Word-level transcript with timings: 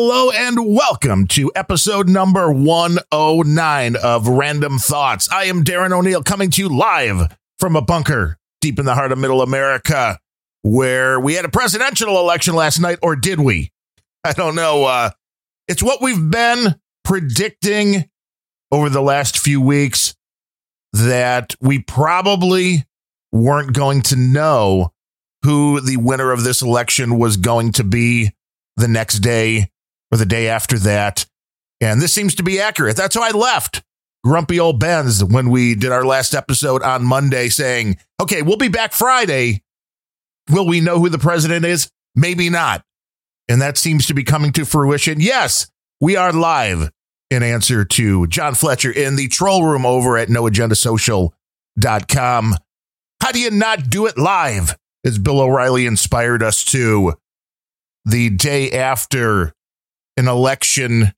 Hello 0.00 0.30
and 0.30 0.76
welcome 0.76 1.26
to 1.26 1.50
episode 1.56 2.08
number 2.08 2.52
109 2.52 3.96
of 3.96 4.28
Random 4.28 4.78
Thoughts. 4.78 5.28
I 5.28 5.46
am 5.46 5.64
Darren 5.64 5.90
O'Neill 5.90 6.22
coming 6.22 6.52
to 6.52 6.62
you 6.62 6.68
live 6.68 7.36
from 7.58 7.74
a 7.74 7.82
bunker 7.82 8.38
deep 8.60 8.78
in 8.78 8.84
the 8.84 8.94
heart 8.94 9.10
of 9.10 9.18
middle 9.18 9.42
America 9.42 10.20
where 10.62 11.18
we 11.18 11.34
had 11.34 11.44
a 11.44 11.48
presidential 11.48 12.16
election 12.16 12.54
last 12.54 12.78
night, 12.78 13.00
or 13.02 13.16
did 13.16 13.40
we? 13.40 13.72
I 14.22 14.34
don't 14.34 14.54
know. 14.54 14.84
Uh, 14.84 15.10
it's 15.66 15.82
what 15.82 16.00
we've 16.00 16.30
been 16.30 16.76
predicting 17.02 18.08
over 18.70 18.88
the 18.88 19.02
last 19.02 19.36
few 19.36 19.60
weeks 19.60 20.14
that 20.92 21.56
we 21.60 21.80
probably 21.80 22.86
weren't 23.32 23.72
going 23.72 24.02
to 24.02 24.16
know 24.16 24.92
who 25.42 25.80
the 25.80 25.96
winner 25.96 26.30
of 26.30 26.44
this 26.44 26.62
election 26.62 27.18
was 27.18 27.36
going 27.36 27.72
to 27.72 27.82
be 27.82 28.30
the 28.76 28.86
next 28.86 29.18
day 29.18 29.72
or 30.12 30.18
the 30.18 30.26
day 30.26 30.48
after 30.48 30.78
that. 30.78 31.26
And 31.80 32.00
this 32.00 32.14
seems 32.14 32.34
to 32.36 32.42
be 32.42 32.60
accurate. 32.60 32.96
That's 32.96 33.14
how 33.14 33.22
I 33.22 33.30
left 33.30 33.82
grumpy 34.24 34.58
old 34.60 34.80
Ben's 34.80 35.24
when 35.24 35.48
we 35.48 35.74
did 35.74 35.90
our 35.92 36.04
last 36.04 36.34
episode 36.34 36.82
on 36.82 37.02
Monday 37.04 37.48
saying, 37.48 37.96
okay, 38.20 38.42
we'll 38.42 38.58
be 38.58 38.68
back 38.68 38.92
Friday. 38.92 39.62
Will 40.50 40.66
we 40.66 40.80
know 40.80 40.98
who 40.98 41.08
the 41.08 41.18
president 41.18 41.64
is? 41.64 41.90
Maybe 42.14 42.50
not. 42.50 42.84
And 43.48 43.62
that 43.62 43.78
seems 43.78 44.06
to 44.06 44.14
be 44.14 44.24
coming 44.24 44.52
to 44.52 44.66
fruition. 44.66 45.20
Yes, 45.20 45.70
we 46.00 46.16
are 46.16 46.32
live 46.32 46.90
in 47.30 47.42
answer 47.42 47.84
to 47.84 48.26
John 48.26 48.54
Fletcher 48.54 48.90
in 48.90 49.16
the 49.16 49.28
troll 49.28 49.64
room 49.64 49.84
over 49.86 50.18
at 50.18 50.28
noagendasocial.com. 50.28 52.54
How 53.20 53.32
do 53.32 53.40
you 53.40 53.50
not 53.50 53.90
do 53.90 54.06
it 54.06 54.16
live? 54.18 54.76
As 55.04 55.18
Bill 55.18 55.40
O'Reilly 55.40 55.86
inspired 55.86 56.42
us 56.42 56.64
to 56.66 57.14
the 58.04 58.30
day 58.30 58.72
after 58.72 59.52
an 60.18 60.28
election, 60.28 61.14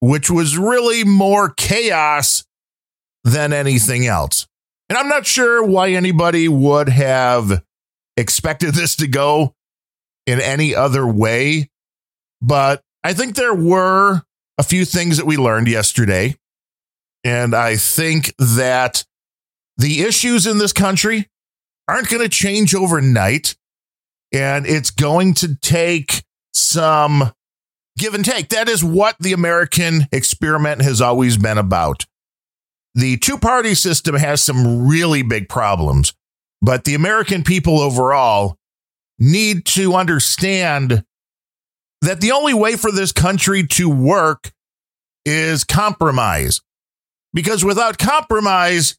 which 0.00 0.30
was 0.30 0.56
really 0.56 1.04
more 1.04 1.50
chaos 1.50 2.44
than 3.24 3.52
anything 3.52 4.06
else. 4.06 4.46
And 4.88 4.96
I'm 4.96 5.08
not 5.08 5.26
sure 5.26 5.62
why 5.62 5.90
anybody 5.90 6.48
would 6.48 6.88
have 6.88 7.62
expected 8.16 8.74
this 8.74 8.96
to 8.96 9.06
go 9.06 9.54
in 10.26 10.40
any 10.40 10.74
other 10.74 11.06
way, 11.06 11.70
but 12.40 12.82
I 13.02 13.12
think 13.12 13.34
there 13.34 13.54
were 13.54 14.22
a 14.58 14.62
few 14.62 14.84
things 14.84 15.16
that 15.16 15.26
we 15.26 15.36
learned 15.36 15.68
yesterday. 15.68 16.36
And 17.24 17.54
I 17.54 17.76
think 17.76 18.34
that 18.38 19.04
the 19.76 20.02
issues 20.02 20.46
in 20.46 20.58
this 20.58 20.72
country 20.72 21.28
aren't 21.88 22.08
going 22.08 22.22
to 22.22 22.28
change 22.28 22.74
overnight. 22.74 23.56
And 24.32 24.66
it's 24.66 24.90
going 24.90 25.34
to 25.34 25.56
take 25.56 26.22
some 26.52 27.32
give 28.00 28.14
and 28.14 28.24
take. 28.24 28.48
That 28.48 28.68
is 28.68 28.82
what 28.82 29.16
the 29.20 29.32
American 29.32 30.08
experiment 30.10 30.82
has 30.82 31.00
always 31.00 31.36
been 31.36 31.58
about. 31.58 32.06
The 32.94 33.18
two 33.18 33.38
party 33.38 33.74
system 33.74 34.16
has 34.16 34.42
some 34.42 34.88
really 34.88 35.22
big 35.22 35.48
problems, 35.48 36.14
but 36.60 36.84
the 36.84 36.94
American 36.94 37.44
people 37.44 37.78
overall 37.78 38.56
need 39.18 39.64
to 39.66 39.94
understand 39.94 41.04
that 42.00 42.20
the 42.20 42.32
only 42.32 42.54
way 42.54 42.76
for 42.76 42.90
this 42.90 43.12
country 43.12 43.66
to 43.66 43.88
work 43.88 44.52
is 45.24 45.62
compromise. 45.64 46.60
Because 47.32 47.64
without 47.64 47.98
compromise, 47.98 48.96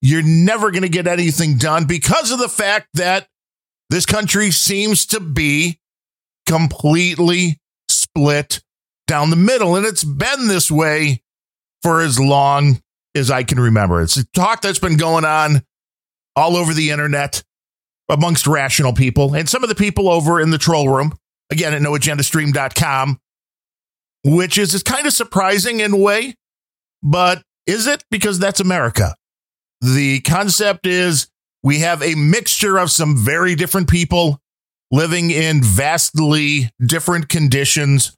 you're 0.00 0.22
never 0.22 0.70
going 0.70 0.82
to 0.82 0.88
get 0.88 1.06
anything 1.06 1.58
done 1.58 1.84
because 1.84 2.30
of 2.30 2.38
the 2.38 2.48
fact 2.48 2.88
that 2.94 3.28
this 3.90 4.06
country 4.06 4.50
seems 4.50 5.06
to 5.06 5.20
be 5.20 5.80
completely 6.46 7.60
split 8.16 8.62
down 9.06 9.30
the 9.30 9.36
middle. 9.36 9.76
And 9.76 9.84
it's 9.84 10.04
been 10.04 10.48
this 10.48 10.70
way 10.70 11.22
for 11.82 12.00
as 12.00 12.18
long 12.18 12.80
as 13.14 13.30
I 13.30 13.42
can 13.42 13.60
remember. 13.60 14.02
It's 14.02 14.16
a 14.16 14.24
talk 14.28 14.62
that's 14.62 14.78
been 14.78 14.96
going 14.96 15.24
on 15.24 15.62
all 16.36 16.56
over 16.56 16.72
the 16.72 16.90
internet 16.90 17.42
amongst 18.08 18.46
rational 18.46 18.92
people 18.92 19.34
and 19.34 19.48
some 19.48 19.62
of 19.62 19.68
the 19.68 19.74
people 19.74 20.08
over 20.08 20.40
in 20.40 20.50
the 20.50 20.58
troll 20.58 20.88
room, 20.88 21.16
again 21.50 21.74
at 21.74 21.82
noagendastream.com, 21.82 23.18
which 24.24 24.58
is, 24.58 24.74
is 24.74 24.82
kind 24.82 25.06
of 25.06 25.12
surprising 25.12 25.80
in 25.80 25.92
a 25.92 25.96
way, 25.96 26.34
but 27.02 27.42
is 27.66 27.86
it? 27.86 28.04
Because 28.10 28.38
that's 28.38 28.60
America. 28.60 29.14
The 29.80 30.20
concept 30.20 30.86
is 30.86 31.28
we 31.62 31.80
have 31.80 32.02
a 32.02 32.14
mixture 32.14 32.78
of 32.78 32.90
some 32.90 33.16
very 33.16 33.54
different 33.54 33.88
people 33.88 34.40
living 34.94 35.32
in 35.32 35.60
vastly 35.60 36.70
different 36.80 37.28
conditions. 37.28 38.16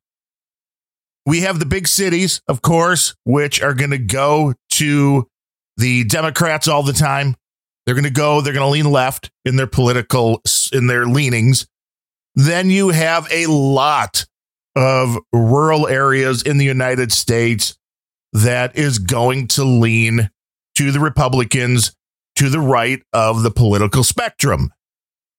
We 1.24 1.40
have 1.40 1.58
the 1.58 1.64
big 1.64 1.88
cities, 1.88 2.42
of 2.48 2.60
course, 2.60 3.14
which 3.24 3.62
are 3.62 3.72
going 3.72 3.92
to 3.92 3.98
go 3.98 4.52
to 4.72 5.26
the 5.78 6.04
Democrats 6.04 6.68
all 6.68 6.82
the 6.82 6.92
time. 6.92 7.34
They're 7.84 7.94
going 7.94 8.04
to 8.04 8.10
go, 8.10 8.42
they're 8.42 8.52
going 8.52 8.66
to 8.66 8.70
lean 8.70 8.92
left 8.92 9.30
in 9.46 9.56
their 9.56 9.66
political, 9.66 10.42
in 10.70 10.86
their 10.86 11.06
leanings. 11.06 11.66
Then 12.34 12.68
you 12.68 12.90
have 12.90 13.26
a 13.32 13.46
lot 13.46 14.26
of 14.76 15.16
rural 15.32 15.88
areas 15.88 16.42
in 16.42 16.58
the 16.58 16.66
United 16.66 17.10
States 17.10 17.78
that 18.34 18.76
is 18.76 18.98
going 18.98 19.48
to 19.48 19.64
lean 19.64 20.30
to 20.74 20.92
the 20.92 21.00
Republicans 21.00 21.96
to 22.34 22.50
the 22.50 22.60
right 22.60 23.02
of 23.14 23.42
the 23.42 23.50
political 23.50 24.04
spectrum. 24.04 24.70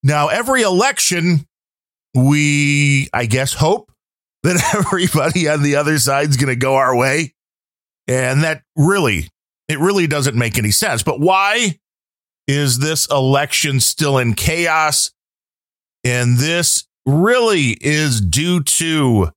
Now, 0.03 0.28
every 0.28 0.62
election, 0.62 1.46
we, 2.13 3.09
I 3.13 3.25
guess, 3.25 3.53
hope 3.53 3.91
that 4.44 4.62
everybody 4.75 5.47
on 5.47 5.63
the 5.63 5.75
other 5.75 5.97
side 6.00 6.30
is 6.30 6.38
going 6.38 6.47
to 6.47 6.56
go 6.56 6.75
our 6.75 6.96
way. 6.96 7.34
And 8.08 8.44
that 8.44 8.63
really, 8.75 9.30
it 9.68 9.80
really 9.80 10.08
doesn't 10.08 10.35
make 10.35 10.58
any 10.58 10.72
sense. 10.72 11.03
But 11.03 11.19
why 11.19 11.80
is 12.47 12.80
this 12.80 13.08
election 13.12 13.80
still 13.80 14.18
in 14.18 14.34
chaos? 14.34 15.12
And 16.03 16.38
this 16.38 16.85
really 17.06 17.78
is 17.81 18.22
due 18.22 18.64
to 18.64 19.31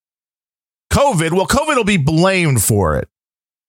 COVID. 0.92 1.32
Well, 1.32 1.46
COVID 1.46 1.76
will 1.76 1.84
be 1.84 1.96
blamed 1.96 2.62
for 2.62 2.96
it. 2.96 3.08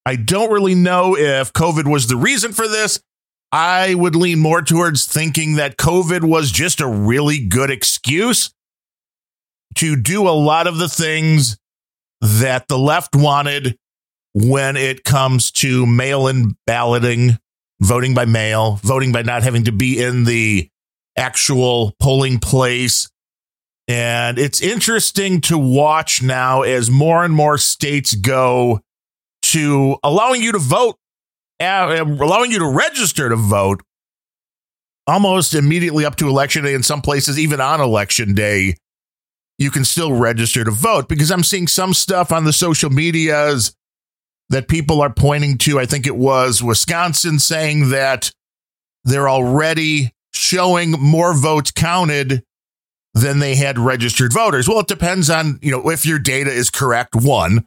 I 0.06 0.16
don't 0.16 0.52
really 0.52 0.75
know 0.75 1.16
if 1.16 1.53
COVID 1.53 1.90
was 1.90 2.08
the 2.08 2.16
reason 2.16 2.53
for 2.53 2.68
this. 2.68 3.02
I 3.51 3.95
would 3.95 4.16
lean 4.16 4.39
more 4.39 4.62
towards 4.62 5.06
thinking 5.06 5.56
that 5.56 5.78
COVID 5.78 6.23
was 6.23 6.51
just 6.51 6.79
a 6.79 6.88
really 6.88 7.45
good 7.45 7.69
excuse 7.69 8.53
to 9.75 9.95
do 9.95 10.28
a 10.28 10.31
lot 10.31 10.67
of 10.67 10.78
the 10.78 10.88
things 10.88 11.57
that 12.22 12.67
the 12.67 12.78
left 12.78 13.16
wanted 13.16 13.78
when 14.34 14.78
it 14.78 15.03
comes 15.03 15.51
to 15.51 15.85
mail 15.85 16.28
in 16.28 16.56
balloting, 16.66 17.38
voting 17.81 18.13
by 18.13 18.25
mail, 18.25 18.79
voting 18.84 19.11
by 19.11 19.22
not 19.22 19.44
having 19.44 19.66
to 19.66 19.72
be 19.72 20.01
in 20.01 20.23
the 20.23 20.69
actual 21.17 21.94
polling 22.00 22.40
place. 22.40 23.09
And 23.88 24.40
it's 24.40 24.61
interesting 24.61 25.41
to 25.41 25.57
watch 25.57 26.22
now 26.22 26.61
as 26.61 26.90
more 26.90 27.25
and 27.25 27.34
more 27.34 27.57
states 27.57 28.16
go 28.16 28.79
to 29.44 29.97
allowing 30.03 30.41
you 30.41 30.53
to 30.53 30.59
vote 30.59 30.95
allowing 31.61 32.51
you 32.51 32.59
to 32.59 32.67
register 32.67 33.29
to 33.29 33.35
vote 33.35 33.81
almost 35.07 35.53
immediately 35.53 36.05
up 36.05 36.16
to 36.17 36.27
election 36.27 36.63
day. 36.63 36.73
In 36.73 36.83
some 36.83 37.01
places, 37.01 37.40
even 37.40 37.61
on 37.61 37.81
election 37.81 38.34
day, 38.34 38.75
you 39.58 39.72
can 39.72 39.85
still 39.85 40.13
register 40.13 40.63
to 40.63 40.72
vote 40.72 41.08
because 41.08 41.31
I'm 41.31 41.43
seeing 41.43 41.67
some 41.67 41.93
stuff 41.93 42.31
on 42.31 42.46
the 42.46 42.53
social 42.53 42.90
medias 42.90 43.73
that 44.49 44.67
people 44.67 45.02
are 45.02 45.13
pointing 45.13 45.58
to. 45.59 45.79
I 45.79 45.85
think 45.85 46.08
it 46.08 46.16
was 46.16 46.63
Wisconsin 46.63 47.40
saying 47.40 47.90
that 47.90 48.31
they're 49.03 49.29
already 49.29 50.11
showing 50.34 50.91
more 50.91 51.34
votes 51.34 51.72
counted 51.72 52.43
than 53.13 53.40
they 53.40 53.55
had 53.55 53.78
registered 53.78 54.34
voters. 54.34 54.67
Well, 54.67 54.79
it 54.79 54.87
depends 54.87 55.29
on, 55.29 55.59
you 55.61 55.72
know, 55.72 55.90
if 55.90 56.05
your 56.05 56.19
data 56.19 56.49
is 56.49 56.69
correct, 56.69 57.16
one, 57.16 57.66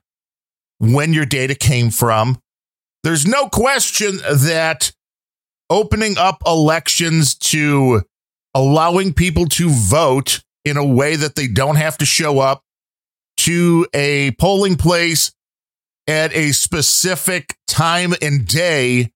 when 0.79 1.13
your 1.13 1.27
data 1.27 1.55
came 1.55 1.91
from, 1.91 2.39
there's 3.05 3.27
no 3.27 3.49
question 3.49 4.17
that 4.17 4.93
opening 5.69 6.17
up 6.19 6.43
elections 6.47 7.35
to 7.35 8.03
allowing 8.55 9.13
people 9.13 9.47
to 9.47 9.69
vote 9.69 10.43
in 10.65 10.79
a 10.79 10.85
way 10.85 11.15
that 11.15 11.35
they 11.35 11.47
don't 11.47 11.77
have 11.77 11.99
to 11.99 12.07
show 12.07 12.39
up 12.39 12.63
to 13.37 13.87
a 13.93 14.31
polling 14.33 14.77
place 14.77 15.33
at 16.07 16.35
a 16.35 16.53
specific 16.53 17.57
time 17.67 18.15
and 18.23 18.47
day 18.47 19.13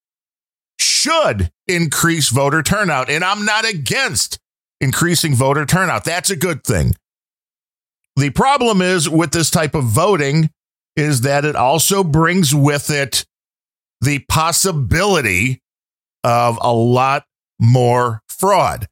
should 0.78 1.50
increase 1.66 2.28
voter 2.28 2.62
turnout. 2.62 3.08
And 3.08 3.24
I'm 3.24 3.44
not 3.44 3.66
against 3.66 4.38
increasing 4.80 5.34
voter 5.34 5.64
turnout. 5.64 6.04
That's 6.04 6.30
a 6.30 6.36
good 6.36 6.62
thing. 6.62 6.94
The 8.16 8.30
problem 8.30 8.82
is 8.82 9.08
with 9.08 9.30
this 9.30 9.50
type 9.50 9.74
of 9.74 9.84
voting 9.84 10.50
is 10.94 11.22
that 11.22 11.44
it 11.44 11.56
also 11.56 12.04
brings 12.04 12.54
with 12.54 12.90
it 12.90 13.24
the 14.00 14.20
possibility 14.28 15.62
of 16.24 16.58
a 16.60 16.72
lot 16.72 17.24
more 17.58 18.22
fraud. 18.28 18.86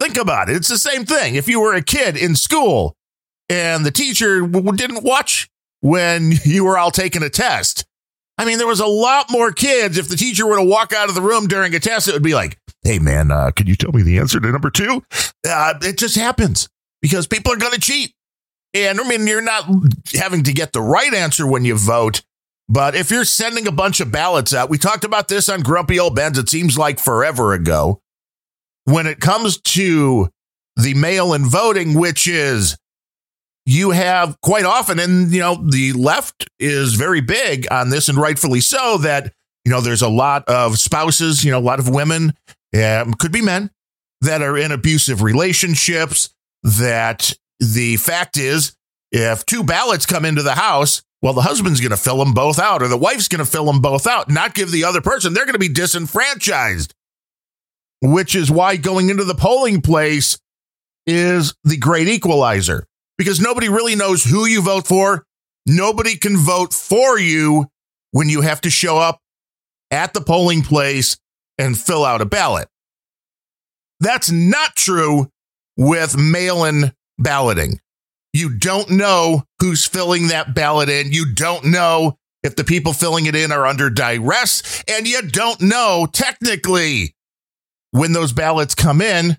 Think 0.00 0.16
about 0.16 0.48
it. 0.48 0.56
It's 0.56 0.68
the 0.68 0.78
same 0.78 1.04
thing. 1.04 1.34
If 1.34 1.48
you 1.48 1.60
were 1.60 1.74
a 1.74 1.82
kid 1.82 2.16
in 2.16 2.34
school 2.34 2.96
and 3.48 3.84
the 3.84 3.90
teacher 3.90 4.40
w- 4.46 4.76
didn't 4.76 5.02
watch 5.04 5.50
when 5.80 6.32
you 6.44 6.64
were 6.64 6.78
all 6.78 6.90
taking 6.90 7.22
a 7.22 7.30
test. 7.30 7.84
I 8.38 8.46
mean, 8.46 8.56
there 8.56 8.66
was 8.66 8.80
a 8.80 8.86
lot 8.86 9.26
more 9.30 9.52
kids. 9.52 9.98
If 9.98 10.08
the 10.08 10.16
teacher 10.16 10.46
were 10.46 10.56
to 10.56 10.64
walk 10.64 10.94
out 10.94 11.10
of 11.10 11.14
the 11.14 11.20
room 11.20 11.46
during 11.46 11.74
a 11.74 11.80
test, 11.80 12.08
it 12.08 12.14
would 12.14 12.22
be 12.22 12.34
like, 12.34 12.58
hey, 12.82 12.98
man, 12.98 13.30
uh, 13.30 13.50
can 13.50 13.66
you 13.66 13.76
tell 13.76 13.92
me 13.92 14.02
the 14.02 14.16
answer 14.18 14.40
to 14.40 14.50
number 14.50 14.70
two? 14.70 15.02
Uh, 15.46 15.74
it 15.82 15.98
just 15.98 16.16
happens 16.16 16.68
because 17.02 17.26
people 17.26 17.52
are 17.52 17.58
going 17.58 17.74
to 17.74 17.80
cheat. 17.80 18.14
And 18.72 18.98
I 18.98 19.06
mean, 19.06 19.26
you're 19.26 19.42
not 19.42 19.64
having 20.14 20.44
to 20.44 20.52
get 20.54 20.72
the 20.72 20.80
right 20.80 21.12
answer 21.12 21.46
when 21.46 21.64
you 21.66 21.76
vote. 21.76 22.22
But 22.70 22.94
if 22.94 23.10
you're 23.10 23.24
sending 23.24 23.66
a 23.66 23.72
bunch 23.72 23.98
of 23.98 24.12
ballots 24.12 24.54
out, 24.54 24.70
we 24.70 24.78
talked 24.78 25.02
about 25.02 25.26
this 25.26 25.48
on 25.48 25.60
Grumpy 25.60 25.98
Old 25.98 26.14
Ben's, 26.14 26.38
it 26.38 26.48
seems 26.48 26.78
like 26.78 27.00
forever 27.00 27.52
ago. 27.52 28.00
When 28.84 29.08
it 29.08 29.18
comes 29.18 29.60
to 29.60 30.30
the 30.76 30.94
mail 30.94 31.34
in 31.34 31.46
voting, 31.46 31.94
which 31.94 32.28
is 32.28 32.78
you 33.66 33.90
have 33.90 34.40
quite 34.40 34.64
often, 34.64 35.00
and 35.00 35.32
you 35.32 35.40
know, 35.40 35.56
the 35.56 35.92
left 35.94 36.48
is 36.60 36.94
very 36.94 37.20
big 37.20 37.66
on 37.72 37.90
this, 37.90 38.08
and 38.08 38.16
rightfully 38.16 38.60
so, 38.60 38.98
that 38.98 39.32
you 39.64 39.72
know, 39.72 39.80
there's 39.80 40.02
a 40.02 40.08
lot 40.08 40.44
of 40.48 40.78
spouses, 40.78 41.44
you 41.44 41.50
know, 41.50 41.58
a 41.58 41.60
lot 41.60 41.80
of 41.80 41.88
women, 41.88 42.34
um, 42.80 43.14
could 43.14 43.32
be 43.32 43.42
men, 43.42 43.70
that 44.20 44.42
are 44.42 44.56
in 44.56 44.70
abusive 44.70 45.22
relationships. 45.22 46.30
That 46.62 47.34
the 47.58 47.96
fact 47.96 48.36
is, 48.36 48.76
if 49.10 49.44
two 49.44 49.64
ballots 49.64 50.06
come 50.06 50.24
into 50.24 50.42
the 50.42 50.54
house, 50.54 51.02
well, 51.22 51.32
the 51.34 51.42
husband's 51.42 51.80
going 51.80 51.90
to 51.90 51.96
fill 51.96 52.18
them 52.18 52.32
both 52.32 52.58
out, 52.58 52.82
or 52.82 52.88
the 52.88 52.96
wife's 52.96 53.28
going 53.28 53.44
to 53.44 53.50
fill 53.50 53.66
them 53.66 53.80
both 53.80 54.06
out, 54.06 54.30
not 54.30 54.54
give 54.54 54.70
the 54.70 54.84
other 54.84 55.00
person. 55.00 55.34
They're 55.34 55.44
going 55.44 55.54
to 55.54 55.58
be 55.58 55.68
disenfranchised, 55.68 56.94
which 58.00 58.34
is 58.34 58.50
why 58.50 58.76
going 58.76 59.10
into 59.10 59.24
the 59.24 59.34
polling 59.34 59.82
place 59.82 60.38
is 61.06 61.54
the 61.64 61.76
great 61.76 62.08
equalizer 62.08 62.86
because 63.18 63.40
nobody 63.40 63.68
really 63.68 63.96
knows 63.96 64.24
who 64.24 64.46
you 64.46 64.62
vote 64.62 64.86
for. 64.86 65.24
Nobody 65.66 66.16
can 66.16 66.36
vote 66.36 66.72
for 66.72 67.18
you 67.18 67.66
when 68.12 68.28
you 68.28 68.40
have 68.40 68.62
to 68.62 68.70
show 68.70 68.96
up 68.98 69.20
at 69.90 70.14
the 70.14 70.20
polling 70.20 70.62
place 70.62 71.18
and 71.58 71.78
fill 71.78 72.04
out 72.04 72.22
a 72.22 72.24
ballot. 72.24 72.68
That's 74.00 74.30
not 74.30 74.74
true 74.74 75.28
with 75.76 76.16
mail 76.16 76.64
in 76.64 76.92
balloting. 77.18 77.80
You 78.32 78.56
don't 78.56 78.90
know 78.90 79.44
who's 79.58 79.86
filling 79.86 80.28
that 80.28 80.54
ballot 80.54 80.88
in. 80.88 81.12
You 81.12 81.32
don't 81.32 81.64
know 81.64 82.16
if 82.42 82.56
the 82.56 82.64
people 82.64 82.92
filling 82.92 83.26
it 83.26 83.34
in 83.34 83.52
are 83.52 83.66
under 83.66 83.90
duress. 83.90 84.82
And 84.88 85.06
you 85.06 85.22
don't 85.22 85.60
know 85.60 86.08
technically 86.12 87.14
when 87.90 88.12
those 88.12 88.32
ballots 88.32 88.74
come 88.74 89.00
in 89.00 89.36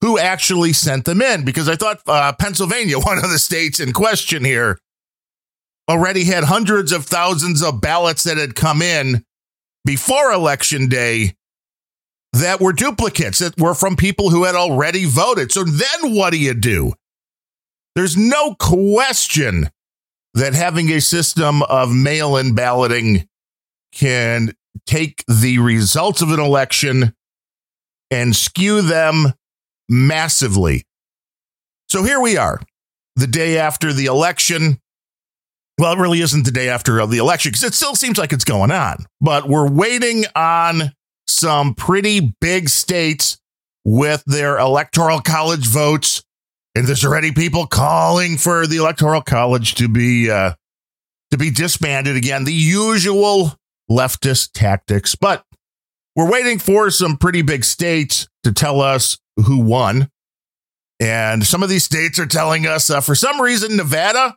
who 0.00 0.18
actually 0.18 0.72
sent 0.72 1.04
them 1.04 1.20
in. 1.20 1.44
Because 1.44 1.68
I 1.68 1.76
thought 1.76 2.00
uh, 2.06 2.32
Pennsylvania, 2.38 2.98
one 3.00 3.18
of 3.18 3.30
the 3.30 3.38
states 3.38 3.80
in 3.80 3.92
question 3.92 4.44
here, 4.44 4.78
already 5.88 6.24
had 6.24 6.44
hundreds 6.44 6.92
of 6.92 7.04
thousands 7.04 7.62
of 7.62 7.80
ballots 7.80 8.22
that 8.22 8.36
had 8.36 8.54
come 8.54 8.80
in 8.80 9.24
before 9.84 10.32
election 10.32 10.88
day 10.88 11.34
that 12.32 12.60
were 12.60 12.72
duplicates 12.72 13.40
that 13.40 13.58
were 13.58 13.74
from 13.74 13.96
people 13.96 14.30
who 14.30 14.44
had 14.44 14.54
already 14.54 15.04
voted. 15.04 15.50
So 15.50 15.64
then 15.64 16.14
what 16.14 16.30
do 16.30 16.38
you 16.38 16.54
do? 16.54 16.94
There's 17.94 18.16
no 18.16 18.54
question 18.54 19.68
that 20.34 20.54
having 20.54 20.90
a 20.90 21.00
system 21.00 21.62
of 21.64 21.92
mail 21.92 22.36
in 22.36 22.54
balloting 22.54 23.28
can 23.92 24.52
take 24.86 25.24
the 25.26 25.58
results 25.58 26.22
of 26.22 26.30
an 26.30 26.40
election 26.40 27.14
and 28.10 28.34
skew 28.34 28.82
them 28.82 29.34
massively. 29.88 30.84
So 31.88 32.04
here 32.04 32.20
we 32.20 32.36
are, 32.36 32.60
the 33.16 33.26
day 33.26 33.58
after 33.58 33.92
the 33.92 34.06
election. 34.06 34.78
Well, 35.78 35.92
it 35.92 35.98
really 35.98 36.20
isn't 36.20 36.44
the 36.44 36.52
day 36.52 36.68
after 36.68 37.04
the 37.06 37.18
election 37.18 37.50
because 37.50 37.64
it 37.64 37.74
still 37.74 37.94
seems 37.94 38.18
like 38.18 38.32
it's 38.32 38.44
going 38.44 38.70
on, 38.70 39.06
but 39.20 39.48
we're 39.48 39.68
waiting 39.68 40.24
on 40.36 40.92
some 41.26 41.74
pretty 41.74 42.34
big 42.40 42.68
states 42.68 43.38
with 43.84 44.22
their 44.26 44.58
electoral 44.58 45.20
college 45.20 45.66
votes. 45.66 46.22
And 46.74 46.86
there's 46.86 47.04
already 47.04 47.32
people 47.32 47.66
calling 47.66 48.36
for 48.36 48.66
the 48.66 48.76
electoral 48.76 49.22
college 49.22 49.74
to 49.76 49.88
be 49.88 50.30
uh, 50.30 50.54
to 51.30 51.38
be 51.38 51.50
disbanded 51.50 52.16
again. 52.16 52.44
The 52.44 52.52
usual 52.52 53.54
leftist 53.90 54.50
tactics, 54.52 55.14
but 55.14 55.44
we're 56.14 56.30
waiting 56.30 56.58
for 56.58 56.90
some 56.90 57.16
pretty 57.16 57.42
big 57.42 57.64
states 57.64 58.28
to 58.44 58.52
tell 58.52 58.80
us 58.80 59.18
who 59.36 59.58
won. 59.58 60.10
And 61.00 61.44
some 61.46 61.62
of 61.62 61.68
these 61.68 61.84
states 61.84 62.18
are 62.18 62.26
telling 62.26 62.66
us, 62.66 62.90
uh, 62.90 63.00
for 63.00 63.14
some 63.14 63.40
reason, 63.40 63.76
Nevada 63.76 64.36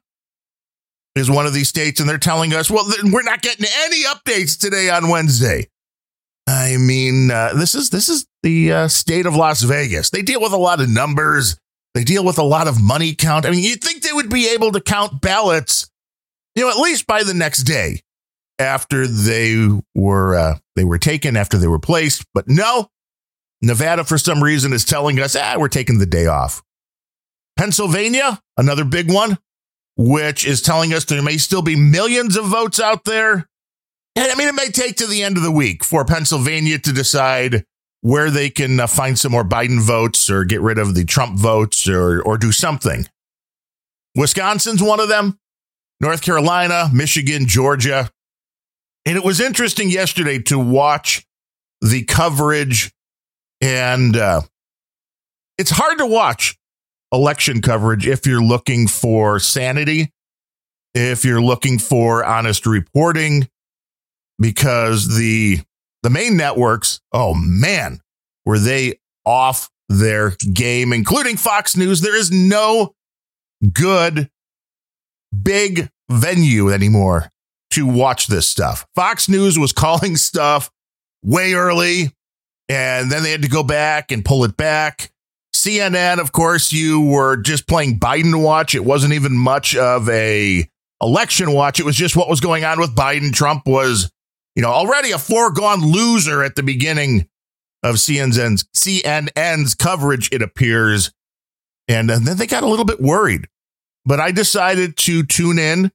is 1.15 1.29
one 1.29 1.45
of 1.45 1.53
these 1.53 1.67
states, 1.67 1.99
and 1.99 2.09
they're 2.09 2.17
telling 2.17 2.53
us, 2.53 2.71
well, 2.71 2.89
we're 3.03 3.23
not 3.23 3.41
getting 3.41 3.67
any 3.83 4.03
updates 4.03 4.57
today 4.57 4.89
on 4.89 5.09
Wednesday. 5.09 5.67
I 6.47 6.77
mean, 6.77 7.31
uh, 7.31 7.53
this 7.53 7.75
is 7.75 7.89
this 7.89 8.09
is 8.09 8.25
the 8.43 8.71
uh, 8.71 8.87
state 8.87 9.25
of 9.25 9.35
Las 9.35 9.61
Vegas. 9.61 10.09
They 10.09 10.21
deal 10.21 10.41
with 10.41 10.51
a 10.51 10.57
lot 10.57 10.81
of 10.81 10.89
numbers. 10.89 11.57
They 11.93 12.03
deal 12.03 12.25
with 12.25 12.37
a 12.37 12.43
lot 12.43 12.67
of 12.67 12.81
money 12.81 13.13
count. 13.13 13.45
I 13.45 13.51
mean, 13.51 13.63
you'd 13.63 13.83
think 13.83 14.01
they 14.01 14.13
would 14.13 14.29
be 14.29 14.49
able 14.49 14.71
to 14.71 14.81
count 14.81 15.21
ballots, 15.21 15.89
you 16.55 16.63
know, 16.63 16.69
at 16.69 16.77
least 16.77 17.05
by 17.05 17.23
the 17.23 17.33
next 17.33 17.63
day 17.63 18.01
after 18.59 19.05
they 19.05 19.69
were 19.93 20.35
uh, 20.35 20.57
they 20.75 20.83
were 20.83 20.97
taken, 20.97 21.37
after 21.37 21.57
they 21.57 21.67
were 21.67 21.79
placed. 21.79 22.25
But 22.33 22.47
no, 22.47 22.89
Nevada, 23.61 24.03
for 24.03 24.17
some 24.17 24.43
reason, 24.43 24.73
is 24.73 24.85
telling 24.85 25.19
us, 25.19 25.35
ah, 25.35 25.55
we're 25.57 25.67
taking 25.67 25.99
the 25.99 26.05
day 26.05 26.25
off. 26.25 26.63
Pennsylvania, 27.57 28.41
another 28.57 28.83
big 28.83 29.11
one, 29.11 29.37
which 29.95 30.45
is 30.45 30.61
telling 30.61 30.93
us 30.93 31.05
there 31.05 31.21
may 31.21 31.37
still 31.37 31.61
be 31.61 31.75
millions 31.75 32.35
of 32.35 32.45
votes 32.45 32.79
out 32.79 33.03
there. 33.05 33.47
And 34.15 34.31
I 34.31 34.35
mean, 34.35 34.47
it 34.47 34.55
may 34.55 34.69
take 34.69 34.97
to 34.97 35.07
the 35.07 35.23
end 35.23 35.37
of 35.37 35.43
the 35.43 35.51
week 35.51 35.83
for 35.83 36.05
Pennsylvania 36.05 36.79
to 36.79 36.93
decide 36.93 37.65
where 38.03 38.29
they 38.29 38.49
can 38.49 38.81
uh, 38.81 38.85
find 38.85 39.17
some 39.17 39.31
more 39.31 39.45
Biden 39.45 39.81
votes 39.81 40.29
or 40.29 40.43
get 40.43 40.59
rid 40.59 40.77
of 40.77 40.93
the 40.93 41.05
Trump 41.05 41.39
votes 41.39 41.87
or, 41.87 42.21
or 42.21 42.37
do 42.37 42.51
something. 42.51 43.07
Wisconsin's 44.13 44.83
one 44.83 44.99
of 44.99 45.07
them, 45.07 45.39
North 46.01 46.21
Carolina, 46.21 46.89
Michigan, 46.93 47.47
Georgia. 47.47 48.09
And 49.05 49.15
it 49.15 49.23
was 49.23 49.39
interesting 49.39 49.89
yesterday 49.89 50.39
to 50.43 50.59
watch 50.59 51.25
the 51.79 52.03
coverage 52.03 52.91
and 53.61 54.17
uh, 54.17 54.41
it's 55.57 55.71
hard 55.71 55.97
to 55.99 56.05
watch 56.05 56.57
election 57.13 57.61
coverage 57.61 58.05
if 58.05 58.27
you're 58.27 58.43
looking 58.43 58.85
for 58.85 59.39
sanity, 59.39 60.11
if 60.93 61.23
you're 61.23 61.41
looking 61.41 61.79
for 61.79 62.25
honest 62.25 62.65
reporting, 62.65 63.47
because 64.39 65.15
the 65.15 65.61
the 66.03 66.09
main 66.09 66.37
networks, 66.37 66.99
oh 67.11 67.33
man, 67.33 67.99
were 68.45 68.59
they 68.59 68.99
off 69.25 69.69
their 69.89 70.35
game, 70.53 70.93
including 70.93 71.37
Fox 71.37 71.75
News. 71.75 72.01
There 72.01 72.17
is 72.17 72.31
no 72.31 72.93
good 73.73 74.29
big 75.41 75.89
venue 76.09 76.71
anymore 76.71 77.29
to 77.71 77.87
watch 77.87 78.27
this 78.27 78.47
stuff. 78.47 78.85
Fox 78.95 79.27
News 79.27 79.57
was 79.57 79.71
calling 79.73 80.15
stuff 80.15 80.69
way 81.23 81.53
early 81.53 82.11
and 82.69 83.11
then 83.11 83.23
they 83.23 83.31
had 83.31 83.41
to 83.41 83.49
go 83.49 83.63
back 83.63 84.11
and 84.11 84.23
pull 84.23 84.43
it 84.43 84.55
back. 84.57 85.11
CNN, 85.55 86.19
of 86.19 86.31
course, 86.31 86.71
you 86.73 87.01
were 87.01 87.37
just 87.37 87.67
playing 87.67 87.99
Biden 87.99 88.41
watch. 88.43 88.75
It 88.75 88.83
wasn't 88.83 89.13
even 89.13 89.37
much 89.37 89.75
of 89.75 90.09
a 90.09 90.67
election 91.01 91.51
watch. 91.53 91.79
It 91.79 91.85
was 91.85 91.95
just 91.95 92.15
what 92.15 92.29
was 92.29 92.39
going 92.39 92.65
on 92.65 92.79
with 92.79 92.95
Biden. 92.95 93.31
Trump 93.31 93.67
was, 93.67 94.11
you 94.55 94.61
know, 94.61 94.69
already 94.69 95.11
a 95.11 95.17
foregone 95.17 95.81
loser 95.81 96.43
at 96.43 96.55
the 96.55 96.63
beginning 96.63 97.27
of 97.81 97.95
CNN's 97.95 98.63
CNN's 98.75 99.75
coverage, 99.75 100.29
it 100.31 100.41
appears. 100.41 101.11
And 101.87 102.09
then 102.09 102.37
they 102.37 102.47
got 102.47 102.63
a 102.63 102.67
little 102.67 102.85
bit 102.85 103.01
worried. 103.01 103.47
But 104.05 104.19
I 104.19 104.31
decided 104.31 104.97
to 104.97 105.23
tune 105.23 105.59
in 105.59 105.91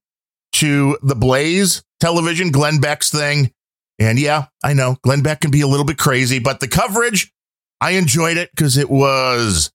to 0.53 0.99
the 1.03 1.15
Blaze 1.15 1.83
television, 2.00 2.50
Glenn 2.50 2.81
Beck's 2.81 3.11
thing. 3.11 3.53
And 3.99 4.19
yeah, 4.19 4.47
I 4.62 4.75
know 4.75 4.97
Glenn 5.03 5.23
Beck 5.23 5.41
can 5.41 5.50
be 5.50 5.61
a 5.61 5.67
little 5.67 5.85
bit 5.85 5.99
crazy, 5.99 6.38
but 6.38 6.61
the 6.61 6.69
coverage, 6.69 7.33
I 7.81 7.93
enjoyed 7.93 8.37
it 8.37 8.50
because 8.50 8.77
it 8.77 8.91
was 8.91 9.73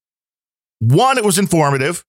one, 0.80 1.18
it 1.18 1.25
was 1.25 1.38
informative. 1.38 2.04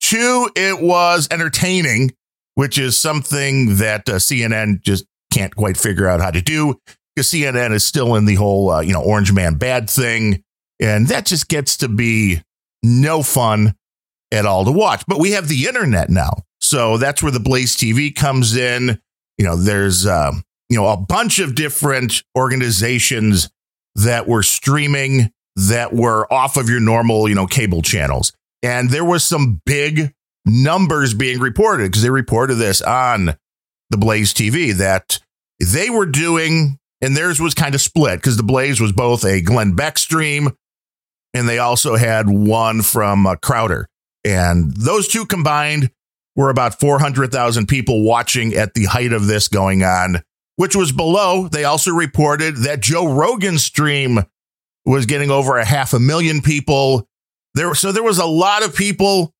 Two, 0.00 0.50
it 0.56 0.80
was 0.80 1.28
entertaining, 1.30 2.12
which 2.54 2.78
is 2.78 2.98
something 2.98 3.76
that 3.76 4.08
uh, 4.08 4.14
CNN 4.14 4.80
just 4.82 5.06
can't 5.32 5.54
quite 5.54 5.76
figure 5.76 6.08
out 6.08 6.20
how 6.20 6.30
to 6.30 6.42
do 6.42 6.76
because 7.14 7.30
CNN 7.30 7.72
is 7.72 7.84
still 7.84 8.14
in 8.14 8.24
the 8.24 8.34
whole, 8.34 8.70
uh, 8.70 8.80
you 8.80 8.92
know, 8.92 9.02
orange 9.02 9.32
man 9.32 9.54
bad 9.54 9.88
thing. 9.88 10.42
And 10.80 11.08
that 11.08 11.26
just 11.26 11.48
gets 11.48 11.76
to 11.78 11.88
be 11.88 12.42
no 12.82 13.22
fun 13.22 13.74
at 14.32 14.46
all 14.46 14.64
to 14.64 14.72
watch. 14.72 15.04
But 15.06 15.20
we 15.20 15.32
have 15.32 15.48
the 15.48 15.66
internet 15.66 16.10
now. 16.10 16.32
So 16.60 16.96
that's 16.96 17.22
where 17.22 17.32
the 17.32 17.40
Blaze 17.40 17.76
TV 17.76 18.14
comes 18.14 18.56
in. 18.56 19.00
You 19.38 19.44
know, 19.44 19.56
there's, 19.56 20.06
um, 20.06 20.42
you 20.68 20.76
know, 20.76 20.88
a 20.88 20.96
bunch 20.96 21.38
of 21.38 21.54
different 21.54 22.22
organizations 22.36 23.50
that 23.96 24.26
were 24.26 24.42
streaming 24.42 25.30
that 25.56 25.92
were 25.92 26.32
off 26.32 26.56
of 26.56 26.68
your 26.70 26.80
normal, 26.80 27.28
you 27.28 27.34
know, 27.34 27.46
cable 27.46 27.82
channels. 27.82 28.32
And 28.62 28.90
there 28.90 29.04
was 29.04 29.24
some 29.24 29.60
big 29.66 30.14
numbers 30.46 31.14
being 31.14 31.40
reported 31.40 31.90
because 31.90 32.02
they 32.02 32.10
reported 32.10 32.54
this 32.54 32.80
on 32.80 33.36
the 33.92 33.96
Blaze 33.96 34.34
TV 34.34 34.74
that 34.74 35.20
they 35.60 35.88
were 35.88 36.06
doing, 36.06 36.78
and 37.00 37.16
theirs 37.16 37.38
was 37.38 37.54
kind 37.54 37.76
of 37.76 37.80
split 37.80 38.18
because 38.18 38.36
the 38.36 38.42
Blaze 38.42 38.80
was 38.80 38.90
both 38.90 39.24
a 39.24 39.40
Glenn 39.40 39.76
Beck 39.76 39.98
stream 39.98 40.50
and 41.34 41.48
they 41.48 41.58
also 41.58 41.96
had 41.96 42.28
one 42.28 42.82
from 42.82 43.26
uh, 43.26 43.36
Crowder. 43.36 43.88
And 44.24 44.72
those 44.76 45.08
two 45.08 45.26
combined 45.26 45.90
were 46.36 46.50
about 46.50 46.78
400,000 46.78 47.66
people 47.66 48.04
watching 48.04 48.54
at 48.54 48.74
the 48.74 48.84
height 48.84 49.12
of 49.12 49.26
this 49.26 49.48
going 49.48 49.82
on, 49.82 50.22
which 50.56 50.76
was 50.76 50.92
below. 50.92 51.48
They 51.48 51.64
also 51.64 51.92
reported 51.92 52.58
that 52.58 52.80
Joe 52.80 53.12
Rogan's 53.12 53.64
stream 53.64 54.20
was 54.84 55.06
getting 55.06 55.30
over 55.30 55.58
a 55.58 55.64
half 55.64 55.92
a 55.92 55.98
million 55.98 56.40
people. 56.40 57.08
There, 57.54 57.74
so 57.74 57.92
there 57.92 58.02
was 58.02 58.18
a 58.18 58.26
lot 58.26 58.64
of 58.64 58.74
people 58.74 59.32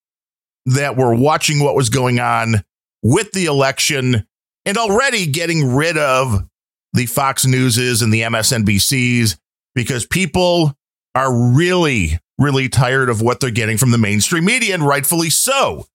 that 0.66 0.96
were 0.96 1.14
watching 1.14 1.60
what 1.60 1.74
was 1.74 1.88
going 1.88 2.20
on 2.20 2.62
with 3.02 3.32
the 3.32 3.46
election 3.46 4.26
and 4.64 4.76
already 4.76 5.26
getting 5.26 5.74
rid 5.74 5.98
of 5.98 6.46
the 6.92 7.06
Fox 7.06 7.46
Newses 7.46 8.02
and 8.02 8.12
the 8.12 8.22
MSNBCs 8.22 9.36
because 9.74 10.06
people 10.06 10.74
are 11.14 11.32
really, 11.32 12.18
really 12.38 12.68
tired 12.68 13.08
of 13.08 13.20
what 13.20 13.40
they're 13.40 13.50
getting 13.50 13.78
from 13.78 13.90
the 13.90 13.98
mainstream 13.98 14.44
media, 14.44 14.74
and 14.74 14.86
rightfully 14.86 15.30
so. 15.30 15.86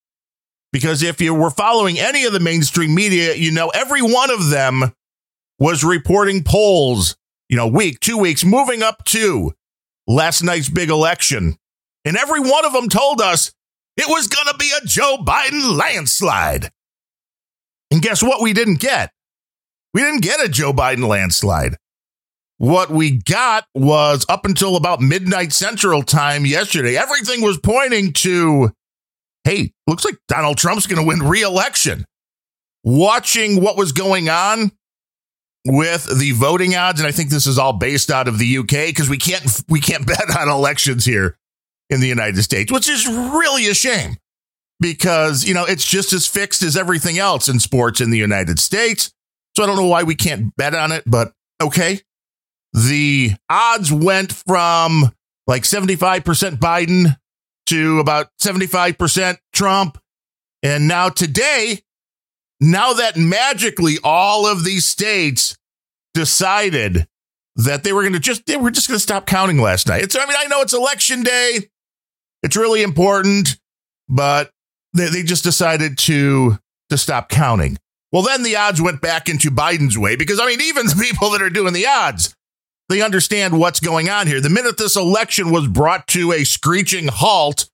Because 0.74 1.02
if 1.02 1.22
you 1.22 1.34
were 1.34 1.50
following 1.50 1.98
any 1.98 2.26
of 2.26 2.34
the 2.34 2.40
mainstream 2.40 2.94
media, 2.94 3.36
you 3.36 3.52
know 3.52 3.70
every 3.70 4.02
one 4.02 4.30
of 4.30 4.50
them 4.50 4.94
was 5.60 5.84
reporting 5.84 6.44
polls, 6.44 7.16
you 7.50 7.58
know, 7.58 7.68
week, 7.68 8.00
two 8.00 8.18
weeks, 8.18 8.44
moving 8.44 8.84
up 8.84 9.04
to 9.06 9.54
last 10.08 10.44
night's 10.44 10.70
big 10.70 10.90
election. 10.90 11.58
And 12.06 12.18
every 12.18 12.40
one 12.40 12.66
of 12.66 12.74
them 12.74 12.90
told 12.90 13.22
us 13.22 13.52
it 13.96 14.08
was 14.08 14.28
going 14.28 14.48
to 14.48 14.58
be 14.58 14.72
a 14.78 14.86
Joe 14.86 15.18
Biden 15.18 15.78
landslide. 15.78 16.72
And 17.92 18.02
guess 18.02 18.22
what? 18.22 18.42
We 18.42 18.54
didn't 18.54 18.80
get. 18.80 19.12
We 19.94 20.02
didn't 20.02 20.22
get 20.22 20.44
a 20.44 20.50
Joe 20.50 20.74
Biden 20.74 21.08
landslide. 21.08 21.78
What 22.58 22.90
we 22.90 23.20
got 23.20 23.66
was 23.76 24.26
up 24.28 24.46
until 24.46 24.76
about 24.76 25.00
midnight 25.00 25.54
central 25.54 26.02
time 26.02 26.46
yesterday, 26.46 26.98
everything 26.98 27.42
was 27.42 27.58
pointing 27.60 28.14
to 28.14 28.72
hey, 29.44 29.72
looks 29.86 30.04
like 30.04 30.18
Donald 30.28 30.58
Trump's 30.58 30.88
going 30.88 31.02
to 31.02 31.08
win 31.08 31.20
re-election. 31.20 32.04
Watching 32.84 33.62
what 33.62 33.78
was 33.78 33.94
going 33.94 34.28
on 34.28 34.72
with 35.66 36.20
the 36.20 36.32
voting 36.32 36.76
odds, 36.76 37.00
and 37.00 37.08
I 37.08 37.12
think 37.12 37.30
this 37.30 37.48
is 37.48 37.58
all 37.58 37.74
based 37.74 38.10
out 38.10 38.28
of 38.28 38.40
the 38.40 38.58
UK 38.58 38.88
because 38.88 39.10
we 39.10 39.18
can't 39.18 39.46
we 39.70 39.80
can't 39.80 40.06
bet 40.08 40.36
on 40.38 40.50
elections 40.50 41.06
here 41.06 41.38
in 41.90 42.02
the 42.02 42.08
United 42.08 42.42
States, 42.44 42.72
which 42.72 42.90
is 42.90 43.08
really 43.08 43.68
a 43.68 43.74
shame 43.74 44.18
because 44.80 45.46
you 45.46 45.54
know 45.54 45.66
it's 45.66 45.86
just 45.86 46.14
as 46.14 46.28
fixed 46.28 46.62
as 46.62 46.78
everything 46.78 47.18
else 47.18 47.48
in 47.48 47.60
sports 47.60 48.02
in 48.02 48.10
the 48.12 48.18
United 48.18 48.60
States. 48.60 49.12
So 49.56 49.64
I 49.64 49.66
don't 49.66 49.78
know 49.78 49.88
why 49.88 50.04
we 50.04 50.16
can't 50.16 50.56
bet 50.56 50.76
on 50.76 50.92
it, 50.92 51.04
but 51.06 51.34
okay. 51.62 52.02
The 52.74 53.32
odds 53.50 53.92
went 53.92 54.32
from 54.32 55.12
like 55.48 55.64
75% 55.64 56.58
Biden 56.58 57.18
to 57.68 58.00
about 58.00 58.28
75% 58.40 59.38
Trump. 59.54 59.98
And 60.62 60.88
now 60.88 61.10
today, 61.10 61.82
now 62.60 62.94
that 62.94 63.18
magically 63.18 63.98
all 64.04 64.46
of 64.46 64.64
these 64.64 64.86
states 64.86 65.58
decided 66.14 67.08
that 67.56 67.84
they 67.84 67.94
were 67.94 68.02
going 68.02 68.14
to 68.14 68.20
just 68.20 68.46
they 68.46 68.58
were 68.58 68.72
just 68.72 68.88
going 68.88 68.98
to 68.98 69.04
stop 69.04 69.26
counting 69.26 69.60
last 69.60 69.88
night. 69.88 70.04
It's 70.04 70.16
I 70.16 70.26
mean 70.26 70.38
I 70.38 70.46
know 70.46 70.62
it's 70.62 70.74
election 70.74 71.24
day. 71.24 71.70
It's 72.44 72.56
really 72.56 72.84
important, 72.84 73.60
but 74.08 74.52
they, 74.98 75.10
they 75.10 75.24
just 75.24 75.44
decided 75.44 75.98
to 76.00 76.58
to 76.90 76.98
stop 76.98 77.30
counting. 77.30 77.78
Well, 78.12 78.24
then 78.24 78.44
the 78.44 78.56
odds 78.56 78.82
went 78.82 79.02
back 79.02 79.28
into 79.28 79.52
Biden's 79.52 79.98
way 79.98 80.16
because 80.16 80.40
I 80.40 80.46
mean 80.46 80.62
even 80.62 80.88
the 80.88 80.96
people 80.96 81.32
that 81.32 81.42
are 81.42 81.50
doing 81.50 81.74
the 81.74 81.88
odds 81.88 82.36
they 82.90 83.02
understand 83.02 83.60
what's 83.60 83.80
going 83.80 84.10
on 84.10 84.28
here. 84.28 84.42
The 84.42 84.50
minute 84.50 84.78
this 84.78 84.96
election 84.96 85.52
was 85.52 85.68
brought 85.68 86.08
to 86.08 86.32
a 86.32 86.44
screeching 86.44 87.08
halt, 87.08 87.70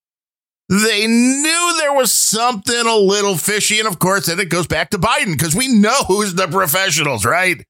they 0.69 1.05
knew 1.05 1.77
there 1.79 1.93
was 1.93 2.11
something 2.11 2.87
a 2.87 2.95
little 2.95 3.37
fishy. 3.37 3.79
And 3.79 3.87
of 3.87 3.99
course, 3.99 4.25
then 4.25 4.39
it 4.39 4.49
goes 4.49 4.67
back 4.67 4.89
to 4.91 4.97
Biden 4.97 5.37
because 5.37 5.55
we 5.55 5.67
know 5.67 6.03
who's 6.07 6.33
the 6.33 6.47
professionals, 6.47 7.25
right? 7.25 7.63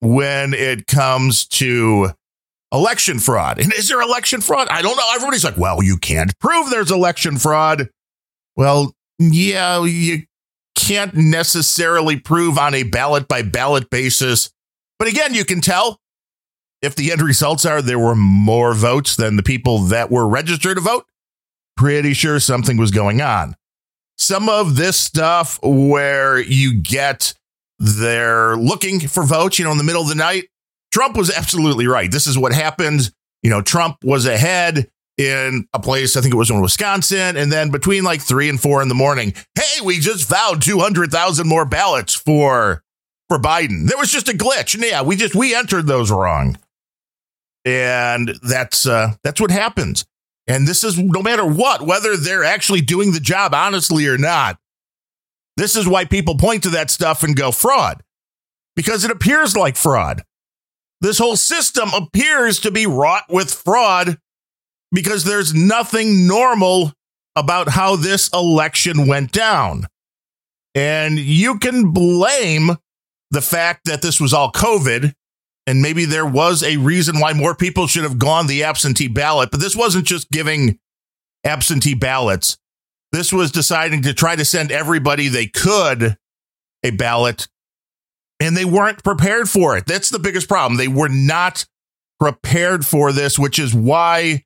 When 0.00 0.54
it 0.54 0.86
comes 0.86 1.46
to 1.48 2.10
election 2.72 3.20
fraud. 3.20 3.60
And 3.60 3.72
is 3.72 3.88
there 3.88 4.00
election 4.00 4.40
fraud? 4.40 4.68
I 4.68 4.82
don't 4.82 4.96
know. 4.96 5.08
Everybody's 5.14 5.44
like, 5.44 5.56
well, 5.56 5.82
you 5.82 5.96
can't 5.96 6.36
prove 6.40 6.70
there's 6.70 6.90
election 6.90 7.38
fraud. 7.38 7.88
Well, 8.56 8.94
yeah, 9.18 9.84
you 9.84 10.22
can't 10.74 11.14
necessarily 11.14 12.18
prove 12.18 12.58
on 12.58 12.74
a 12.74 12.82
ballot 12.84 13.28
by 13.28 13.42
ballot 13.42 13.90
basis. 13.90 14.50
But 14.98 15.08
again, 15.08 15.34
you 15.34 15.44
can 15.44 15.60
tell 15.60 16.00
if 16.82 16.94
the 16.94 17.12
end 17.12 17.22
results 17.22 17.64
are 17.66 17.82
there 17.82 17.98
were 17.98 18.14
more 18.14 18.74
votes 18.74 19.16
than 19.16 19.36
the 19.36 19.42
people 19.42 19.80
that 19.80 20.10
were 20.10 20.28
registered 20.28 20.76
to 20.76 20.82
vote, 20.82 21.06
pretty 21.76 22.12
sure 22.12 22.38
something 22.40 22.76
was 22.76 22.90
going 22.90 23.20
on. 23.20 23.56
Some 24.18 24.48
of 24.48 24.76
this 24.76 24.98
stuff 24.98 25.58
where 25.62 26.38
you 26.38 26.74
get 26.74 27.34
they're 27.78 28.56
looking 28.56 29.00
for 29.00 29.24
votes, 29.24 29.58
you 29.58 29.64
know, 29.64 29.72
in 29.72 29.78
the 29.78 29.84
middle 29.84 30.02
of 30.02 30.08
the 30.08 30.14
night. 30.14 30.44
Trump 30.92 31.16
was 31.16 31.30
absolutely 31.30 31.86
right. 31.86 32.10
This 32.10 32.26
is 32.26 32.38
what 32.38 32.52
happened. 32.52 33.10
You 33.42 33.50
know, 33.50 33.60
Trump 33.60 33.98
was 34.02 34.24
ahead 34.24 34.88
in 35.18 35.66
a 35.72 35.80
place, 35.80 36.16
I 36.16 36.20
think 36.20 36.34
it 36.34 36.38
was 36.38 36.50
in 36.50 36.60
Wisconsin. 36.60 37.36
And 37.36 37.50
then 37.50 37.70
between 37.70 38.04
like 38.04 38.20
three 38.20 38.48
and 38.48 38.60
four 38.60 38.82
in 38.82 38.88
the 38.88 38.94
morning, 38.94 39.34
hey, 39.54 39.84
we 39.84 39.98
just 39.98 40.28
vowed 40.28 40.62
200,000 40.62 41.48
more 41.48 41.64
ballots 41.64 42.14
for 42.14 42.82
for 43.28 43.38
Biden. 43.38 43.88
There 43.88 43.98
was 43.98 44.12
just 44.12 44.28
a 44.28 44.32
glitch. 44.32 44.74
And 44.74 44.84
yeah, 44.84 45.02
we 45.02 45.16
just 45.16 45.34
we 45.34 45.54
entered 45.54 45.86
those 45.86 46.10
wrong 46.10 46.56
and 47.66 48.38
that's 48.42 48.86
uh, 48.86 49.14
that's 49.22 49.40
what 49.40 49.50
happens. 49.50 50.06
And 50.46 50.66
this 50.66 50.84
is 50.84 50.96
no 50.96 51.20
matter 51.20 51.44
what, 51.44 51.82
whether 51.82 52.16
they're 52.16 52.44
actually 52.44 52.80
doing 52.80 53.12
the 53.12 53.20
job 53.20 53.52
honestly 53.52 54.06
or 54.06 54.16
not. 54.16 54.58
This 55.56 55.74
is 55.74 55.88
why 55.88 56.04
people 56.04 56.36
point 56.36 56.62
to 56.62 56.70
that 56.70 56.90
stuff 56.90 57.24
and 57.24 57.34
go 57.34 57.50
fraud, 57.50 58.02
because 58.76 59.04
it 59.04 59.10
appears 59.10 59.56
like 59.56 59.76
fraud. 59.76 60.22
This 61.00 61.18
whole 61.18 61.36
system 61.36 61.90
appears 61.92 62.60
to 62.60 62.70
be 62.70 62.86
wrought 62.86 63.24
with 63.28 63.52
fraud 63.52 64.18
because 64.96 65.24
there's 65.24 65.52
nothing 65.52 66.26
normal 66.26 66.90
about 67.36 67.68
how 67.68 67.96
this 67.96 68.30
election 68.32 69.06
went 69.06 69.30
down. 69.30 69.86
And 70.74 71.18
you 71.18 71.58
can 71.58 71.92
blame 71.92 72.70
the 73.30 73.42
fact 73.42 73.82
that 73.84 74.00
this 74.00 74.18
was 74.18 74.32
all 74.32 74.50
COVID 74.50 75.12
and 75.66 75.82
maybe 75.82 76.06
there 76.06 76.24
was 76.24 76.62
a 76.62 76.78
reason 76.78 77.20
why 77.20 77.34
more 77.34 77.54
people 77.54 77.86
should 77.86 78.04
have 78.04 78.18
gone 78.18 78.46
the 78.46 78.64
absentee 78.64 79.08
ballot, 79.08 79.50
but 79.50 79.60
this 79.60 79.76
wasn't 79.76 80.06
just 80.06 80.30
giving 80.30 80.78
absentee 81.44 81.94
ballots. 81.94 82.56
This 83.12 83.34
was 83.34 83.52
deciding 83.52 84.00
to 84.02 84.14
try 84.14 84.34
to 84.34 84.46
send 84.46 84.72
everybody 84.72 85.28
they 85.28 85.46
could 85.46 86.16
a 86.82 86.90
ballot, 86.90 87.48
and 88.40 88.56
they 88.56 88.64
weren't 88.64 89.04
prepared 89.04 89.50
for 89.50 89.76
it. 89.76 89.84
That's 89.84 90.08
the 90.08 90.18
biggest 90.18 90.48
problem. 90.48 90.78
They 90.78 90.88
were 90.88 91.10
not 91.10 91.66
prepared 92.18 92.86
for 92.86 93.12
this, 93.12 93.38
which 93.38 93.58
is 93.58 93.74
why 93.74 94.44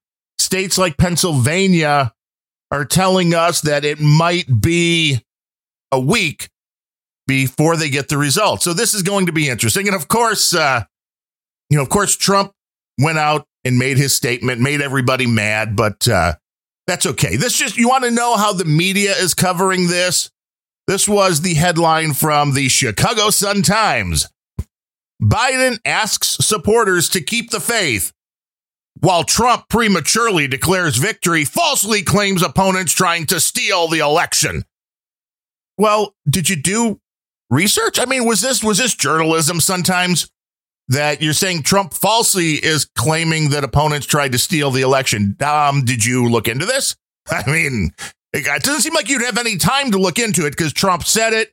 states 0.50 0.76
like 0.76 0.96
Pennsylvania 0.96 2.12
are 2.72 2.84
telling 2.84 3.34
us 3.34 3.60
that 3.60 3.84
it 3.84 4.00
might 4.00 4.60
be 4.60 5.24
a 5.92 6.00
week 6.00 6.50
before 7.28 7.76
they 7.76 7.88
get 7.88 8.08
the 8.08 8.18
results. 8.18 8.64
So 8.64 8.72
this 8.72 8.92
is 8.92 9.02
going 9.02 9.26
to 9.26 9.32
be 9.32 9.48
interesting. 9.48 9.86
And 9.86 9.94
of 9.94 10.08
course, 10.08 10.52
uh, 10.52 10.82
you 11.68 11.76
know, 11.76 11.84
of 11.84 11.88
course, 11.88 12.16
Trump 12.16 12.50
went 12.98 13.18
out 13.18 13.46
and 13.64 13.78
made 13.78 13.96
his 13.96 14.12
statement, 14.12 14.60
made 14.60 14.80
everybody 14.80 15.28
mad, 15.28 15.76
but 15.76 16.08
uh, 16.08 16.34
that's 16.88 17.06
okay. 17.06 17.36
This 17.36 17.56
just, 17.56 17.76
you 17.76 17.88
want 17.88 18.02
to 18.02 18.10
know 18.10 18.36
how 18.36 18.52
the 18.52 18.64
media 18.64 19.12
is 19.12 19.34
covering 19.34 19.86
this? 19.86 20.32
This 20.88 21.08
was 21.08 21.42
the 21.42 21.54
headline 21.54 22.12
from 22.12 22.54
the 22.54 22.68
Chicago 22.68 23.30
Sun 23.30 23.62
Times. 23.62 24.26
Biden 25.22 25.78
asks 25.84 26.38
supporters 26.40 27.08
to 27.10 27.20
keep 27.20 27.50
the 27.50 27.60
faith 27.60 28.12
while 29.00 29.24
Trump 29.24 29.68
prematurely 29.68 30.46
declares 30.46 30.96
victory, 30.96 31.44
falsely 31.44 32.02
claims 32.02 32.42
opponents 32.42 32.92
trying 32.92 33.26
to 33.26 33.40
steal 33.40 33.88
the 33.88 33.98
election. 33.98 34.64
Well, 35.78 36.14
did 36.28 36.48
you 36.48 36.56
do 36.56 37.00
research? 37.48 37.98
I 37.98 38.04
mean, 38.04 38.26
was 38.26 38.40
this 38.40 38.62
was 38.62 38.78
this 38.78 38.94
journalism 38.94 39.60
sometimes? 39.60 40.30
that 40.90 41.22
you're 41.22 41.32
saying 41.32 41.62
Trump 41.62 41.94
falsely 41.94 42.54
is 42.54 42.84
claiming 42.84 43.50
that 43.50 43.62
opponents 43.62 44.06
tried 44.06 44.32
to 44.32 44.38
steal 44.38 44.72
the 44.72 44.82
election. 44.82 45.36
Um, 45.40 45.84
did 45.84 46.04
you 46.04 46.28
look 46.28 46.48
into 46.48 46.66
this? 46.66 46.96
I 47.30 47.48
mean, 47.48 47.92
it 48.32 48.44
doesn't 48.62 48.82
seem 48.82 48.94
like 48.94 49.08
you'd 49.08 49.22
have 49.22 49.38
any 49.38 49.56
time 49.56 49.92
to 49.92 49.98
look 49.98 50.18
into 50.18 50.46
it 50.46 50.50
because 50.50 50.72
Trump 50.72 51.04
said 51.04 51.32
it, 51.32 51.52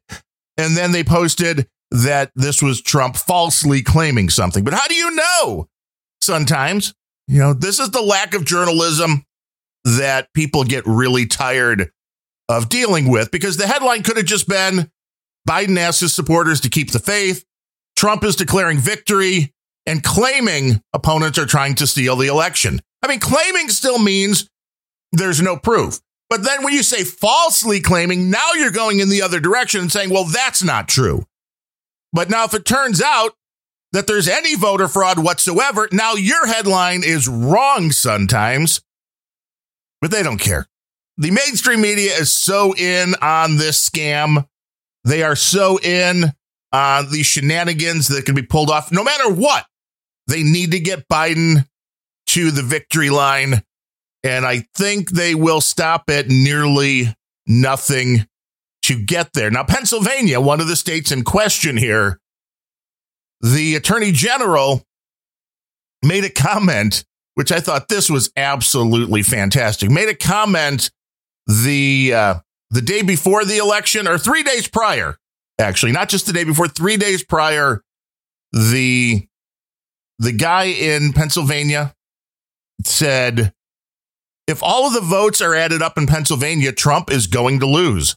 and 0.57 0.75
then 0.75 0.91
they 0.91 1.03
posted 1.03 1.67
that 1.91 2.31
this 2.35 2.63
was 2.63 2.81
Trump 2.81 3.15
falsely 3.15 3.83
claiming 3.83 4.29
something. 4.29 4.63
But 4.63 4.73
how 4.73 4.87
do 4.87 4.95
you 4.95 5.11
know? 5.11 5.69
Sometimes, 6.19 6.95
you 7.27 7.39
know, 7.39 7.53
this 7.53 7.79
is 7.79 7.91
the 7.91 8.01
lack 8.01 8.33
of 8.33 8.45
journalism 8.45 9.23
that 9.83 10.33
people 10.33 10.63
get 10.63 10.85
really 10.85 11.25
tired 11.25 11.91
of 12.49 12.69
dealing 12.69 13.09
with 13.09 13.31
because 13.31 13.57
the 13.57 13.67
headline 13.67 14.03
could 14.03 14.17
have 14.17 14.25
just 14.25 14.47
been 14.47 14.89
Biden 15.47 15.77
asks 15.77 16.01
his 16.01 16.13
supporters 16.13 16.61
to 16.61 16.69
keep 16.69 16.91
the 16.91 16.99
faith. 16.99 17.45
Trump 17.95 18.23
is 18.23 18.35
declaring 18.35 18.77
victory 18.77 19.53
and 19.85 20.03
claiming 20.03 20.81
opponents 20.93 21.39
are 21.39 21.45
trying 21.45 21.75
to 21.75 21.87
steal 21.87 22.15
the 22.15 22.27
election. 22.27 22.81
I 23.01 23.07
mean, 23.07 23.19
claiming 23.19 23.69
still 23.69 23.97
means 23.97 24.49
there's 25.13 25.41
no 25.41 25.55
proof. 25.55 25.99
But 26.29 26.43
then 26.43 26.63
when 26.63 26.73
you 26.73 26.83
say 26.83 27.05
falsely 27.05 27.79
claiming, 27.79 28.29
now 28.29 28.51
you're 28.53 28.71
going 28.71 28.99
in 28.99 29.09
the 29.09 29.21
other 29.21 29.39
direction 29.39 29.79
and 29.79 29.91
saying, 29.91 30.09
well, 30.09 30.25
that's 30.25 30.61
not 30.61 30.89
true. 30.89 31.23
But 32.11 32.29
now 32.29 32.43
if 32.43 32.53
it 32.53 32.65
turns 32.65 33.01
out 33.01 33.33
that 33.93 34.07
there's 34.07 34.27
any 34.27 34.55
voter 34.55 34.87
fraud 34.87 35.19
whatsoever, 35.19 35.87
now 35.91 36.13
your 36.13 36.47
headline 36.47 37.03
is 37.03 37.27
wrong 37.27 37.91
sometimes. 37.91 38.81
But 40.01 40.11
they 40.11 40.23
don't 40.23 40.39
care. 40.39 40.67
The 41.17 41.31
mainstream 41.31 41.81
media 41.81 42.11
is 42.13 42.35
so 42.35 42.75
in 42.75 43.15
on 43.21 43.57
this 43.57 43.89
scam. 43.89 44.47
They 45.03 45.23
are 45.23 45.35
so 45.35 45.79
in 45.79 46.33
on 46.71 47.11
the 47.11 47.23
shenanigans 47.23 48.09
that 48.09 48.25
can 48.25 48.35
be 48.35 48.43
pulled 48.43 48.69
off 48.69 48.91
no 48.91 49.03
matter 49.03 49.31
what. 49.31 49.65
They 50.27 50.43
need 50.43 50.71
to 50.71 50.79
get 50.79 51.07
Biden 51.07 51.65
to 52.27 52.51
the 52.51 52.61
victory 52.61 53.09
line. 53.09 53.63
And 54.23 54.45
I 54.45 54.67
think 54.75 55.11
they 55.11 55.33
will 55.33 55.61
stop 55.61 56.09
at 56.09 56.27
nearly 56.27 57.15
nothing 57.47 58.27
to 58.83 59.01
get 59.03 59.33
there. 59.33 59.49
Now, 59.49 59.63
Pennsylvania, 59.63 60.41
one 60.41 60.59
of 60.59 60.67
the 60.67 60.75
states 60.75 61.11
in 61.11 61.23
question 61.23 61.77
here, 61.77 62.19
the 63.41 63.75
attorney 63.75 64.11
general 64.11 64.83
made 66.03 66.23
a 66.23 66.29
comment, 66.29 67.05
which 67.35 67.51
I 67.51 67.59
thought 67.59 67.87
this 67.87 68.09
was 68.09 68.31
absolutely 68.35 69.23
fantastic. 69.23 69.89
Made 69.89 70.09
a 70.09 70.15
comment 70.15 70.91
the 71.45 72.13
uh, 72.13 72.35
the 72.71 72.81
day 72.81 73.01
before 73.01 73.45
the 73.45 73.57
election, 73.57 74.07
or 74.07 74.17
three 74.17 74.43
days 74.43 74.67
prior, 74.67 75.17
actually, 75.59 75.91
not 75.91 76.09
just 76.09 76.25
the 76.25 76.33
day 76.33 76.43
before, 76.43 76.67
three 76.67 76.97
days 76.97 77.23
prior. 77.23 77.83
The 78.53 79.27
the 80.19 80.31
guy 80.31 80.65
in 80.65 81.13
Pennsylvania 81.13 81.93
said, 82.83 83.53
if 84.47 84.63
all 84.63 84.87
of 84.87 84.93
the 84.93 85.01
votes 85.01 85.41
are 85.41 85.53
added 85.53 85.81
up 85.81 85.97
in 85.97 86.07
Pennsylvania, 86.07 86.71
Trump 86.71 87.11
is 87.11 87.27
going 87.27 87.59
to 87.59 87.67
lose. 87.67 88.15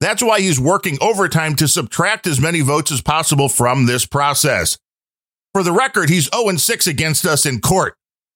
That's 0.00 0.22
why 0.22 0.40
he's 0.40 0.58
working 0.58 0.98
overtime 1.00 1.56
to 1.56 1.68
subtract 1.68 2.26
as 2.26 2.40
many 2.40 2.62
votes 2.62 2.90
as 2.90 3.02
possible 3.02 3.48
from 3.48 3.86
this 3.86 4.06
process. 4.06 4.78
For 5.52 5.62
the 5.62 5.72
record, 5.72 6.08
he's 6.08 6.30
0 6.34 6.56
6 6.56 6.86
against 6.86 7.26
us 7.26 7.44
in 7.44 7.60
court. 7.60 7.94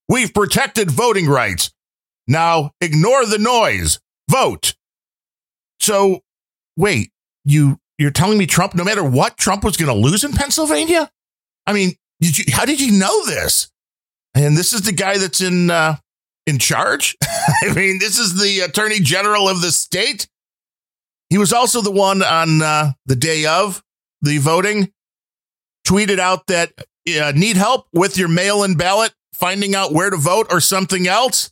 We've 0.08 0.34
protected 0.34 0.90
voting 0.90 1.26
rights. 1.26 1.72
Now 2.26 2.72
ignore 2.80 3.24
the 3.24 3.38
noise. 3.38 3.98
Vote. 4.30 4.74
So, 5.80 6.20
wait, 6.76 7.10
you 7.44 7.78
you're 7.98 8.10
telling 8.10 8.38
me 8.38 8.46
Trump, 8.46 8.74
no 8.74 8.84
matter 8.84 9.04
what, 9.04 9.36
Trump 9.36 9.64
was 9.64 9.76
going 9.76 9.94
to 9.94 9.98
lose 9.98 10.24
in 10.24 10.32
Pennsylvania? 10.32 11.10
I 11.66 11.72
mean, 11.72 11.92
did 12.20 12.38
you, 12.38 12.44
how 12.52 12.64
did 12.64 12.80
you 12.80 12.92
know 12.98 13.24
this? 13.26 13.70
And 14.34 14.56
this 14.56 14.72
is 14.72 14.82
the 14.82 14.92
guy 14.92 15.18
that's 15.18 15.40
in 15.40 15.70
uh, 15.70 15.96
in 16.46 16.58
charge. 16.58 17.16
I 17.22 17.72
mean, 17.74 17.98
this 18.00 18.18
is 18.18 18.40
the 18.40 18.60
attorney 18.60 19.00
general 19.00 19.48
of 19.48 19.60
the 19.60 19.70
state. 19.70 20.26
He 21.34 21.38
was 21.38 21.52
also 21.52 21.80
the 21.80 21.90
one 21.90 22.22
on 22.22 22.62
uh, 22.62 22.92
the 23.06 23.16
day 23.16 23.44
of 23.44 23.82
the 24.22 24.38
voting, 24.38 24.92
tweeted 25.84 26.20
out 26.20 26.46
that 26.46 26.70
uh, 26.78 27.32
need 27.34 27.56
help 27.56 27.88
with 27.92 28.16
your 28.16 28.28
mail-in 28.28 28.76
ballot, 28.76 29.12
finding 29.34 29.74
out 29.74 29.92
where 29.92 30.10
to 30.10 30.16
vote 30.16 30.46
or 30.52 30.60
something 30.60 31.08
else. 31.08 31.50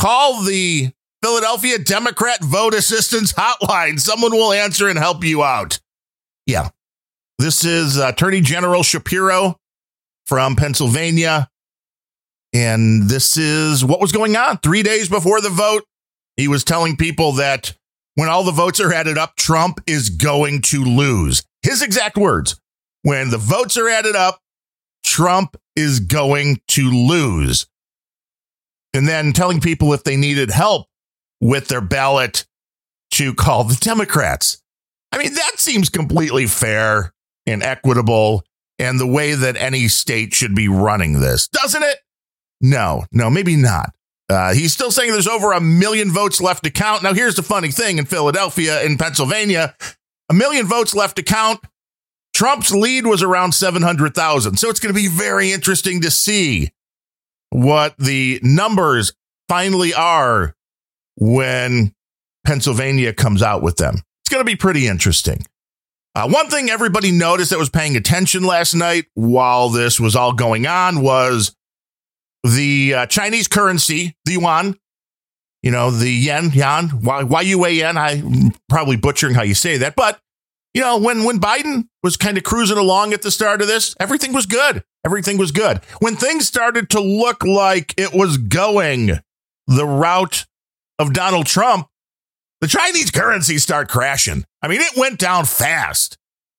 Call 0.00 0.42
the 0.44 0.92
Philadelphia 1.22 1.78
Democrat 1.78 2.42
Vote 2.42 2.72
Assistance 2.72 3.34
Hotline. 3.34 4.00
Someone 4.00 4.32
will 4.32 4.54
answer 4.54 4.88
and 4.88 4.98
help 4.98 5.22
you 5.24 5.44
out. 5.44 5.78
Yeah. 6.46 6.70
This 7.38 7.66
is 7.66 7.98
Attorney 7.98 8.40
General 8.40 8.82
Shapiro 8.82 9.58
from 10.24 10.56
Pennsylvania. 10.56 11.50
And 12.54 13.10
this 13.10 13.36
is 13.36 13.84
what 13.84 14.00
was 14.00 14.12
going 14.12 14.36
on 14.36 14.56
three 14.56 14.82
days 14.82 15.10
before 15.10 15.42
the 15.42 15.50
vote. 15.50 15.84
He 16.38 16.48
was 16.48 16.64
telling 16.64 16.96
people 16.96 17.32
that 17.32 17.75
when 18.16 18.28
all 18.28 18.42
the 18.42 18.50
votes 18.50 18.80
are 18.80 18.92
added 18.92 19.16
up, 19.16 19.36
Trump 19.36 19.80
is 19.86 20.10
going 20.10 20.62
to 20.62 20.82
lose. 20.82 21.44
His 21.62 21.82
exact 21.82 22.16
words 22.16 22.60
when 23.02 23.30
the 23.30 23.38
votes 23.38 23.76
are 23.76 23.88
added 23.88 24.16
up, 24.16 24.40
Trump 25.04 25.56
is 25.76 26.00
going 26.00 26.60
to 26.68 26.90
lose. 26.90 27.68
And 28.92 29.06
then 29.06 29.32
telling 29.32 29.60
people 29.60 29.92
if 29.92 30.02
they 30.02 30.16
needed 30.16 30.50
help 30.50 30.88
with 31.40 31.68
their 31.68 31.80
ballot 31.80 32.46
to 33.12 33.34
call 33.34 33.62
the 33.64 33.76
Democrats. 33.76 34.60
I 35.12 35.18
mean, 35.18 35.34
that 35.34 35.52
seems 35.58 35.88
completely 35.88 36.46
fair 36.46 37.12
and 37.46 37.62
equitable 37.62 38.42
and 38.78 38.98
the 38.98 39.06
way 39.06 39.34
that 39.34 39.56
any 39.56 39.88
state 39.88 40.34
should 40.34 40.54
be 40.54 40.68
running 40.68 41.20
this, 41.20 41.48
doesn't 41.48 41.82
it? 41.82 41.98
No, 42.60 43.04
no, 43.12 43.30
maybe 43.30 43.56
not. 43.56 43.94
Uh, 44.28 44.54
he's 44.54 44.72
still 44.72 44.90
saying 44.90 45.12
there's 45.12 45.28
over 45.28 45.52
a 45.52 45.60
million 45.60 46.10
votes 46.10 46.40
left 46.40 46.64
to 46.64 46.70
count. 46.70 47.02
Now, 47.02 47.14
here's 47.14 47.36
the 47.36 47.42
funny 47.42 47.70
thing 47.70 47.98
in 47.98 48.06
Philadelphia, 48.06 48.82
in 48.82 48.98
Pennsylvania, 48.98 49.74
a 50.28 50.34
million 50.34 50.66
votes 50.66 50.94
left 50.94 51.16
to 51.16 51.22
count. 51.22 51.60
Trump's 52.34 52.72
lead 52.72 53.06
was 53.06 53.22
around 53.22 53.52
700,000. 53.52 54.58
So 54.58 54.68
it's 54.68 54.80
going 54.80 54.94
to 54.94 55.00
be 55.00 55.08
very 55.08 55.52
interesting 55.52 56.00
to 56.02 56.10
see 56.10 56.70
what 57.50 57.96
the 57.98 58.40
numbers 58.42 59.14
finally 59.48 59.94
are 59.94 60.54
when 61.16 61.92
Pennsylvania 62.44 63.12
comes 63.12 63.42
out 63.42 63.62
with 63.62 63.76
them. 63.76 64.02
It's 64.22 64.30
going 64.30 64.44
to 64.44 64.50
be 64.50 64.56
pretty 64.56 64.86
interesting. 64.86 65.46
Uh, 66.14 66.28
one 66.28 66.48
thing 66.48 66.68
everybody 66.68 67.12
noticed 67.12 67.50
that 67.50 67.58
was 67.58 67.70
paying 67.70 67.96
attention 67.96 68.42
last 68.42 68.74
night 68.74 69.06
while 69.14 69.68
this 69.68 70.00
was 70.00 70.16
all 70.16 70.32
going 70.32 70.66
on 70.66 71.02
was 71.02 71.54
the 72.46 72.94
uh, 72.94 73.06
Chinese 73.06 73.48
currency, 73.48 74.16
the 74.24 74.32
yuan, 74.32 74.76
you 75.62 75.70
know, 75.70 75.90
the 75.90 76.10
yen, 76.10 76.50
yuan, 76.52 76.90
Y-U-A-N. 77.02 77.96
I'm 77.96 78.52
probably 78.68 78.96
butchering 78.96 79.34
how 79.34 79.42
you 79.42 79.54
say 79.54 79.78
that. 79.78 79.96
But, 79.96 80.20
you 80.74 80.80
know, 80.80 80.98
when, 80.98 81.24
when 81.24 81.40
Biden 81.40 81.88
was 82.02 82.16
kind 82.16 82.36
of 82.36 82.44
cruising 82.44 82.78
along 82.78 83.12
at 83.12 83.22
the 83.22 83.30
start 83.30 83.62
of 83.62 83.68
this, 83.68 83.94
everything 83.98 84.32
was 84.32 84.46
good. 84.46 84.84
Everything 85.04 85.38
was 85.38 85.52
good. 85.52 85.80
When 86.00 86.16
things 86.16 86.46
started 86.46 86.90
to 86.90 87.00
look 87.00 87.44
like 87.44 87.94
it 87.96 88.12
was 88.12 88.38
going 88.38 89.20
the 89.66 89.86
route 89.86 90.46
of 90.98 91.12
Donald 91.12 91.46
Trump, 91.46 91.88
the 92.60 92.68
Chinese 92.68 93.10
currency 93.10 93.58
start 93.58 93.88
crashing. 93.88 94.44
I 94.62 94.68
mean, 94.68 94.80
it 94.80 94.96
went 94.96 95.18
down 95.18 95.44
fast. 95.44 96.18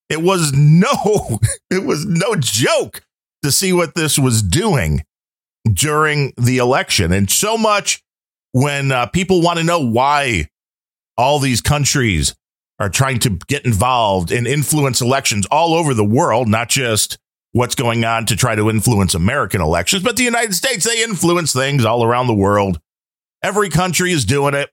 It 0.10 0.21
was 0.21 0.54
no, 0.54 1.39
it 1.69 1.86
was 1.86 2.06
no 2.06 2.36
joke 2.36 3.02
to 3.43 3.52
see 3.52 3.73
what 3.73 3.95
this 3.95 4.17
was 4.17 4.41
doing 4.41 5.04
during 5.67 6.34
the 6.38 6.58
election. 6.58 7.12
And 7.12 7.30
so 7.30 7.58
much 7.58 8.03
when 8.51 8.91
uh, 8.91 9.08
people 9.08 9.41
want 9.41 9.60
to 9.60 9.63
know 9.63 9.80
why 9.80 10.47
all 11.17 11.39
these 11.39 11.62
countries 11.62 12.36
are 12.80 12.89
trying 12.89 13.19
to 13.19 13.32
get 13.47 13.65
involved 13.65 14.32
and 14.32 14.45
influence 14.45 15.01
elections 15.01 15.45
all 15.51 15.73
over 15.73 15.93
the 15.93 16.06
world, 16.06 16.47
not 16.47 16.69
just 16.69 17.17
what's 17.51 17.75
going 17.75 18.06
on 18.06 18.25
to 18.27 18.36
try 18.36 18.56
to 18.56 18.69
influence 18.69 19.15
American 19.15 19.62
elections, 19.62 20.03
but 20.03 20.15
the 20.15 20.23
United 20.23 20.53
States, 20.53 20.86
they 20.86 21.03
influence 21.03 21.53
things 21.53 21.86
all 21.86 22.03
around 22.03 22.27
the 22.27 22.34
world. 22.34 22.80
Every 23.41 23.69
country 23.69 24.12
is 24.12 24.25
doing 24.25 24.53
it. 24.53 24.69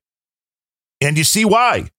And 1.00 1.16
you 1.16 1.24
see 1.24 1.44
why. 1.44 1.90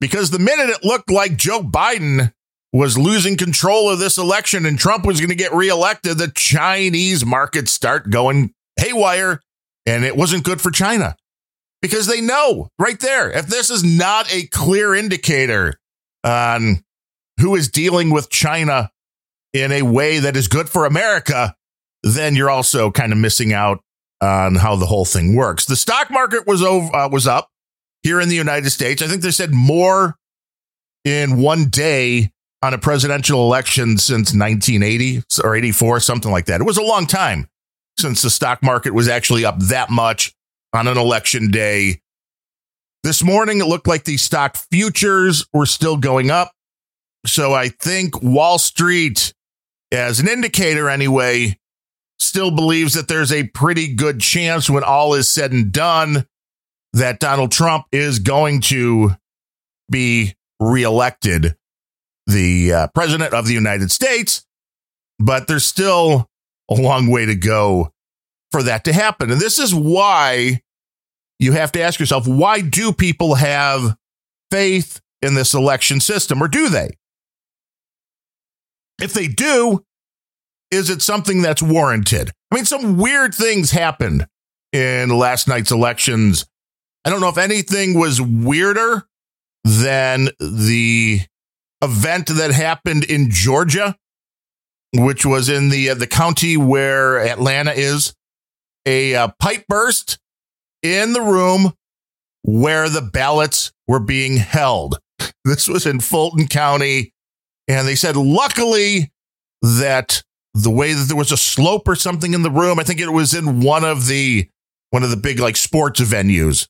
Because 0.00 0.30
the 0.30 0.38
minute 0.38 0.70
it 0.70 0.84
looked 0.84 1.10
like 1.10 1.36
Joe 1.36 1.62
Biden 1.62 2.32
was 2.72 2.96
losing 2.96 3.36
control 3.36 3.90
of 3.90 3.98
this 3.98 4.16
election 4.16 4.64
and 4.64 4.78
Trump 4.78 5.04
was 5.04 5.20
going 5.20 5.30
to 5.30 5.36
get 5.36 5.52
reelected, 5.52 6.18
the 6.18 6.32
Chinese 6.34 7.24
markets 7.26 7.72
start 7.72 8.10
going 8.10 8.52
haywire. 8.76 9.40
And 9.86 10.04
it 10.04 10.16
wasn't 10.16 10.44
good 10.44 10.60
for 10.60 10.70
China 10.70 11.16
because 11.82 12.06
they 12.06 12.20
know 12.20 12.68
right 12.78 13.00
there 13.00 13.30
if 13.30 13.46
this 13.46 13.70
is 13.70 13.82
not 13.82 14.32
a 14.32 14.46
clear 14.48 14.94
indicator 14.94 15.74
on 16.22 16.84
who 17.40 17.54
is 17.56 17.68
dealing 17.68 18.10
with 18.10 18.30
China 18.30 18.90
in 19.52 19.72
a 19.72 19.82
way 19.82 20.18
that 20.18 20.36
is 20.36 20.48
good 20.48 20.68
for 20.68 20.84
America, 20.84 21.56
then 22.02 22.36
you're 22.36 22.50
also 22.50 22.90
kind 22.90 23.12
of 23.12 23.18
missing 23.18 23.52
out 23.52 23.80
on 24.20 24.54
how 24.54 24.76
the 24.76 24.86
whole 24.86 25.06
thing 25.06 25.34
works. 25.34 25.64
The 25.64 25.76
stock 25.76 26.10
market 26.10 26.46
was 26.46 26.62
over, 26.62 26.94
uh, 26.94 27.08
was 27.08 27.26
up 27.26 27.48
here 28.02 28.20
in 28.20 28.28
the 28.28 28.36
United 28.36 28.70
States. 28.70 29.02
I 29.02 29.06
think 29.06 29.22
they 29.22 29.30
said 29.30 29.52
more 29.52 30.16
in 31.04 31.40
one 31.40 31.68
day 31.68 32.30
on 32.62 32.74
a 32.74 32.78
presidential 32.78 33.42
election 33.42 33.96
since 33.96 34.34
1980 34.34 35.22
or 35.42 35.54
84, 35.56 36.00
something 36.00 36.30
like 36.30 36.46
that. 36.46 36.60
It 36.60 36.64
was 36.64 36.76
a 36.76 36.82
long 36.82 37.06
time 37.06 37.48
since 37.98 38.22
the 38.22 38.30
stock 38.30 38.62
market 38.62 38.92
was 38.92 39.08
actually 39.08 39.44
up 39.44 39.58
that 39.60 39.90
much 39.90 40.34
on 40.72 40.86
an 40.86 40.98
election 40.98 41.50
day. 41.50 42.00
This 43.02 43.22
morning, 43.22 43.60
it 43.60 43.66
looked 43.66 43.86
like 43.86 44.04
the 44.04 44.18
stock 44.18 44.56
futures 44.56 45.46
were 45.52 45.66
still 45.66 45.96
going 45.96 46.30
up. 46.30 46.52
So 47.26 47.54
I 47.54 47.68
think 47.68 48.22
Wall 48.22 48.58
Street, 48.58 49.32
as 49.90 50.20
an 50.20 50.28
indicator 50.28 50.88
anyway, 50.88 51.58
still 52.18 52.50
believes 52.50 52.94
that 52.94 53.08
there's 53.08 53.32
a 53.32 53.48
pretty 53.48 53.94
good 53.94 54.20
chance 54.20 54.68
when 54.68 54.84
all 54.84 55.14
is 55.14 55.28
said 55.28 55.52
and 55.52 55.72
done 55.72 56.26
that 56.92 57.20
Donald 57.20 57.52
Trump 57.52 57.86
is 57.92 58.18
going 58.18 58.60
to 58.60 59.12
be 59.90 60.34
reelected 60.58 61.56
the 62.30 62.72
uh, 62.72 62.86
president 62.94 63.34
of 63.34 63.46
the 63.46 63.54
United 63.54 63.90
States, 63.90 64.44
but 65.18 65.46
there's 65.46 65.66
still 65.66 66.28
a 66.70 66.74
long 66.74 67.08
way 67.10 67.26
to 67.26 67.34
go 67.34 67.92
for 68.50 68.62
that 68.62 68.84
to 68.84 68.92
happen. 68.92 69.30
And 69.30 69.40
this 69.40 69.58
is 69.58 69.74
why 69.74 70.62
you 71.38 71.52
have 71.52 71.72
to 71.72 71.80
ask 71.80 71.98
yourself 72.00 72.26
why 72.26 72.60
do 72.60 72.92
people 72.92 73.34
have 73.36 73.96
faith 74.50 75.00
in 75.22 75.34
this 75.34 75.54
election 75.54 76.00
system, 76.00 76.42
or 76.42 76.48
do 76.48 76.68
they? 76.68 76.90
If 79.00 79.12
they 79.12 79.28
do, 79.28 79.84
is 80.70 80.90
it 80.90 81.02
something 81.02 81.42
that's 81.42 81.62
warranted? 81.62 82.30
I 82.50 82.54
mean, 82.54 82.64
some 82.64 82.96
weird 82.96 83.34
things 83.34 83.70
happened 83.70 84.26
in 84.72 85.10
last 85.10 85.48
night's 85.48 85.70
elections. 85.70 86.46
I 87.04 87.10
don't 87.10 87.20
know 87.20 87.28
if 87.28 87.38
anything 87.38 87.98
was 87.98 88.20
weirder 88.20 89.06
than 89.64 90.28
the 90.38 91.20
event 91.82 92.26
that 92.28 92.52
happened 92.52 93.04
in 93.04 93.30
Georgia, 93.30 93.96
which 94.94 95.24
was 95.24 95.48
in 95.48 95.68
the 95.68 95.90
uh, 95.90 95.94
the 95.94 96.06
county 96.06 96.56
where 96.56 97.18
Atlanta 97.20 97.72
is. 97.72 98.14
A 98.86 99.14
uh, 99.14 99.28
pipe 99.38 99.66
burst 99.68 100.18
in 100.82 101.12
the 101.12 101.20
room 101.20 101.74
where 102.42 102.88
the 102.88 103.02
ballots 103.02 103.72
were 103.86 104.00
being 104.00 104.36
held. 104.36 104.98
This 105.44 105.68
was 105.68 105.86
in 105.86 106.00
Fulton 106.00 106.48
County. 106.48 107.14
And 107.66 107.88
they 107.88 107.94
said, 107.94 108.14
luckily, 108.14 109.10
that 109.62 110.22
the 110.54 110.70
way 110.70 110.92
that 110.92 111.04
there 111.08 111.16
was 111.16 111.32
a 111.32 111.36
slope 111.36 111.88
or 111.88 111.94
something 111.94 112.34
in 112.34 112.42
the 112.42 112.50
room, 112.50 112.78
I 112.78 112.82
think 112.82 113.00
it 113.00 113.10
was 113.10 113.32
in 113.32 113.60
one 113.60 113.84
of 113.84 114.06
the 114.06 114.48
one 114.90 115.02
of 115.02 115.10
the 115.10 115.16
big 115.16 115.38
like 115.38 115.56
sports 115.56 116.00
venues, 116.00 116.68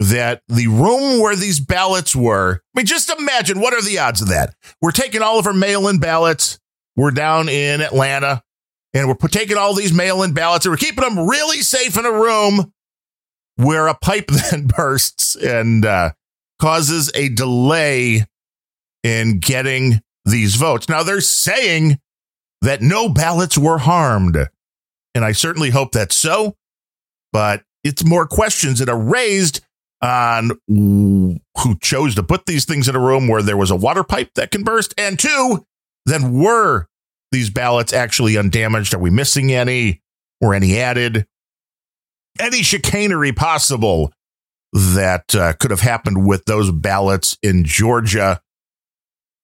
that 0.00 0.42
the 0.48 0.66
room 0.66 1.20
where 1.20 1.36
these 1.36 1.60
ballots 1.60 2.14
were. 2.14 2.60
I 2.74 2.78
mean, 2.78 2.86
just 2.86 3.10
imagine 3.10 3.60
what 3.60 3.74
are 3.74 3.82
the 3.82 3.98
odds 3.98 4.20
of 4.20 4.28
that? 4.28 4.54
We're 4.80 4.90
taking 4.90 5.22
all 5.22 5.38
of 5.38 5.46
our 5.46 5.52
mail-in 5.52 5.98
ballots. 5.98 6.58
We're 6.96 7.12
down 7.12 7.48
in 7.48 7.80
Atlanta, 7.80 8.42
and 8.92 9.08
we're 9.08 9.28
taking 9.28 9.56
all 9.56 9.74
these 9.74 9.92
mail-in 9.92 10.34
ballots, 10.34 10.66
and 10.66 10.72
we're 10.72 10.78
keeping 10.78 11.04
them 11.04 11.28
really 11.28 11.60
safe 11.60 11.96
in 11.96 12.06
a 12.06 12.12
room 12.12 12.72
where 13.56 13.86
a 13.86 13.94
pipe 13.94 14.26
then 14.50 14.66
bursts 14.66 15.36
and 15.36 15.84
uh, 15.86 16.12
causes 16.60 17.10
a 17.14 17.28
delay 17.28 18.26
in 19.02 19.38
getting 19.38 20.00
these 20.24 20.56
votes. 20.56 20.88
Now 20.88 21.02
they're 21.02 21.20
saying 21.20 21.98
that 22.62 22.80
no 22.80 23.08
ballots 23.08 23.58
were 23.58 23.78
harmed. 23.78 24.38
And 25.14 25.24
I 25.24 25.32
certainly 25.32 25.70
hope 25.70 25.92
that's 25.92 26.16
so, 26.16 26.56
but 27.32 27.62
it's 27.84 28.04
more 28.04 28.26
questions 28.26 28.78
that 28.78 28.88
are 28.88 28.98
raised 28.98 29.60
on 30.02 30.52
who 30.68 31.78
chose 31.80 32.14
to 32.14 32.22
put 32.22 32.46
these 32.46 32.64
things 32.64 32.88
in 32.88 32.96
a 32.96 33.00
room 33.00 33.28
where 33.28 33.42
there 33.42 33.56
was 33.56 33.70
a 33.70 33.76
water 33.76 34.04
pipe 34.04 34.30
that 34.34 34.50
can 34.50 34.62
burst. 34.62 34.94
And 34.98 35.18
two, 35.18 35.64
then 36.06 36.38
were 36.38 36.86
these 37.32 37.50
ballots 37.50 37.92
actually 37.92 38.36
undamaged? 38.36 38.94
Are 38.94 38.98
we 38.98 39.10
missing 39.10 39.52
any? 39.52 40.02
Were 40.40 40.54
any 40.54 40.78
added? 40.78 41.26
Any 42.38 42.62
chicanery 42.62 43.32
possible 43.32 44.12
that 44.72 45.34
uh, 45.34 45.52
could 45.54 45.70
have 45.70 45.80
happened 45.80 46.26
with 46.26 46.44
those 46.46 46.70
ballots 46.70 47.38
in 47.42 47.64
Georgia. 47.64 48.40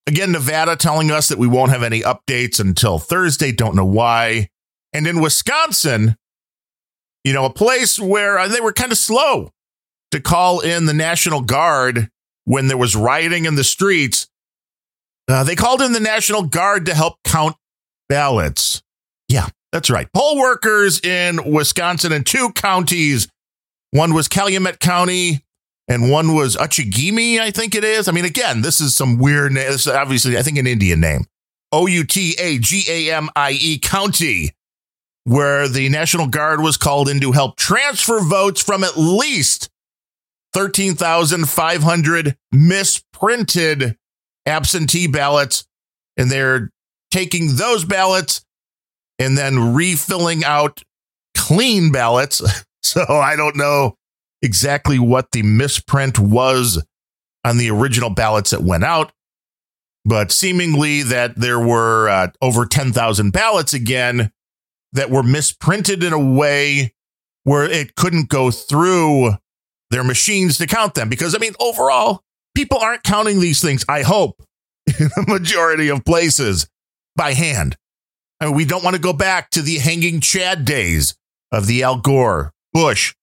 Again, 0.07 0.33
Nevada 0.33 0.77
telling 0.77 1.11
us 1.11 1.29
that 1.29 1.39
we 1.39 1.47
won't 1.47 1.71
have 1.71 1.85
any 1.85 2.01
updates 2.01 2.59
until 2.59 2.99
Thursday. 2.99 3.53
Don't 3.53 3.77
know 3.77 3.85
why. 3.85 4.49
And 4.93 5.07
in 5.07 5.21
Wisconsin, 5.21 6.17
you 7.23 7.33
know, 7.33 7.45
a 7.45 7.53
place 7.53 7.99
where 7.99 8.39
uh, 8.39 8.49
they 8.49 8.61
were 8.61 8.73
kind 8.73 8.91
of 8.91 8.99
slow 8.99 9.53
to 10.11 10.21
call 10.21 10.61
in 10.61 10.87
the 10.87 10.95
National 10.95 11.41
Guard 11.41 12.09
when 12.45 12.69
there 12.69 12.79
was 12.79 12.97
rioting 12.97 13.45
in 13.45 13.55
the 13.55 13.65
streets. 13.65 14.29
Uh, 15.29 15.45
they 15.45 15.55
called 15.55 15.81
in 15.81 15.93
the 15.93 16.01
National 16.01 16.43
Guard 16.43 16.87
to 16.87 16.95
help 16.95 17.17
count 17.25 17.57
ballots. 18.09 18.83
Yeah, 19.29 19.49
that's 19.71 19.91
right. 19.91 20.09
Poll 20.13 20.39
workers 20.39 21.01
in 21.01 21.53
Wisconsin 21.53 22.13
and 22.13 22.27
two 22.27 22.51
counties 22.53 23.29
one 23.93 24.15
was 24.15 24.29
Calumet 24.29 24.79
County, 24.79 25.45
and 25.89 26.11
one 26.11 26.35
was 26.35 26.57
Outagamies, 26.57 27.41
I 27.41 27.51
think 27.51 27.75
it 27.75 27.83
is. 27.83 28.09
I 28.09 28.13
mean, 28.13 28.25
again, 28.25 28.63
this 28.63 28.81
is 28.81 28.95
some 28.95 29.19
weird 29.19 29.53
name. 29.53 29.67
This 29.67 29.87
is 29.87 29.93
obviously, 29.93 30.39
I 30.39 30.43
think, 30.43 30.59
an 30.59 30.67
Indian 30.67 31.01
name. 31.01 31.25
O 31.73 31.87
U 31.87 32.05
T 32.05 32.37
A 32.39 32.59
G 32.59 32.85
A 32.89 33.17
M 33.17 33.29
I 33.35 33.53
E 33.53 33.79
County, 33.79 34.53
where 35.25 35.69
the 35.69 35.89
National 35.89 36.29
Guard 36.29 36.61
was 36.61 36.77
called 36.77 37.09
in 37.09 37.21
to 37.21 37.33
help 37.33 37.57
transfer 37.57 38.21
votes 38.21 38.63
from 38.63 38.85
at 38.85 38.97
least 38.97 39.70
13,500 40.53 42.37
misprinted 42.53 43.97
absentee 44.47 45.07
ballots. 45.07 45.65
And 46.17 46.31
they're 46.31 46.71
taking 47.11 47.57
those 47.57 47.85
ballots 47.85 48.45
and 49.19 49.37
then 49.39 49.75
refilling 49.75 50.45
out 50.45 50.83
clean 51.37 51.93
ballots 51.93 52.43
So 52.83 53.05
I 53.05 53.37
don't 53.37 53.57
know 53.57 53.97
exactly 54.43 54.99
what 54.99 55.31
the 55.33 55.43
misprint 55.43 56.19
was 56.19 56.85
on 57.45 57.59
the 57.59 57.71
original 57.71 58.11
ballots 58.11 58.51
that 58.51 58.63
went 58.63 58.85
out, 58.85 59.13
but 60.05 60.33
seemingly 60.33 61.03
that 61.05 61.37
there 61.37 61.61
were 61.61 62.09
uh, 62.09 62.29
over 62.41 62.67
10,000 62.67 63.31
ballots 63.31 63.75
again 63.75 64.31
that 64.93 65.11
were 65.11 65.23
misprinted 65.23 66.03
in 66.03 66.13
a 66.13 66.19
way 66.19 66.95
where 67.45 67.65
it 67.65 67.95
couldn't 67.95 68.29
go 68.29 68.51
through 68.51 69.35
their 69.91 70.05
machines 70.05 70.59
to 70.59 70.67
count 70.67 70.95
them. 70.95 71.09
Because, 71.09 71.35
I 71.35 71.39
mean, 71.39 71.55
overall, 71.61 72.21
people 72.55 72.79
aren't 72.79 73.03
counting 73.03 73.41
these 73.41 73.61
things, 73.61 73.85
I 73.89 74.03
hope, 74.03 74.43
in 74.87 75.11
the 75.17 75.25
majority 75.29 75.89
of 75.89 76.05
places 76.05 76.69
by 77.17 77.33
hand. 77.33 77.77
I 78.41 78.47
mean, 78.47 78.55
we 78.55 78.65
don't 78.65 78.85
want 78.85 78.97
to 78.97 79.03
go 79.03 79.13
back 79.13 79.51
to 79.51 79.63
the 79.63 79.79
hanging 79.79 80.21
Chad 80.21 80.65
days 80.65 81.15
of 81.53 81.67
the 81.67 81.83
Al 81.83 82.01
Gore 82.01 82.53
Bush 82.73 83.15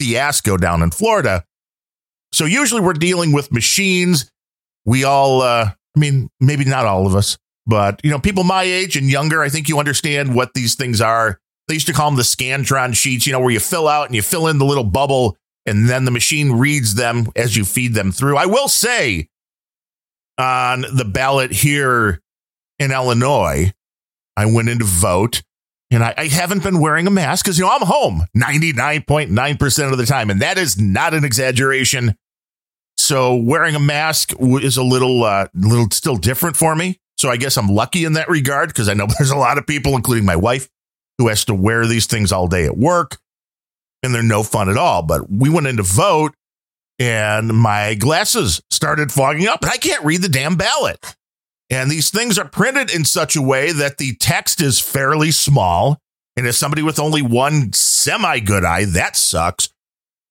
fiasco 0.00 0.56
down 0.56 0.82
in 0.82 0.90
Florida. 0.90 1.44
So 2.32 2.44
usually 2.44 2.80
we're 2.80 2.94
dealing 2.94 3.32
with 3.32 3.52
machines. 3.52 4.30
We 4.84 5.04
all, 5.04 5.40
uh, 5.40 5.70
I 5.96 5.98
mean, 5.98 6.28
maybe 6.40 6.64
not 6.64 6.84
all 6.84 7.06
of 7.06 7.14
us, 7.14 7.38
but 7.66 8.00
you 8.04 8.10
know, 8.10 8.18
people 8.18 8.44
my 8.44 8.64
age 8.64 8.96
and 8.96 9.08
younger, 9.08 9.42
I 9.42 9.48
think 9.48 9.68
you 9.68 9.78
understand 9.78 10.34
what 10.34 10.52
these 10.54 10.74
things 10.74 11.00
are. 11.00 11.38
They 11.68 11.74
used 11.74 11.86
to 11.86 11.92
call 11.92 12.10
them 12.10 12.16
the 12.16 12.22
Scantron 12.22 12.94
sheets, 12.94 13.26
you 13.26 13.32
know, 13.32 13.40
where 13.40 13.50
you 13.50 13.60
fill 13.60 13.88
out 13.88 14.06
and 14.06 14.14
you 14.14 14.20
fill 14.20 14.48
in 14.48 14.58
the 14.58 14.66
little 14.66 14.84
bubble 14.84 15.36
and 15.66 15.88
then 15.88 16.04
the 16.04 16.10
machine 16.10 16.52
reads 16.52 16.94
them 16.94 17.28
as 17.36 17.56
you 17.56 17.64
feed 17.64 17.94
them 17.94 18.12
through. 18.12 18.36
I 18.36 18.46
will 18.46 18.68
say 18.68 19.28
on 20.38 20.82
the 20.82 21.04
ballot 21.04 21.52
here 21.52 22.20
in 22.78 22.92
Illinois, 22.92 23.72
I 24.36 24.46
went 24.46 24.68
in 24.68 24.78
to 24.80 24.84
vote 24.84 25.42
and 25.90 26.02
I, 26.02 26.14
I 26.16 26.26
haven't 26.26 26.62
been 26.62 26.80
wearing 26.80 27.06
a 27.06 27.10
mask 27.10 27.44
because, 27.44 27.58
you 27.58 27.64
know, 27.64 27.70
I'm 27.70 27.86
home 27.86 28.24
99.9% 28.36 29.92
of 29.92 29.98
the 29.98 30.06
time. 30.06 30.30
And 30.30 30.42
that 30.42 30.58
is 30.58 30.78
not 30.78 31.14
an 31.14 31.24
exaggeration. 31.24 32.16
So 32.96 33.36
wearing 33.36 33.74
a 33.74 33.80
mask 33.80 34.32
is 34.40 34.76
a 34.76 34.82
little, 34.82 35.24
uh, 35.24 35.46
little 35.54 35.88
still 35.90 36.16
different 36.16 36.56
for 36.56 36.74
me. 36.74 37.00
So 37.16 37.30
I 37.30 37.36
guess 37.36 37.56
I'm 37.56 37.68
lucky 37.68 38.04
in 38.04 38.14
that 38.14 38.28
regard 38.28 38.70
because 38.70 38.88
I 38.88 38.94
know 38.94 39.06
there's 39.18 39.30
a 39.30 39.36
lot 39.36 39.56
of 39.56 39.66
people, 39.66 39.94
including 39.94 40.24
my 40.24 40.36
wife, 40.36 40.68
who 41.18 41.28
has 41.28 41.44
to 41.44 41.54
wear 41.54 41.86
these 41.86 42.06
things 42.06 42.32
all 42.32 42.48
day 42.48 42.64
at 42.64 42.76
work 42.76 43.18
and 44.04 44.14
they're 44.14 44.22
no 44.22 44.42
fun 44.42 44.68
at 44.68 44.76
all. 44.76 45.02
But 45.02 45.30
we 45.30 45.50
went 45.50 45.66
in 45.66 45.76
to 45.78 45.82
vote 45.82 46.34
and 46.98 47.48
my 47.48 47.94
glasses 47.94 48.60
started 48.70 49.10
fogging 49.10 49.48
up 49.48 49.62
and 49.62 49.70
I 49.70 49.76
can't 49.76 50.04
read 50.04 50.22
the 50.22 50.28
damn 50.28 50.56
ballot. 50.56 51.16
And 51.70 51.90
these 51.90 52.10
things 52.10 52.38
are 52.38 52.48
printed 52.48 52.94
in 52.94 53.04
such 53.04 53.36
a 53.36 53.42
way 53.42 53.72
that 53.72 53.98
the 53.98 54.14
text 54.16 54.60
is 54.60 54.78
fairly 54.80 55.30
small. 55.30 55.98
And 56.36 56.46
as 56.46 56.58
somebody 56.58 56.82
with 56.82 56.98
only 56.98 57.22
one 57.22 57.72
semi 57.72 58.40
good 58.40 58.64
eye, 58.64 58.84
that 58.84 59.16
sucks. 59.16 59.70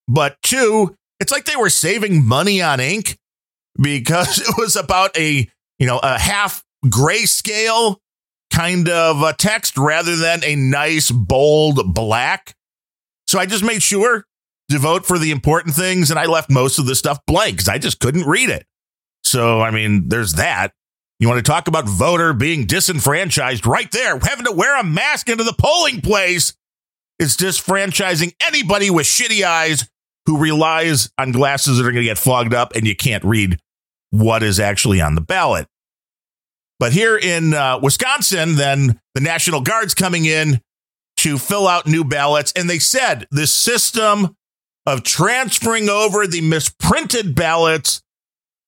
But 0.08 0.38
two, 0.42 0.96
it's 1.20 1.32
like 1.32 1.46
they 1.46 1.56
were 1.56 1.70
saving 1.70 2.26
money 2.26 2.62
on 2.62 2.80
ink 2.80 3.18
because 3.82 4.40
it 4.48 4.56
was 4.58 4.76
about 4.76 5.18
a, 5.18 5.50
you 5.80 5.88
know, 5.88 6.00
a 6.04 6.20
half 6.20 6.64
grayscale 6.86 7.98
kind 8.52 8.88
of 8.88 9.22
a 9.24 9.34
text 9.34 9.78
rather 9.78 10.16
than 10.16 10.44
a 10.44 10.56
nice 10.56 11.10
bold 11.10 11.94
black. 11.94 12.54
So 13.34 13.40
I 13.40 13.48
just 13.48 13.64
made 13.64 13.82
sure 13.82 14.26
to 14.70 14.78
vote 14.78 15.08
for 15.08 15.18
the 15.18 15.32
important 15.32 15.74
things 15.74 16.12
and 16.12 16.20
I 16.20 16.28
left 16.28 16.52
most 16.52 16.78
of 16.78 16.86
the 16.86 16.94
stuff 16.94 17.18
blank 17.26 17.56
because 17.56 17.68
I 17.68 17.80
just 17.80 18.00
couldn't 18.00 18.28
read 18.28 18.52
it. 18.52 18.64
So, 19.24 19.60
I 19.60 19.72
mean, 19.72 20.08
there's 20.08 20.34
that. 20.34 20.72
You 21.20 21.30
want 21.30 21.44
to 21.44 21.52
talk 21.52 21.68
about 21.68 21.90
voter 21.90 22.34
being 22.34 22.68
disenfranchised 22.68 23.66
right 23.66 23.92
there, 23.92 24.20
having 24.20 24.46
to 24.46 24.52
wear 24.52 24.80
a 24.80 24.84
mask 24.84 25.30
into 25.30 25.44
the 25.44 25.56
polling 25.58 26.02
place. 26.02 26.54
It's 27.18 27.36
disfranchising 27.36 28.36
anybody 28.46 28.92
with 28.92 29.08
shitty 29.08 29.44
eyes 29.44 29.90
who 30.28 30.38
relies 30.38 31.10
on 31.18 31.32
glasses 31.32 31.80
that 31.80 31.88
are 31.88 31.92
going 31.92 32.04
to 32.04 32.08
get 32.08 32.20
fogged 32.20 32.54
up 32.54 32.76
and 32.76 32.86
you 32.86 32.96
can't 32.96 33.24
read 33.24 33.58
what 34.12 34.44
is 34.44 34.60
actually 34.60 35.02
on 35.02 35.16
the 35.16 35.22
ballot. 35.22 35.66
But 36.80 36.94
here 36.94 37.18
in 37.18 37.56
uh, 37.56 37.80
Wisconsin, 37.82 38.58
then 38.58 39.00
the 39.16 39.22
National 39.22 39.62
Guard's 39.62 39.96
coming 39.96 40.26
in 40.26 40.62
to 41.24 41.38
fill 41.38 41.70
out 41.70 41.88
new 41.88 42.04
ballots. 42.04 42.52
And 42.54 42.70
they 42.70 42.80
said 42.80 43.28
this 43.32 43.54
system 43.54 44.36
of 44.86 45.04
transferring 45.04 45.88
over 45.88 46.28
the 46.28 46.42
misprinted 46.42 47.34
ballots 47.34 48.04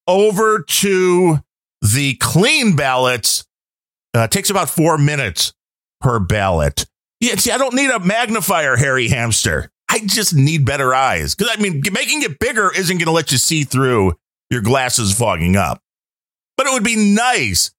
over 0.08 0.62
to 0.62 1.40
the 1.82 2.16
clean 2.16 2.78
ballots 2.78 3.46
uh, 4.14 4.28
takes 4.28 4.50
about 4.50 4.70
four 4.70 4.98
minutes 4.98 5.54
per 6.00 6.18
ballot. 6.20 6.86
Yeah, 7.20 7.36
see, 7.36 7.52
I 7.52 7.58
don't 7.58 7.76
need 7.76 7.90
a 7.90 8.00
magnifier, 8.00 8.78
Harry 8.78 9.10
Hamster. 9.10 9.70
I 9.90 10.00
just 10.06 10.34
need 10.34 10.66
better 10.66 10.96
eyes. 10.96 11.36
Because, 11.36 11.54
I 11.58 11.62
mean, 11.62 11.82
making 11.92 12.22
it 12.22 12.40
bigger 12.40 12.72
isn't 12.74 12.98
going 12.98 13.06
to 13.06 13.12
let 13.12 13.34
you 13.34 13.38
see 13.38 13.66
through 13.66 14.14
your 14.50 14.62
glasses 14.62 15.18
fogging 15.18 15.58
up. 15.58 15.82
But 16.56 16.68
it 16.68 16.74
would 16.74 16.86
be 16.86 16.96
nice 16.96 17.72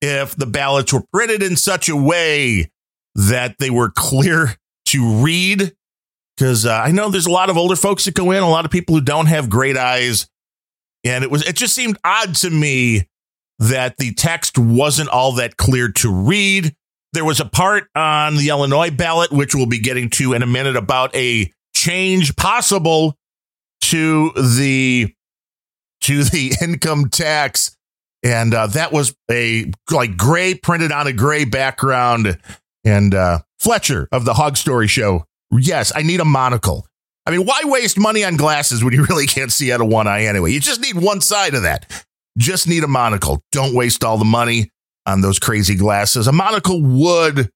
if 0.00 0.34
the 0.34 0.46
ballots 0.46 0.94
were 0.94 1.04
printed 1.12 1.42
in 1.42 1.56
such 1.56 1.90
a 1.90 1.96
way 1.96 2.70
that 3.14 3.56
they 3.58 3.70
were 3.70 3.90
clear 3.90 4.56
to 4.86 5.22
read. 5.22 5.74
Because 6.36 6.66
uh, 6.66 6.72
I 6.72 6.90
know 6.90 7.10
there's 7.10 7.26
a 7.26 7.30
lot 7.30 7.50
of 7.50 7.56
older 7.56 7.76
folks 7.76 8.04
that 8.06 8.14
go 8.14 8.32
in, 8.32 8.42
a 8.42 8.50
lot 8.50 8.64
of 8.64 8.70
people 8.70 8.94
who 8.94 9.00
don't 9.00 9.26
have 9.26 9.48
great 9.48 9.76
eyes. 9.76 10.28
And 11.04 11.22
it 11.22 11.30
was, 11.30 11.46
it 11.46 11.54
just 11.54 11.74
seemed 11.74 11.98
odd 12.02 12.34
to 12.36 12.50
me 12.50 13.08
that 13.58 13.98
the 13.98 14.12
text 14.14 14.58
wasn't 14.58 15.08
all 15.10 15.32
that 15.32 15.56
clear 15.56 15.90
to 15.92 16.12
read. 16.12 16.74
There 17.12 17.24
was 17.24 17.38
a 17.38 17.44
part 17.44 17.88
on 17.94 18.36
the 18.36 18.48
Illinois 18.48 18.90
ballot, 18.90 19.30
which 19.30 19.54
we'll 19.54 19.66
be 19.66 19.78
getting 19.78 20.10
to 20.10 20.32
in 20.32 20.42
a 20.42 20.46
minute, 20.46 20.76
about 20.76 21.14
a 21.14 21.52
change 21.74 22.34
possible 22.34 23.16
to 23.82 24.32
the 24.32 25.14
to 26.02 26.24
the 26.24 26.54
income 26.62 27.08
tax, 27.08 27.76
and 28.22 28.52
uh, 28.54 28.66
that 28.68 28.92
was 28.92 29.14
a 29.30 29.70
like 29.90 30.16
gray 30.16 30.54
printed 30.54 30.90
on 30.90 31.06
a 31.06 31.12
gray 31.12 31.44
background. 31.44 32.38
And 32.84 33.14
uh, 33.14 33.40
Fletcher 33.58 34.08
of 34.12 34.24
the 34.24 34.34
Hog 34.34 34.56
Story 34.56 34.86
Show, 34.88 35.24
yes, 35.50 35.92
I 35.94 36.02
need 36.02 36.20
a 36.20 36.24
monocle. 36.24 36.86
I 37.26 37.30
mean, 37.30 37.46
why 37.46 37.60
waste 37.64 37.98
money 37.98 38.24
on 38.24 38.36
glasses 38.36 38.84
when 38.84 38.92
you 38.92 39.04
really 39.08 39.26
can't 39.26 39.52
see 39.52 39.72
out 39.72 39.80
of 39.80 39.88
one 39.88 40.06
eye 40.06 40.24
anyway? 40.24 40.52
You 40.52 40.60
just 40.60 40.80
need 40.80 40.96
one 40.96 41.20
side 41.20 41.54
of 41.54 41.62
that. 41.62 41.90
Just 42.36 42.68
need 42.68 42.84
a 42.84 42.88
monocle. 42.88 43.42
Don't 43.52 43.74
waste 43.74 44.04
all 44.04 44.18
the 44.18 44.24
money 44.24 44.70
on 45.06 45.20
those 45.20 45.38
crazy 45.38 45.76
glasses. 45.76 46.26
A 46.26 46.32
monocle 46.32 46.82
would 46.82 47.50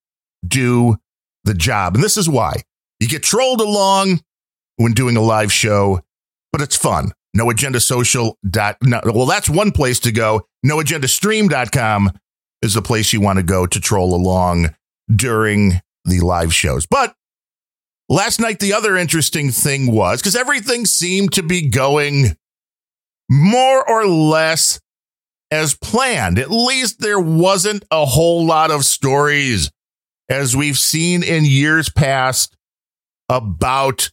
do 0.47 0.97
the 1.45 1.55
job. 1.55 1.95
And 1.95 2.05
this 2.05 2.17
is 2.17 2.29
why 2.29 2.63
you 3.01 3.09
get 3.09 3.23
trolled 3.23 3.61
along 3.61 4.21
when 4.77 4.93
doing 4.93 5.17
a 5.17 5.21
live 5.21 5.53
show, 5.53 6.01
but 6.53 6.61
it's 6.61 6.77
fun. 6.77 7.13
No 7.35 7.51
agenda 7.51 7.81
social. 7.81 8.37
Dot, 8.49 8.77
no, 8.83 9.01
well, 9.05 9.27
that's 9.27 9.51
one 9.51 9.73
place 9.73 10.01
to 10.01 10.13
go. 10.13 10.43
No 10.63 10.81
agenda 10.81 11.09
stream.com 11.09 12.13
is 12.63 12.75
the 12.75 12.83
place 12.83 13.13
you 13.13 13.21
want 13.21 13.39
to 13.39 13.43
go 13.43 13.67
to 13.67 13.81
troll 13.81 14.15
along 14.15 14.75
during 15.15 15.81
the 16.05 16.21
live 16.21 16.55
shows. 16.55 16.87
But 16.87 17.15
last 18.09 18.41
night, 18.41 18.61
the 18.61 18.73
other 18.73 18.97
interesting 18.97 19.51
thing 19.51 19.93
was 19.93 20.21
because 20.21 20.37
everything 20.37 20.87
seemed 20.87 21.33
to 21.33 21.43
be 21.43 21.69
going 21.69 22.37
more 23.31 23.89
or 23.89 24.07
less 24.07 24.81
as 25.51 25.75
planned. 25.75 26.39
At 26.39 26.51
least 26.51 27.01
there 27.01 27.21
wasn't 27.21 27.85
a 27.91 28.05
whole 28.05 28.47
lot 28.47 28.71
of 28.71 28.85
stories, 28.85 29.71
as 30.29 30.57
we've 30.57 30.79
seen 30.79 31.23
in 31.23 31.45
years 31.45 31.89
past, 31.89 32.57
about 33.29 34.11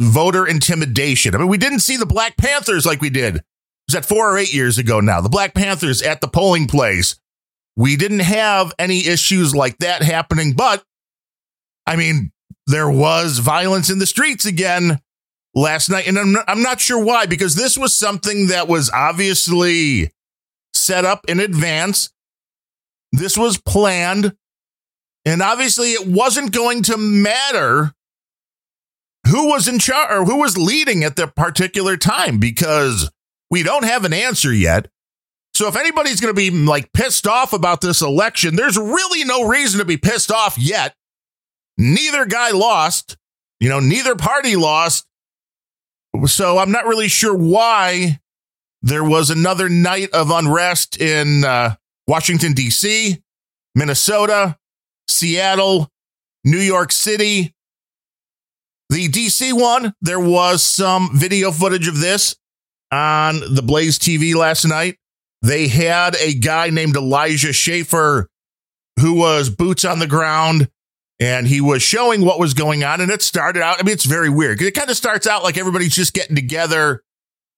voter 0.00 0.46
intimidation. 0.46 1.34
I 1.34 1.38
mean, 1.38 1.48
we 1.48 1.58
didn't 1.58 1.80
see 1.80 1.96
the 1.96 2.06
Black 2.06 2.36
Panthers 2.36 2.86
like 2.86 3.00
we 3.00 3.10
did. 3.10 3.36
It 3.36 3.44
was 3.88 3.94
that 3.94 4.04
four 4.04 4.32
or 4.32 4.38
eight 4.38 4.52
years 4.52 4.78
ago 4.78 5.00
now. 5.00 5.20
The 5.20 5.28
Black 5.28 5.54
Panthers 5.54 6.02
at 6.02 6.20
the 6.20 6.28
polling 6.28 6.66
place. 6.66 7.16
We 7.78 7.94
didn't 7.94 8.18
have 8.20 8.74
any 8.76 9.06
issues 9.06 9.54
like 9.54 9.78
that 9.78 10.02
happening, 10.02 10.54
but 10.54 10.82
I 11.86 11.94
mean, 11.94 12.32
there 12.66 12.90
was 12.90 13.38
violence 13.38 13.88
in 13.88 14.00
the 14.00 14.06
streets 14.06 14.44
again 14.44 15.00
last 15.54 15.88
night. 15.88 16.08
And 16.08 16.18
I'm 16.18 16.32
not, 16.32 16.44
I'm 16.48 16.62
not 16.62 16.80
sure 16.80 17.02
why, 17.02 17.26
because 17.26 17.54
this 17.54 17.78
was 17.78 17.96
something 17.96 18.48
that 18.48 18.66
was 18.66 18.90
obviously 18.90 20.12
set 20.74 21.04
up 21.04 21.24
in 21.28 21.38
advance. 21.38 22.10
This 23.12 23.38
was 23.38 23.58
planned. 23.58 24.36
And 25.24 25.40
obviously, 25.40 25.92
it 25.92 26.08
wasn't 26.08 26.50
going 26.50 26.82
to 26.84 26.96
matter 26.96 27.92
who 29.28 29.50
was 29.50 29.68
in 29.68 29.78
charge 29.78 30.10
or 30.10 30.24
who 30.24 30.40
was 30.40 30.58
leading 30.58 31.04
at 31.04 31.14
the 31.14 31.28
particular 31.28 31.96
time 31.96 32.38
because 32.38 33.08
we 33.52 33.62
don't 33.62 33.84
have 33.84 34.04
an 34.04 34.12
answer 34.12 34.52
yet. 34.52 34.88
So 35.58 35.66
if 35.66 35.74
anybody's 35.74 36.20
going 36.20 36.32
to 36.32 36.40
be 36.40 36.52
like 36.52 36.92
pissed 36.92 37.26
off 37.26 37.52
about 37.52 37.80
this 37.80 38.00
election, 38.00 38.54
there's 38.54 38.78
really 38.78 39.24
no 39.24 39.48
reason 39.48 39.80
to 39.80 39.84
be 39.84 39.96
pissed 39.96 40.30
off 40.30 40.56
yet. 40.56 40.94
Neither 41.76 42.26
guy 42.26 42.52
lost, 42.52 43.16
you 43.58 43.68
know, 43.68 43.80
neither 43.80 44.14
party 44.14 44.54
lost. 44.54 45.04
So 46.26 46.58
I'm 46.58 46.70
not 46.70 46.86
really 46.86 47.08
sure 47.08 47.36
why 47.36 48.20
there 48.82 49.02
was 49.02 49.30
another 49.30 49.68
night 49.68 50.10
of 50.12 50.30
unrest 50.30 51.00
in 51.00 51.44
uh, 51.44 51.74
Washington, 52.06 52.52
D.C., 52.52 53.20
Minnesota, 53.74 54.56
Seattle, 55.08 55.88
New 56.44 56.60
York 56.60 56.92
City. 56.92 57.52
The 58.90 59.08
DC 59.08 59.52
one, 59.52 59.92
there 60.00 60.20
was 60.20 60.62
some 60.62 61.10
video 61.14 61.50
footage 61.50 61.88
of 61.88 61.98
this 61.98 62.36
on 62.92 63.40
the 63.52 63.62
Blaze 63.62 63.98
TV 63.98 64.36
last 64.36 64.64
night. 64.64 64.98
They 65.42 65.68
had 65.68 66.16
a 66.16 66.34
guy 66.34 66.70
named 66.70 66.96
Elijah 66.96 67.52
Schaffer 67.52 68.28
who 69.00 69.14
was 69.14 69.50
boots 69.50 69.84
on 69.84 69.98
the 70.00 70.06
ground 70.06 70.68
and 71.20 71.46
he 71.46 71.60
was 71.60 71.82
showing 71.82 72.24
what 72.24 72.38
was 72.38 72.54
going 72.54 72.84
on. 72.84 73.00
And 73.00 73.10
it 73.10 73.22
started 73.22 73.62
out, 73.62 73.80
I 73.80 73.82
mean, 73.82 73.92
it's 73.92 74.04
very 74.04 74.30
weird. 74.30 74.60
It 74.60 74.74
kind 74.74 74.90
of 74.90 74.96
starts 74.96 75.26
out 75.26 75.42
like 75.42 75.58
everybody's 75.58 75.94
just 75.94 76.14
getting 76.14 76.36
together, 76.36 77.02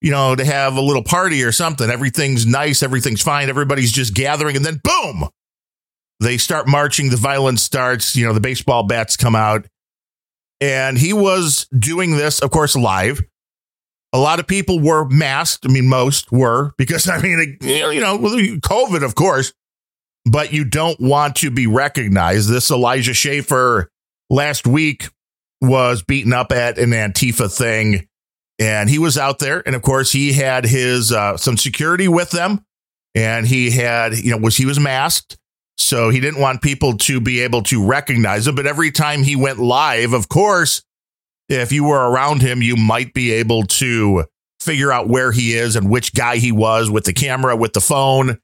you 0.00 0.10
know, 0.10 0.34
to 0.34 0.44
have 0.44 0.76
a 0.76 0.80
little 0.80 1.02
party 1.02 1.42
or 1.42 1.52
something. 1.52 1.90
Everything's 1.90 2.46
nice, 2.46 2.82
everything's 2.82 3.22
fine, 3.22 3.48
everybody's 3.48 3.92
just 3.92 4.14
gathering, 4.14 4.56
and 4.56 4.64
then 4.64 4.80
boom, 4.82 5.28
they 6.20 6.36
start 6.38 6.68
marching. 6.68 7.10
The 7.10 7.16
violence 7.16 7.62
starts, 7.62 8.14
you 8.14 8.26
know, 8.26 8.32
the 8.32 8.40
baseball 8.40 8.82
bats 8.84 9.16
come 9.16 9.34
out. 9.34 9.66
And 10.62 10.98
he 10.98 11.14
was 11.14 11.66
doing 11.76 12.16
this, 12.18 12.40
of 12.40 12.50
course, 12.50 12.76
live. 12.76 13.22
A 14.12 14.18
lot 14.18 14.40
of 14.40 14.46
people 14.46 14.80
were 14.80 15.08
masked. 15.08 15.64
I 15.66 15.68
mean, 15.72 15.88
most 15.88 16.32
were 16.32 16.72
because, 16.78 17.08
I 17.08 17.20
mean, 17.20 17.58
you 17.62 18.00
know, 18.00 18.18
COVID, 18.18 19.04
of 19.04 19.14
course 19.14 19.52
but 20.24 20.52
you 20.52 20.64
don't 20.64 21.00
want 21.00 21.36
to 21.36 21.50
be 21.50 21.66
recognized. 21.66 22.48
This 22.48 22.70
Elijah 22.70 23.14
Schaffer 23.14 23.90
last 24.28 24.66
week 24.66 25.08
was 25.60 26.02
beaten 26.02 26.32
up 26.32 26.52
at 26.52 26.78
an 26.78 26.90
Antifa 26.90 27.54
thing, 27.54 28.06
and 28.58 28.88
he 28.88 28.98
was 28.98 29.18
out 29.18 29.38
there. 29.38 29.62
And 29.64 29.74
of 29.74 29.82
course, 29.82 30.12
he 30.12 30.32
had 30.32 30.64
his 30.64 31.12
uh, 31.12 31.36
some 31.36 31.56
security 31.56 32.08
with 32.08 32.30
them, 32.30 32.64
and 33.14 33.46
he 33.46 33.70
had 33.70 34.16
you 34.16 34.30
know 34.30 34.36
was 34.36 34.56
he 34.56 34.66
was 34.66 34.78
masked, 34.78 35.38
so 35.78 36.10
he 36.10 36.20
didn't 36.20 36.40
want 36.40 36.62
people 36.62 36.96
to 36.98 37.20
be 37.20 37.40
able 37.40 37.62
to 37.64 37.84
recognize 37.84 38.46
him. 38.46 38.54
But 38.54 38.66
every 38.66 38.90
time 38.90 39.22
he 39.22 39.36
went 39.36 39.58
live, 39.58 40.12
of 40.12 40.28
course, 40.28 40.82
if 41.50 41.72
you 41.72 41.84
were 41.84 42.10
around 42.10 42.42
him, 42.42 42.62
you 42.62 42.76
might 42.76 43.12
be 43.12 43.32
able 43.32 43.64
to 43.64 44.24
figure 44.60 44.92
out 44.92 45.08
where 45.08 45.32
he 45.32 45.54
is 45.54 45.76
and 45.76 45.90
which 45.90 46.14
guy 46.14 46.36
he 46.36 46.52
was 46.52 46.90
with 46.90 47.04
the 47.04 47.12
camera, 47.12 47.56
with 47.56 47.72
the 47.72 47.80
phone 47.80 48.38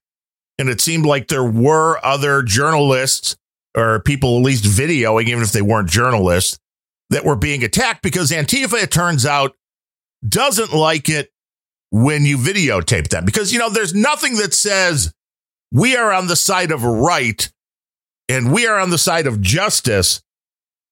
and 0.59 0.69
it 0.69 0.81
seemed 0.81 1.07
like 1.07 1.29
there 1.29 1.45
were 1.45 2.05
other 2.05 2.43
journalists 2.43 3.37
or 3.77 4.01
people 4.01 4.39
at 4.39 4.45
least 4.45 4.65
videoing, 4.65 5.29
even 5.29 5.43
if 5.43 5.53
they 5.53 5.63
weren't 5.63 5.91
journalists, 5.91 6.59
that 7.11 7.25
were 7.25 7.37
being 7.37 7.63
attacked 7.63 8.03
because 8.03 8.31
Antifa, 8.31 8.83
it 8.83 8.91
turns 8.91 9.27
out, 9.27 9.55
doesn't 10.27 10.73
like 10.73 11.09
it 11.09 11.31
when 11.91 12.25
you 12.25 12.39
videotape 12.39 13.09
them. 13.09 13.25
Because, 13.25 13.53
you 13.53 13.59
know, 13.59 13.69
there's 13.69 13.95
nothing 13.95 14.37
that 14.37 14.55
says 14.55 15.13
we 15.71 15.95
are 15.95 16.13
on 16.13 16.27
the 16.27 16.37
side 16.37 16.73
of 16.73 16.85
right 16.85 17.51
and 18.29 18.53
we 18.53 18.67
are 18.67 18.79
on 18.79 18.91
the 18.91 18.99
side 18.99 19.27
of 19.27 19.41
justice. 19.41 20.23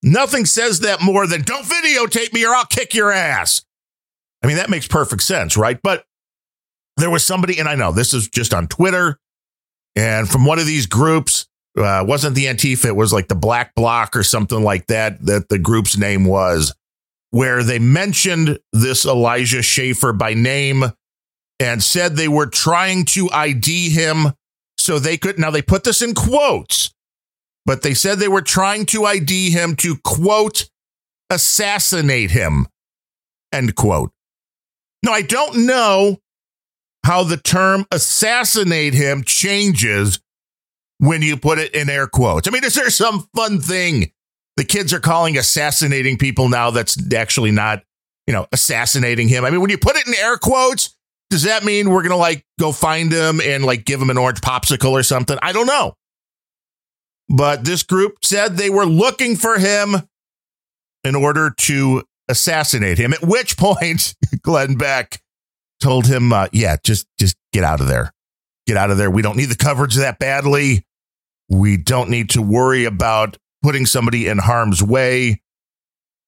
Nothing 0.03 0.45
says 0.45 0.81
that 0.81 1.01
more 1.01 1.25
than 1.27 1.41
don't 1.41 1.65
videotape 1.65 2.33
me 2.33 2.45
or 2.45 2.53
I'll 2.53 2.65
kick 2.65 2.93
your 2.93 3.11
ass. 3.11 3.65
I 4.43 4.47
mean, 4.47 4.57
that 4.57 4.69
makes 4.69 4.87
perfect 4.87 5.23
sense, 5.23 5.57
right? 5.57 5.79
But 5.81 6.05
there 6.97 7.09
was 7.09 7.25
somebody, 7.25 7.59
and 7.59 7.67
I 7.67 7.75
know 7.75 7.91
this 7.91 8.13
is 8.13 8.29
just 8.29 8.53
on 8.53 8.67
Twitter 8.67 9.19
and 9.95 10.29
from 10.29 10.45
one 10.45 10.59
of 10.59 10.65
these 10.65 10.85
groups, 10.85 11.47
uh, 11.77 12.03
wasn't 12.07 12.35
the 12.35 12.45
Antifa, 12.45 12.85
it 12.85 12.95
was 12.95 13.13
like 13.13 13.27
the 13.27 13.35
Black 13.35 13.75
Bloc 13.75 14.15
or 14.15 14.23
something 14.23 14.61
like 14.61 14.87
that, 14.87 15.25
that 15.25 15.49
the 15.49 15.59
group's 15.59 15.97
name 15.97 16.25
was, 16.25 16.73
where 17.31 17.63
they 17.63 17.79
mentioned 17.79 18.59
this 18.71 19.05
Elijah 19.05 19.61
Schaffer 19.61 20.13
by 20.13 20.33
name 20.33 20.85
and 21.59 21.83
said 21.83 22.15
they 22.15 22.27
were 22.27 22.45
trying 22.45 23.05
to 23.05 23.29
ID 23.31 23.89
him 23.89 24.33
so 24.77 24.99
they 24.99 25.17
could. 25.17 25.39
Now 25.39 25.51
they 25.51 25.61
put 25.61 25.83
this 25.83 26.01
in 26.01 26.13
quotes, 26.13 26.93
but 27.65 27.81
they 27.81 27.93
said 27.93 28.19
they 28.19 28.27
were 28.27 28.41
trying 28.41 28.85
to 28.87 29.05
ID 29.05 29.51
him 29.51 29.75
to 29.77 29.97
quote, 30.03 30.69
assassinate 31.29 32.31
him, 32.31 32.67
end 33.51 33.75
quote. 33.75 34.11
Now, 35.03 35.13
I 35.13 35.21
don't 35.21 35.65
know 35.65 36.19
how 37.05 37.23
the 37.23 37.37
term 37.37 37.85
assassinate 37.91 38.93
him 38.93 39.23
changes 39.23 40.19
when 40.97 41.21
you 41.21 41.37
put 41.37 41.59
it 41.59 41.75
in 41.75 41.89
air 41.89 42.07
quotes. 42.07 42.47
I 42.47 42.51
mean, 42.51 42.63
is 42.63 42.75
there 42.75 42.89
some 42.89 43.27
fun 43.35 43.59
thing 43.59 44.11
the 44.57 44.63
kids 44.63 44.93
are 44.93 44.99
calling 44.99 45.37
assassinating 45.37 46.17
people 46.17 46.49
now 46.49 46.71
that's 46.71 46.97
actually 47.13 47.51
not 47.51 47.83
you 48.27 48.33
know, 48.33 48.47
assassinating 48.51 49.27
him. 49.27 49.45
I 49.45 49.49
mean, 49.49 49.61
when 49.61 49.69
you 49.69 49.77
put 49.77 49.95
it 49.95 50.07
in 50.07 50.13
air 50.15 50.37
quotes, 50.37 50.95
does 51.29 51.43
that 51.43 51.63
mean 51.63 51.89
we're 51.89 52.01
going 52.01 52.11
to 52.11 52.17
like 52.17 52.45
go 52.59 52.71
find 52.71 53.11
him 53.11 53.41
and 53.41 53.65
like 53.65 53.85
give 53.85 54.01
him 54.01 54.09
an 54.09 54.17
orange 54.17 54.41
popsicle 54.41 54.91
or 54.91 55.03
something? 55.03 55.37
I 55.41 55.51
don't 55.51 55.67
know. 55.67 55.95
But 57.29 57.65
this 57.65 57.83
group 57.83 58.23
said 58.23 58.55
they 58.57 58.69
were 58.69 58.85
looking 58.85 59.35
for 59.35 59.57
him 59.57 59.95
in 61.03 61.15
order 61.15 61.51
to 61.51 62.03
assassinate 62.27 62.97
him. 62.97 63.13
At 63.13 63.23
which 63.23 63.57
point, 63.57 64.15
Glenn 64.41 64.75
Beck 64.75 65.21
told 65.79 66.07
him, 66.07 66.31
uh, 66.33 66.47
"Yeah, 66.51 66.77
just 66.83 67.07
just 67.19 67.35
get 67.53 67.63
out 67.63 67.81
of 67.81 67.87
there. 67.87 68.11
Get 68.67 68.77
out 68.77 68.91
of 68.91 68.97
there. 68.97 69.11
We 69.11 69.21
don't 69.21 69.37
need 69.37 69.49
the 69.49 69.55
coverage 69.55 69.95
that 69.95 70.19
badly. 70.19 70.85
We 71.49 71.77
don't 71.77 72.09
need 72.09 72.31
to 72.31 72.41
worry 72.41 72.85
about 72.85 73.37
putting 73.63 73.85
somebody 73.85 74.27
in 74.27 74.37
harm's 74.39 74.83
way." 74.83 75.41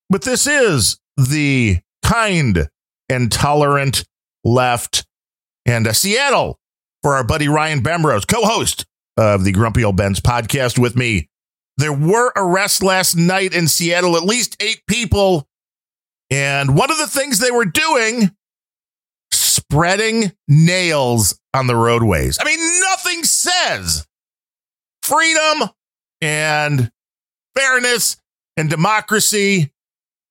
But 0.10 0.24
this 0.24 0.48
is 0.48 1.00
the 1.18 1.80
kind 2.04 2.70
and 3.10 3.32
tolerant 3.32 4.06
left 4.44 5.06
and 5.66 5.86
uh, 5.86 5.94
Seattle 5.94 6.60
for 7.04 7.16
our 7.16 7.24
buddy 7.24 7.48
Ryan 7.48 7.82
Bemrose, 7.82 8.26
co-host 8.26 8.86
of 9.18 9.44
the 9.44 9.52
Grumpy 9.52 9.84
Old 9.84 9.98
Bens 9.98 10.20
podcast 10.20 10.78
with 10.78 10.96
me. 10.96 11.30
There 11.78 11.94
were 11.94 12.32
arrests 12.36 12.82
last 12.82 13.16
night 13.16 13.54
in 13.54 13.68
Seattle, 13.68 14.16
at 14.16 14.24
least 14.24 14.56
eight 14.62 14.82
people. 14.88 15.48
And 16.30 16.76
one 16.78 16.92
of 16.92 16.98
the 16.98 17.08
things 17.08 17.40
they 17.40 17.52
were 17.52 17.66
doing, 17.66 18.32
spreading 19.32 20.32
nails 20.48 21.40
on 21.54 21.68
the 21.68 21.76
roadways. 21.76 22.38
I 22.40 22.46
mean, 22.46 22.60
nothing 22.82 23.24
says 23.24 24.08
freedom 25.02 25.70
and 26.22 26.92
fairness 27.56 28.18
and 28.58 28.70
democracy 28.70 29.72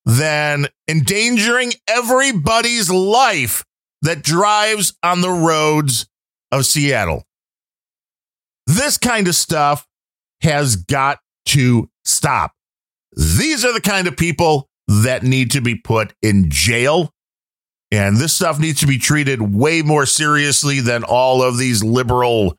than 0.04 0.68
endangering 0.88 1.72
everybody's 1.88 2.90
life 2.90 3.64
that 4.02 4.22
drives 4.22 4.94
on 5.02 5.20
the 5.20 5.30
roads 5.30 6.08
of 6.52 6.66
Seattle. 6.66 7.25
This 8.66 8.98
kind 8.98 9.28
of 9.28 9.34
stuff 9.34 9.86
has 10.42 10.76
got 10.76 11.18
to 11.46 11.88
stop. 12.04 12.52
These 13.16 13.64
are 13.64 13.72
the 13.72 13.80
kind 13.80 14.06
of 14.08 14.16
people 14.16 14.68
that 14.88 15.22
need 15.22 15.50
to 15.52 15.60
be 15.60 15.74
put 15.74 16.14
in 16.22 16.50
jail. 16.50 17.12
And 17.90 18.16
this 18.16 18.32
stuff 18.32 18.58
needs 18.58 18.80
to 18.80 18.86
be 18.86 18.98
treated 18.98 19.40
way 19.40 19.82
more 19.82 20.06
seriously 20.06 20.80
than 20.80 21.04
all 21.04 21.42
of 21.42 21.56
these 21.56 21.82
liberal 21.82 22.56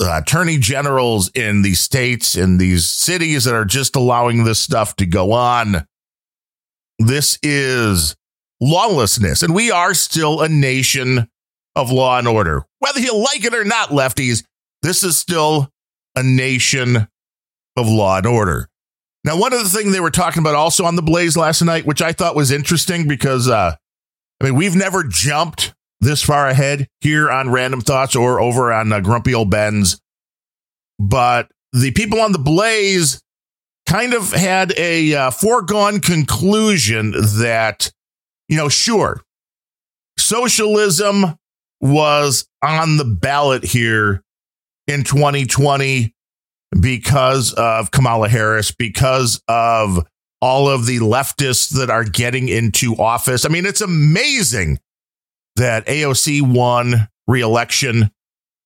uh, 0.00 0.20
attorney 0.22 0.58
generals 0.58 1.30
in 1.34 1.62
these 1.62 1.80
states, 1.80 2.36
in 2.36 2.58
these 2.58 2.88
cities 2.88 3.44
that 3.44 3.54
are 3.54 3.64
just 3.64 3.96
allowing 3.96 4.44
this 4.44 4.60
stuff 4.60 4.96
to 4.96 5.06
go 5.06 5.32
on. 5.32 5.86
This 6.98 7.38
is 7.42 8.16
lawlessness, 8.60 9.42
and 9.42 9.54
we 9.54 9.70
are 9.70 9.94
still 9.94 10.40
a 10.40 10.48
nation 10.48 11.28
of 11.76 11.90
law 11.90 12.18
and 12.18 12.28
order. 12.28 12.64
Whether 12.78 13.00
you 13.00 13.16
like 13.16 13.44
it 13.44 13.54
or 13.54 13.64
not, 13.64 13.88
lefties, 13.90 14.44
this 14.84 15.02
is 15.02 15.16
still 15.16 15.70
a 16.14 16.22
nation 16.22 17.08
of 17.76 17.88
law 17.88 18.18
and 18.18 18.26
order. 18.26 18.68
Now, 19.24 19.38
one 19.38 19.54
of 19.54 19.62
the 19.62 19.70
things 19.70 19.92
they 19.92 20.00
were 20.00 20.10
talking 20.10 20.40
about 20.40 20.54
also 20.54 20.84
on 20.84 20.96
the 20.96 21.02
Blaze 21.02 21.38
last 21.38 21.62
night, 21.62 21.86
which 21.86 22.02
I 22.02 22.12
thought 22.12 22.36
was 22.36 22.50
interesting 22.50 23.08
because, 23.08 23.48
uh, 23.48 23.74
I 24.40 24.44
mean, 24.44 24.54
we've 24.54 24.76
never 24.76 25.02
jumped 25.02 25.74
this 26.00 26.22
far 26.22 26.48
ahead 26.48 26.86
here 27.00 27.30
on 27.30 27.50
Random 27.50 27.80
Thoughts 27.80 28.14
or 28.14 28.38
over 28.40 28.70
on 28.70 28.92
uh, 28.92 29.00
Grumpy 29.00 29.32
Old 29.32 29.50
Bens, 29.50 29.98
but 30.98 31.48
the 31.72 31.92
people 31.92 32.20
on 32.20 32.32
the 32.32 32.38
Blaze 32.38 33.22
kind 33.88 34.12
of 34.12 34.32
had 34.32 34.74
a 34.76 35.14
uh, 35.14 35.30
foregone 35.30 36.00
conclusion 36.00 37.12
that, 37.38 37.90
you 38.48 38.58
know, 38.58 38.68
sure, 38.68 39.22
socialism 40.18 41.38
was 41.80 42.46
on 42.62 42.98
the 42.98 43.04
ballot 43.06 43.64
here 43.64 44.22
in 44.86 45.04
2020 45.04 46.14
because 46.80 47.52
of 47.52 47.90
Kamala 47.90 48.28
Harris, 48.28 48.70
because 48.70 49.40
of 49.48 50.06
all 50.40 50.68
of 50.68 50.86
the 50.86 50.98
leftists 50.98 51.70
that 51.70 51.88
are 51.88 52.04
getting 52.04 52.48
into 52.48 52.94
office. 52.96 53.44
I 53.44 53.48
mean, 53.48 53.64
it's 53.64 53.80
amazing 53.80 54.78
that 55.56 55.86
AOC 55.86 56.42
won 56.42 57.08
reelection. 57.26 58.10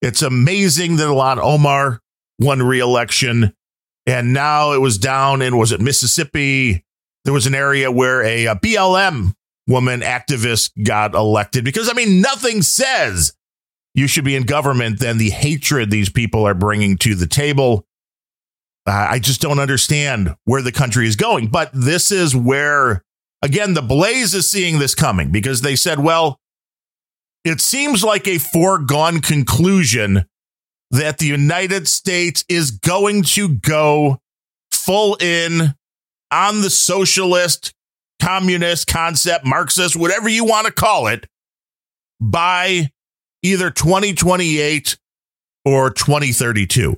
It's 0.02 0.22
amazing 0.22 0.96
that 0.96 1.04
Ilhan 1.04 1.38
Omar 1.38 2.00
won 2.38 2.62
reelection. 2.62 3.54
And 4.07 4.33
now 4.33 4.72
it 4.72 4.81
was 4.81 4.98
down 4.98 5.42
in, 5.42 5.57
was 5.57 5.70
it 5.70 5.81
Mississippi? 5.81 6.85
There 7.24 7.35
was 7.35 7.46
an 7.46 7.54
area 7.54 7.92
where 7.92 8.22
a, 8.24 8.46
a 8.46 8.57
BLM 8.57 9.35
woman 9.66 10.00
activist 10.00 10.70
got 10.83 11.14
elected 11.14 11.64
because, 11.64 11.90
I 11.90 11.92
mean, 11.92 12.20
nothing 12.20 12.62
says 12.62 13.35
you 13.94 14.07
should 14.07 14.24
be 14.24 14.37
in 14.37 14.44
government 14.44 15.01
than 15.01 15.18
the 15.18 15.31
hatred 15.31 15.90
these 15.90 16.09
people 16.09 16.46
are 16.46 16.55
bringing 16.55 16.96
to 16.98 17.14
the 17.14 17.27
table. 17.27 17.87
I 18.87 19.18
just 19.18 19.40
don't 19.40 19.59
understand 19.59 20.35
where 20.44 20.62
the 20.62 20.72
country 20.72 21.07
is 21.07 21.16
going. 21.16 21.48
But 21.48 21.70
this 21.74 22.11
is 22.11 22.35
where, 22.35 23.05
again, 23.42 23.74
the 23.74 23.83
Blaze 23.83 24.35
is 24.35 24.51
seeing 24.51 24.79
this 24.79 24.94
coming 24.94 25.31
because 25.31 25.61
they 25.61 25.77
said, 25.77 26.01
well, 26.01 26.38
it 27.44 27.61
seems 27.61 28.03
like 28.03 28.27
a 28.27 28.38
foregone 28.38 29.20
conclusion 29.20 30.24
that 30.90 31.18
the 31.18 31.27
United 31.27 31.87
States 31.87 32.44
is 32.48 32.70
going 32.70 33.22
to 33.22 33.48
go 33.48 34.18
full 34.70 35.16
in 35.20 35.74
on 36.31 36.62
the 36.62 36.70
socialist, 36.70 37.74
communist 38.20 38.87
concept, 38.87 39.44
Marxist, 39.44 39.96
whatever 39.96 40.29
you 40.29 40.44
want 40.44 40.66
to 40.66 40.72
call 40.72 41.09
it, 41.09 41.27
by 42.20 42.90
either 43.42 43.70
2028 43.70 44.96
or 45.64 45.90
2032. 45.90 46.96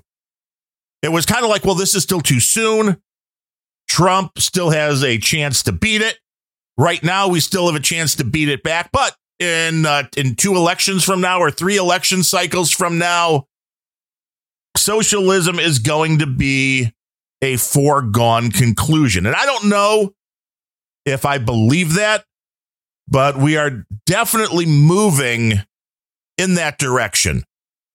It 1.02 1.12
was 1.12 1.26
kind 1.26 1.44
of 1.44 1.50
like, 1.50 1.64
well, 1.64 1.74
this 1.74 1.94
is 1.94 2.02
still 2.02 2.20
too 2.20 2.40
soon. 2.40 3.00
Trump 3.88 4.38
still 4.38 4.70
has 4.70 5.02
a 5.02 5.18
chance 5.18 5.62
to 5.64 5.72
beat 5.72 6.02
it. 6.02 6.18
Right 6.78 7.02
now, 7.02 7.28
we 7.28 7.40
still 7.40 7.66
have 7.66 7.74
a 7.74 7.80
chance 7.80 8.14
to 8.16 8.24
beat 8.24 8.48
it 8.48 8.62
back, 8.62 8.90
but 8.92 9.16
in 9.38 9.86
uh, 9.86 10.04
in 10.16 10.34
two 10.34 10.54
elections 10.54 11.04
from 11.04 11.20
now 11.20 11.40
or 11.40 11.50
three 11.50 11.76
election 11.76 12.22
cycles 12.22 12.70
from 12.70 12.98
now, 12.98 13.46
socialism 14.76 15.58
is 15.58 15.78
going 15.78 16.18
to 16.18 16.26
be 16.26 16.92
a 17.42 17.56
foregone 17.56 18.50
conclusion. 18.50 19.26
And 19.26 19.34
I 19.34 19.46
don't 19.46 19.68
know 19.68 20.12
if 21.04 21.24
I 21.24 21.38
believe 21.38 21.94
that, 21.94 22.24
but 23.08 23.36
we 23.36 23.56
are 23.56 23.84
definitely 24.06 24.66
moving 24.66 25.54
in 26.40 26.54
that 26.54 26.78
direction. 26.78 27.44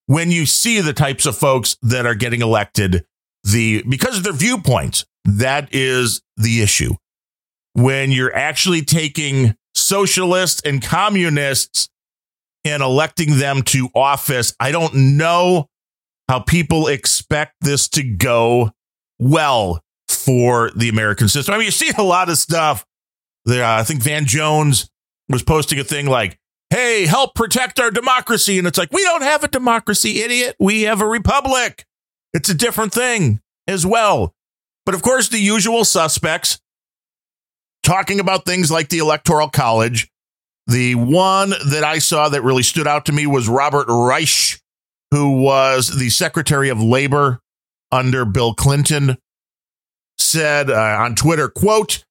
When 0.08 0.30
you 0.32 0.46
see 0.46 0.82
the 0.82 0.94
types 0.94 1.26
of 1.26 1.36
folks 1.36 1.78
that 1.82 2.06
are 2.06 2.16
getting 2.16 2.42
elected 2.42 3.06
the 3.44 3.84
because 3.88 4.18
of 4.18 4.24
their 4.24 4.34
viewpoints 4.34 5.06
that 5.26 5.70
is 5.74 6.22
the 6.38 6.62
issue. 6.62 6.94
When 7.74 8.12
you're 8.12 8.36
actually 8.36 8.84
taking 8.84 9.56
socialists 9.74 10.62
and 10.64 10.82
communists 10.82 11.90
and 12.64 12.82
electing 12.82 13.38
them 13.38 13.62
to 13.62 13.90
office 13.94 14.54
i 14.60 14.72
don't 14.72 14.96
know 14.96 15.68
how 16.30 16.40
people 16.40 16.88
expect 16.88 17.54
this 17.62 17.90
to 17.90 18.02
go 18.02 18.72
well 19.20 19.82
for 20.08 20.72
the 20.76 20.90
american 20.90 21.28
system. 21.28 21.54
I 21.54 21.58
mean 21.58 21.66
you 21.66 21.72
see 21.72 21.92
a 21.98 22.04
lot 22.04 22.30
of 22.30 22.38
stuff 22.38 22.86
there 23.44 23.66
uh, 23.66 23.80
i 23.80 23.84
think 23.84 24.02
van 24.02 24.26
jones 24.26 24.90
was 25.30 25.44
posting 25.44 25.80
a 25.80 25.84
thing 25.84 26.06
like 26.06 26.40
hey, 26.76 27.06
help 27.06 27.36
protect 27.36 27.80
our 27.80 27.90
democracy. 27.90 28.58
And 28.58 28.68
it's 28.68 28.78
like, 28.78 28.92
we 28.92 29.02
don't 29.02 29.22
have 29.24 29.46
a 29.46 29.48
democracy, 29.48 30.22
idiot. 30.22 30.58
We 30.60 30.82
have 30.82 31.00
a 31.00 31.08
republic. 31.08 31.86
It's 32.34 32.50
a 32.50 32.54
different 32.54 32.94
thing 32.94 33.40
as 33.66 33.86
well. 33.86 34.34
But 34.86 34.94
of 34.94 35.02
course, 35.02 35.30
the 35.30 35.40
usual 35.40 35.86
suspects 35.86 36.60
talking 37.82 38.20
about 38.20 38.46
things 38.46 38.70
like 38.70 38.90
the 38.90 38.98
Electoral 38.98 39.48
College. 39.48 40.10
The 40.68 40.96
one 40.96 41.52
that 41.52 41.86
I 41.86 42.00
saw 42.00 42.28
that 42.28 42.42
really 42.42 42.64
stood 42.64 42.88
out 42.88 43.06
to 43.06 43.14
me 43.14 43.26
was 43.26 43.48
Robert 43.48 43.86
Reich, 43.88 44.60
who 45.12 45.42
was 45.42 45.98
the 45.98 46.10
Secretary 46.10 46.68
of 46.68 46.82
Labor 46.82 47.40
under 47.90 48.26
Bill 48.26 48.54
Clinton, 48.54 49.18
said 50.18 50.70
uh, 50.70 50.98
on 51.00 51.16
Twitter, 51.16 51.48
quote, 51.48 52.04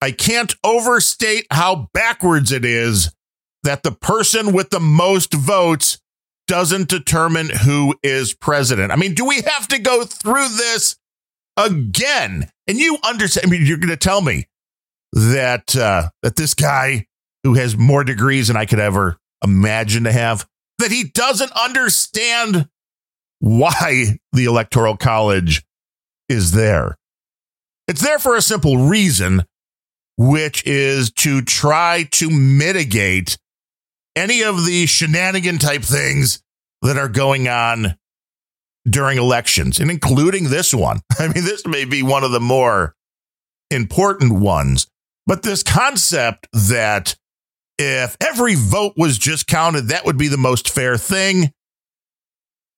I 0.00 0.12
can't 0.12 0.54
overstate 0.62 1.48
how 1.50 1.88
backwards 1.92 2.52
it 2.52 2.64
is 2.64 3.10
that 3.62 3.82
the 3.82 3.92
person 3.92 4.52
with 4.52 4.70
the 4.70 4.80
most 4.80 5.34
votes 5.34 5.98
doesn't 6.46 6.88
determine 6.88 7.48
who 7.48 7.94
is 8.02 8.34
president. 8.34 8.92
I 8.92 8.96
mean, 8.96 9.14
do 9.14 9.24
we 9.24 9.40
have 9.42 9.68
to 9.68 9.78
go 9.78 10.04
through 10.04 10.48
this 10.48 10.96
again? 11.56 12.50
And 12.66 12.78
you 12.78 12.98
understand, 13.04 13.46
I 13.46 13.50
mean, 13.50 13.64
you're 13.64 13.78
going 13.78 13.88
to 13.88 13.96
tell 13.96 14.20
me 14.20 14.46
that 15.12 15.76
uh, 15.76 16.08
that 16.22 16.36
this 16.36 16.54
guy 16.54 17.06
who 17.44 17.54
has 17.54 17.76
more 17.76 18.04
degrees 18.04 18.48
than 18.48 18.56
I 18.56 18.66
could 18.66 18.80
ever 18.80 19.18
imagine 19.44 20.04
to 20.04 20.12
have, 20.12 20.46
that 20.78 20.90
he 20.90 21.04
doesn't 21.04 21.52
understand 21.52 22.68
why 23.40 24.18
the 24.32 24.44
electoral 24.44 24.96
college 24.96 25.64
is 26.28 26.52
there. 26.52 26.96
It's 27.88 28.02
there 28.02 28.18
for 28.18 28.36
a 28.36 28.42
simple 28.42 28.78
reason 28.78 29.44
which 30.16 30.64
is 30.66 31.10
to 31.10 31.42
try 31.42 32.04
to 32.12 32.30
mitigate 32.30 33.38
any 34.16 34.42
of 34.42 34.64
the 34.64 34.86
shenanigan 34.86 35.58
type 35.58 35.82
things 35.82 36.42
that 36.82 36.96
are 36.96 37.08
going 37.08 37.48
on 37.48 37.96
during 38.88 39.18
elections, 39.18 39.78
and 39.78 39.90
including 39.90 40.50
this 40.50 40.74
one. 40.74 41.00
I 41.18 41.28
mean, 41.28 41.44
this 41.44 41.66
may 41.66 41.84
be 41.84 42.02
one 42.02 42.24
of 42.24 42.32
the 42.32 42.40
more 42.40 42.94
important 43.70 44.32
ones, 44.32 44.86
but 45.26 45.42
this 45.42 45.62
concept 45.62 46.48
that 46.52 47.16
if 47.78 48.16
every 48.20 48.54
vote 48.54 48.94
was 48.96 49.18
just 49.18 49.46
counted, 49.46 49.88
that 49.88 50.04
would 50.04 50.18
be 50.18 50.28
the 50.28 50.36
most 50.36 50.68
fair 50.68 50.96
thing. 50.96 51.52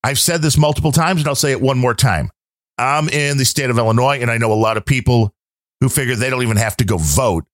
I've 0.03 0.19
said 0.19 0.43
this 0.43 0.59
multiple 0.59 0.93
times, 0.93 1.23
and 1.23 1.29
I'll 1.29 1.35
say 1.35 1.53
it 1.53 1.61
one 1.61 1.79
more 1.79 1.95
time. 1.95 2.31
I'm 2.77 3.09
in 3.09 3.39
the 3.39 3.45
state 3.45 3.71
of 3.71 3.79
Illinois, 3.79 4.21
and 4.21 4.31
I 4.31 4.39
know 4.39 4.53
a 4.53 4.55
lot 4.55 4.77
of 4.77 4.85
people 4.85 5.35
who 5.81 5.89
figure 5.89 6.15
they 6.15 6.31
don't 6.31 6.43
even 6.43 6.57
have 6.57 6.77
to 6.79 6.85
go 6.85 6.99
vote 6.99 7.45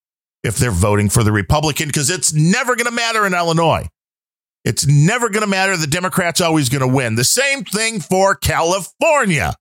if 0.43 0.57
they're 0.57 0.71
voting 0.71 1.09
for 1.09 1.23
the 1.23 1.33
Republican 1.33 1.89
because 1.89 2.11
it's 2.11 2.33
never 2.33 2.77
going 2.77 2.87
to 2.87 2.93
matter 2.93 3.27
in 3.27 3.35
Illinois. 3.35 3.87
It's 4.65 4.87
never 4.87 5.31
going 5.31 5.43
to 5.43 5.51
matter. 5.51 5.77
The 5.77 5.87
Democrats 5.87 6.41
always 6.41 6.69
going 6.69 6.83
to 6.83 6.89
win. 6.89 7.15
The 7.15 7.25
same 7.25 7.65
thing 7.65 8.01
for 8.01 8.35
California, 8.35 9.55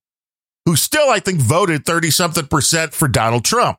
who 0.65 0.75
still, 0.75 1.09
I 1.09 1.19
think, 1.19 1.39
voted 1.39 1.85
30 1.85 2.11
something 2.11 2.47
percent 2.47 2.93
for 2.93 3.07
Donald 3.07 3.45
Trump. 3.45 3.77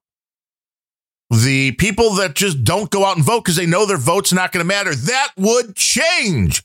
The 1.31 1.73
people 1.73 2.15
that 2.15 2.35
just 2.35 2.65
don't 2.65 2.91
go 2.91 3.05
out 3.05 3.17
and 3.17 3.25
vote 3.25 3.45
because 3.45 3.57
they 3.57 3.67
know 3.67 3.87
their 3.87 3.97
vote's 3.97 4.33
not 4.33 4.51
going 4.51 4.65
to 4.65 4.67
matter, 4.67 4.95
that 4.95 5.29
would 5.37 5.77
change 5.77 6.65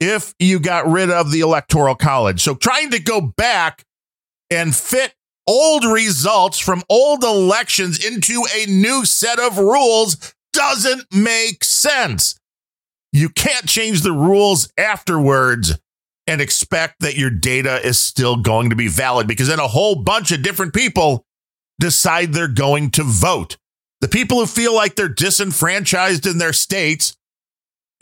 if 0.00 0.34
you 0.38 0.58
got 0.58 0.88
rid 0.88 1.10
of 1.10 1.30
the 1.30 1.40
Electoral 1.40 1.94
College. 1.94 2.42
So 2.42 2.54
trying 2.54 2.90
to 2.90 2.98
go 2.98 3.20
back 3.20 3.84
and 4.50 4.74
fit 4.74 5.14
old 5.48 5.84
results 5.84 6.58
from 6.58 6.84
old 6.88 7.24
elections 7.24 8.04
into 8.04 8.44
a 8.54 8.66
new 8.66 9.04
set 9.04 9.40
of 9.40 9.58
rules 9.58 10.34
doesn't 10.52 11.12
make 11.12 11.64
sense. 11.64 12.38
You 13.12 13.30
can't 13.30 13.66
change 13.66 14.02
the 14.02 14.12
rules 14.12 14.70
afterwards 14.76 15.78
and 16.26 16.42
expect 16.42 17.00
that 17.00 17.16
your 17.16 17.30
data 17.30 17.84
is 17.84 17.98
still 17.98 18.36
going 18.36 18.68
to 18.68 18.76
be 18.76 18.88
valid 18.88 19.26
because 19.26 19.48
then 19.48 19.58
a 19.58 19.66
whole 19.66 19.94
bunch 19.94 20.30
of 20.30 20.42
different 20.42 20.74
people 20.74 21.24
decide 21.80 22.34
they're 22.34 22.48
going 22.48 22.90
to 22.90 23.02
vote. 23.02 23.56
The 24.02 24.08
people 24.08 24.38
who 24.38 24.46
feel 24.46 24.74
like 24.74 24.94
they're 24.94 25.08
disenfranchised 25.08 26.26
in 26.26 26.36
their 26.36 26.52
states, 26.52 27.16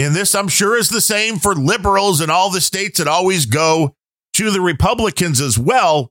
and 0.00 0.14
this 0.14 0.34
I'm 0.34 0.48
sure 0.48 0.76
is 0.76 0.88
the 0.88 1.00
same 1.00 1.36
for 1.36 1.54
liberals 1.54 2.20
in 2.20 2.28
all 2.28 2.50
the 2.50 2.60
states 2.60 2.98
that 2.98 3.06
always 3.06 3.46
go 3.46 3.94
to 4.34 4.50
the 4.50 4.60
Republicans 4.60 5.40
as 5.40 5.56
well. 5.56 6.10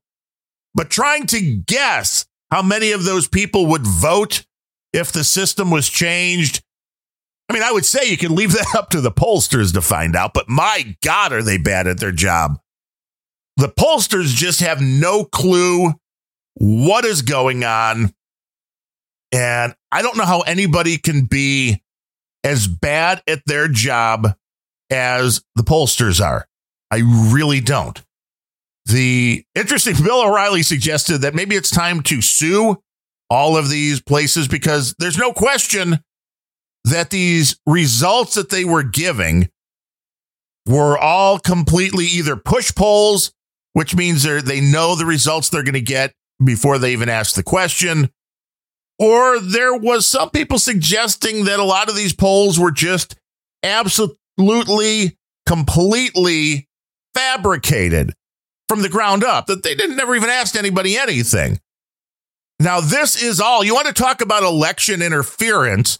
But 0.76 0.91
trying 0.91 1.26
to 1.28 1.41
guess 1.41 2.26
how 2.51 2.61
many 2.61 2.91
of 2.91 3.03
those 3.03 3.28
people 3.28 3.65
would 3.67 3.88
vote 3.88 4.45
if 4.93 5.11
the 5.11 5.23
system 5.23 5.71
was 5.71 5.89
changed 5.89 6.61
I 7.49 7.53
mean, 7.53 7.63
I 7.63 7.71
would 7.71 7.86
say 7.86 8.09
you 8.09 8.17
can 8.17 8.36
leave 8.36 8.53
that 8.53 8.76
up 8.76 8.89
to 8.91 9.01
the 9.01 9.11
pollsters 9.11 9.73
to 9.73 9.82
find 9.82 10.15
out, 10.15 10.34
but 10.34 10.49
my 10.49 10.95
God, 11.03 11.34
are 11.34 11.43
they 11.43 11.57
bad 11.57 11.88
at 11.88 11.99
their 11.99 12.11
job? 12.11 12.59
The 13.57 13.69
pollsters 13.69 14.36
just 14.36 14.59
have 14.59 14.82
no 14.82 15.23
clue 15.23 15.93
what 16.55 17.05
is 17.05 17.21
going 17.21 17.63
on. 17.63 18.13
And 19.32 19.76
I 19.91 20.01
don't 20.01 20.17
know 20.17 20.26
how 20.26 20.41
anybody 20.41 20.97
can 20.97 21.26
be 21.26 21.82
as 22.43 22.67
bad 22.67 23.21
at 23.28 23.43
their 23.45 23.67
job 23.67 24.36
as 24.89 25.41
the 25.55 25.63
pollsters 25.63 26.23
are. 26.23 26.47
I 26.91 27.01
really 27.32 27.61
don't. 27.61 28.01
The 28.86 29.43
interesting 29.55 29.95
Bill 30.03 30.21
O'Reilly 30.21 30.63
suggested 30.63 31.19
that 31.19 31.36
maybe 31.36 31.55
it's 31.55 31.69
time 31.69 32.01
to 32.03 32.21
sue 32.21 32.81
all 33.29 33.57
of 33.57 33.69
these 33.69 34.01
places 34.01 34.47
because 34.47 34.93
there's 34.99 35.17
no 35.17 35.33
question 35.33 35.99
that 36.83 37.09
these 37.09 37.59
results 37.65 38.36
that 38.36 38.49
they 38.49 38.63
were 38.63 38.83
giving 38.83 39.49
were 40.67 40.97
all 40.97 41.39
completely 41.39 42.05
either 42.05 42.36
push 42.36 42.73
polls, 42.73 43.33
which 43.73 43.95
means 43.95 44.23
they 44.23 44.41
they 44.41 44.61
know 44.61 44.95
the 44.95 45.05
results 45.05 45.49
they're 45.49 45.63
going 45.63 45.73
to 45.73 45.81
get 45.81 46.13
before 46.43 46.77
they 46.77 46.91
even 46.91 47.09
ask 47.09 47.36
the 47.36 47.43
question, 47.43 48.09
or 48.99 49.39
there 49.39 49.75
was 49.75 50.05
some 50.05 50.29
people 50.29 50.59
suggesting 50.59 51.45
that 51.45 51.59
a 51.59 51.63
lot 51.63 51.89
of 51.89 51.95
these 51.95 52.13
polls 52.13 52.59
were 52.59 52.71
just 52.71 53.15
absolutely, 53.63 55.17
completely 55.47 56.67
fabricated 57.13 58.13
from 58.68 58.82
the 58.82 58.89
ground 58.89 59.24
up, 59.24 59.47
that 59.47 59.63
they 59.63 59.76
didn't 59.76 59.95
never 59.95 60.16
even 60.16 60.30
ask 60.30 60.55
anybody 60.55 60.97
anything. 60.97 61.59
Now, 62.59 62.80
this 62.80 63.22
is 63.22 63.39
all 63.41 63.63
you 63.63 63.74
want 63.74 63.88
to 63.88 63.93
talk 63.93 64.22
about 64.22 64.43
election 64.43 65.01
interference 65.01 65.99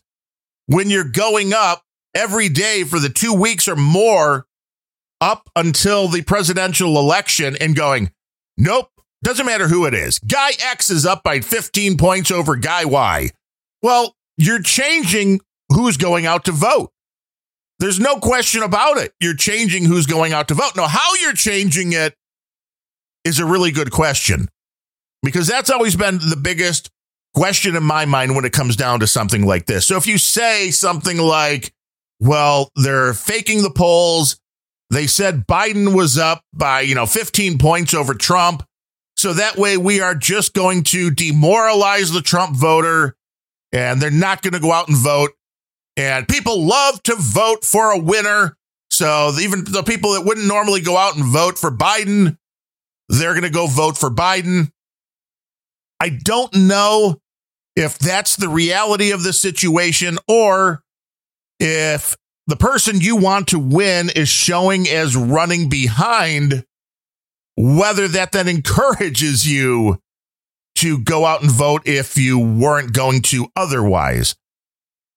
when 0.68 0.89
you're 0.89 1.03
going 1.03 1.53
up 1.53 1.84
every 2.13 2.49
day 2.49 2.84
for 2.84 2.99
the 2.99 3.09
two 3.09 3.34
weeks 3.34 3.68
or 3.68 3.76
more 3.76 4.45
up 5.22 5.49
until 5.55 6.07
the 6.07 6.22
presidential 6.22 6.97
election 6.97 7.55
and 7.59 7.76
going, 7.76 8.11
nope, 8.57 8.89
doesn't 9.24 9.45
matter 9.45 9.68
who 9.68 9.86
it 9.86 9.93
is. 9.93 10.20
Guy 10.20 10.51
X 10.63 10.89
is 10.89 11.05
up 11.05 11.24
by 11.24 11.41
15 11.41 11.97
points 11.97 12.32
over 12.32 12.55
Guy 12.55 12.86
Y. 12.86 13.30
Well, 13.82 14.16
you're 14.38 14.61
changing 14.61 15.41
who's 15.70 15.97
going 15.97 16.26
out 16.26 16.45
to 16.45 16.51
vote. 16.51 16.91
There's 17.80 17.99
no 17.99 18.18
question 18.18 18.63
about 18.63 18.97
it. 18.97 19.13
You're 19.20 19.36
changing 19.36 19.86
who's 19.86 20.05
going 20.05 20.32
out 20.32 20.47
to 20.47 20.53
vote. 20.53 20.76
Now, 20.76 20.88
how 20.88 21.13
you're 21.16 21.34
changing 21.34 21.93
it 21.93 22.16
is 23.26 23.39
a 23.39 23.45
really 23.45 23.71
good 23.71 23.91
question 23.91 24.47
because 25.23 25.47
that's 25.47 25.69
always 25.69 25.95
been 25.95 26.19
the 26.19 26.39
biggest 26.41 26.89
question 27.34 27.76
in 27.76 27.84
my 27.84 28.05
mind 28.05 28.36
when 28.36 28.45
it 28.45 28.53
comes 28.53 28.78
down 28.78 29.01
to 29.01 29.07
something 29.07 29.45
like 29.45 29.65
this. 29.65 29.86
So 29.86 29.97
if 29.97 30.07
you 30.07 30.17
say 30.17 30.71
something 30.71 31.17
like, 31.17 31.73
well, 32.21 32.69
they're 32.76 33.13
faking 33.13 33.61
the 33.61 33.71
polls. 33.71 34.39
They 34.89 35.07
said 35.07 35.47
Biden 35.47 35.95
was 35.95 36.17
up 36.17 36.43
by, 36.53 36.82
you 36.82 36.95
know, 36.95 37.05
15 37.05 37.57
points 37.57 37.93
over 37.93 38.13
Trump. 38.13 38.63
So 39.17 39.34
that 39.34 39.57
way 39.57 39.76
we 39.76 39.99
are 39.99 40.15
just 40.15 40.53
going 40.53 40.84
to 40.84 41.09
demoralize 41.09 42.11
the 42.11 42.21
Trump 42.21 42.55
voter 42.55 43.17
and 43.71 44.01
they're 44.01 44.11
not 44.11 44.41
going 44.41 44.53
to 44.53 44.59
go 44.59 44.71
out 44.71 44.88
and 44.88 44.97
vote. 44.97 45.32
And 45.97 46.28
people 46.28 46.65
love 46.65 47.01
to 47.03 47.15
vote 47.15 47.63
for 47.65 47.91
a 47.91 47.99
winner. 47.99 48.55
So 48.91 49.34
even 49.41 49.63
the 49.65 49.84
people 49.84 50.13
that 50.13 50.26
wouldn't 50.26 50.47
normally 50.47 50.82
go 50.82 50.97
out 50.97 51.15
and 51.15 51.26
vote 51.26 51.57
for 51.57 51.71
Biden, 51.71 52.38
they're 53.09 53.33
going 53.33 53.43
to 53.43 53.49
go 53.49 53.67
vote 53.67 53.97
for 53.97 54.09
Biden. 54.09 54.71
I 55.99 56.09
don't 56.09 56.53
know 56.55 57.21
if 57.75 57.97
that's 57.99 58.35
the 58.35 58.49
reality 58.49 59.11
of 59.11 59.23
the 59.23 59.33
situation 59.33 60.17
or 60.27 60.83
if 61.59 62.15
the 62.47 62.55
person 62.55 63.01
you 63.01 63.15
want 63.15 63.49
to 63.49 63.59
win 63.59 64.09
is 64.15 64.29
showing 64.29 64.87
as 64.87 65.15
running 65.15 65.69
behind, 65.69 66.65
whether 67.57 68.07
that 68.07 68.31
then 68.31 68.47
encourages 68.47 69.49
you 69.49 69.99
to 70.75 70.99
go 70.99 71.25
out 71.25 71.41
and 71.41 71.49
vote 71.49 71.83
if 71.85 72.17
you 72.17 72.37
weren't 72.37 72.93
going 72.93 73.21
to 73.21 73.47
otherwise. 73.55 74.35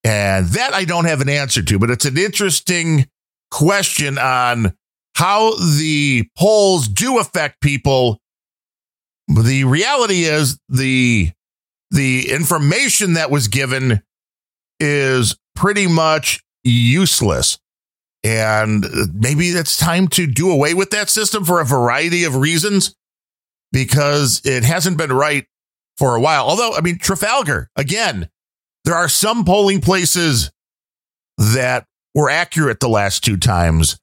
And 0.04 0.46
that 0.48 0.72
I 0.72 0.84
don't 0.84 1.06
have 1.06 1.20
an 1.20 1.28
answer 1.28 1.62
to, 1.62 1.78
but 1.78 1.90
it's 1.90 2.04
an 2.04 2.16
interesting 2.16 3.08
question 3.50 4.16
on 4.16 4.77
how 5.18 5.52
the 5.56 6.28
polls 6.38 6.86
do 6.86 7.18
affect 7.18 7.60
people. 7.60 8.20
The 9.26 9.64
reality 9.64 10.22
is 10.22 10.60
the 10.68 11.32
the 11.90 12.30
information 12.30 13.14
that 13.14 13.28
was 13.28 13.48
given 13.48 14.00
is 14.78 15.36
pretty 15.56 15.88
much 15.88 16.40
useless. 16.62 17.58
And 18.22 18.86
maybe 19.12 19.48
it's 19.48 19.76
time 19.76 20.06
to 20.08 20.28
do 20.28 20.52
away 20.52 20.72
with 20.74 20.90
that 20.90 21.10
system 21.10 21.44
for 21.44 21.60
a 21.60 21.64
variety 21.64 22.22
of 22.22 22.36
reasons 22.36 22.94
because 23.72 24.40
it 24.44 24.62
hasn't 24.62 24.98
been 24.98 25.12
right 25.12 25.46
for 25.96 26.14
a 26.14 26.20
while. 26.20 26.44
Although, 26.44 26.76
I 26.76 26.80
mean, 26.80 26.98
Trafalgar, 26.98 27.70
again, 27.74 28.28
there 28.84 28.94
are 28.94 29.08
some 29.08 29.44
polling 29.44 29.80
places 29.80 30.52
that 31.38 31.86
were 32.14 32.30
accurate 32.30 32.78
the 32.78 32.88
last 32.88 33.24
two 33.24 33.36
times, 33.36 33.98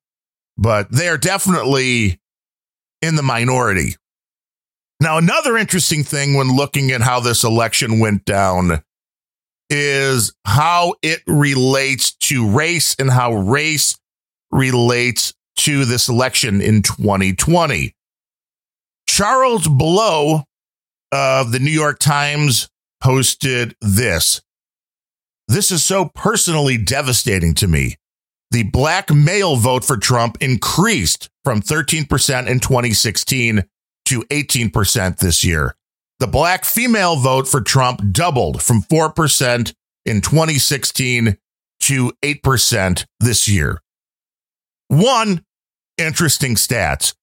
but 0.58 0.92
they 0.92 1.08
are 1.08 1.18
definitely 1.18 2.20
in 3.02 3.16
the 3.16 3.24
minority. 3.24 3.96
Now, 5.00 5.18
another 5.18 5.58
interesting 5.58 6.04
thing 6.04 6.36
when 6.36 6.56
looking 6.56 6.92
at 6.92 7.02
how 7.02 7.20
this 7.20 7.44
election 7.44 8.00
went 8.00 8.26
down 8.26 8.82
is 9.70 10.34
how 10.46 10.96
it 11.02 11.22
relates 11.28 12.14
to 12.16 12.50
race 12.50 12.96
and 12.98 13.12
how 13.12 13.34
race 13.34 13.98
relates 14.52 15.34
to 15.58 15.86
this 15.86 16.08
election 16.08 16.62
in 16.62 16.82
2020. 16.82 17.94
Charles 19.08 19.68
Blow 19.68 20.44
of 21.12 21.52
the 21.52 21.60
New 21.60 21.72
York 21.72 22.00
Times 22.00 22.70
posted 23.02 23.76
this. 23.82 24.42
This 25.48 25.72
is 25.72 25.84
so 25.84 26.06
personally 26.06 26.78
devastating 26.78 27.54
to 27.56 27.68
me. 27.68 27.98
The 28.52 28.64
black 28.64 29.12
male 29.12 29.56
vote 29.56 29.84
for 29.84 29.98
Trump 29.98 30.38
increased 30.40 31.30
from 31.44 31.62
13% 31.62 32.48
in 32.48 32.60
2016 32.60 33.64
to 34.06 34.22
18% 34.22 35.18
this 35.18 35.44
year. 35.44 35.76
The 36.20 36.28
black 36.28 36.64
female 36.64 37.18
vote 37.18 37.48
for 37.48 37.62
Trump 37.62 38.02
doubled 38.12 38.62
from 38.62 38.82
4% 38.84 39.74
in 40.06 40.22
2016 40.22 41.38
to 41.82 42.14
8% 42.22 43.06
this 43.20 43.48
year. 43.50 43.82
One, 44.88 45.44
interesting 45.98 46.56
stats, 46.56 47.14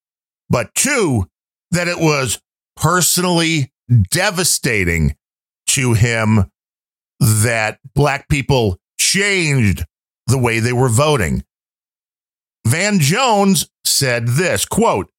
but 0.49 0.73
two, 0.75 1.27
that 1.71 1.87
it 1.87 1.99
was 1.99 2.39
personally 2.75 3.71
devastating 4.11 5.15
to 5.67 5.93
him 5.93 6.51
that 7.19 7.79
black 7.95 8.27
people 8.29 8.77
changed 8.99 9.85
the 10.27 10.37
way 10.37 10.59
they 10.59 10.73
were 10.73 10.89
voting. 10.89 11.43
Van 12.65 12.99
Jones 12.99 13.69
said 13.83 14.27
this 14.27 14.65
quote, 14.65 15.09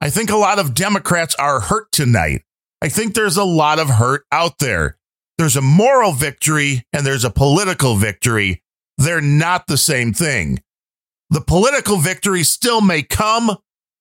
I 0.00 0.10
think 0.10 0.30
a 0.30 0.36
lot 0.36 0.58
of 0.58 0.74
Democrats 0.74 1.34
are 1.36 1.60
hurt 1.60 1.90
tonight. 1.92 2.42
I 2.80 2.88
think 2.88 3.14
there's 3.14 3.36
a 3.36 3.44
lot 3.44 3.78
of 3.78 3.88
hurt 3.88 4.24
out 4.30 4.58
there. 4.58 4.96
There's 5.36 5.56
a 5.56 5.62
moral 5.62 6.12
victory 6.12 6.84
and 6.92 7.04
there's 7.06 7.24
a 7.24 7.30
political 7.30 7.96
victory. 7.96 8.62
They're 8.96 9.20
not 9.20 9.66
the 9.66 9.76
same 9.76 10.12
thing. 10.12 10.60
The 11.30 11.40
political 11.40 11.98
victory 11.98 12.42
still 12.42 12.80
may 12.80 13.02
come, 13.02 13.56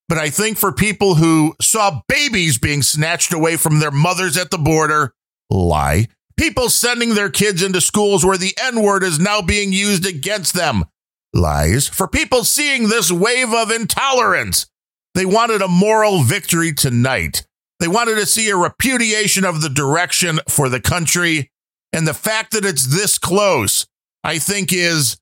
but 0.07 0.17
I 0.17 0.29
think 0.29 0.57
for 0.57 0.71
people 0.71 1.15
who 1.15 1.55
saw 1.61 2.01
babies 2.07 2.57
being 2.57 2.81
snatched 2.81 3.33
away 3.33 3.57
from 3.57 3.79
their 3.79 3.91
mothers 3.91 4.37
at 4.37 4.49
the 4.49 4.57
border, 4.57 5.13
lie. 5.49 6.07
People 6.37 6.69
sending 6.69 7.15
their 7.15 7.29
kids 7.29 7.63
into 7.63 7.81
schools 7.81 8.23
where 8.23 8.37
the 8.37 8.55
N 8.61 8.81
word 8.81 9.03
is 9.03 9.19
now 9.19 9.41
being 9.41 9.73
used 9.73 10.05
against 10.05 10.53
them, 10.53 10.85
lies. 11.33 11.87
For 11.87 12.07
people 12.07 12.43
seeing 12.43 12.89
this 12.89 13.11
wave 13.11 13.53
of 13.53 13.71
intolerance, 13.71 14.67
they 15.15 15.25
wanted 15.25 15.61
a 15.61 15.67
moral 15.67 16.21
victory 16.21 16.73
tonight. 16.73 17.45
They 17.79 17.87
wanted 17.87 18.15
to 18.15 18.25
see 18.25 18.49
a 18.49 18.55
repudiation 18.55 19.45
of 19.45 19.61
the 19.61 19.69
direction 19.69 20.39
for 20.47 20.69
the 20.69 20.79
country. 20.79 21.51
And 21.91 22.07
the 22.07 22.13
fact 22.13 22.51
that 22.51 22.65
it's 22.65 22.85
this 22.85 23.17
close, 23.17 23.87
I 24.23 24.37
think, 24.37 24.71
is 24.71 25.17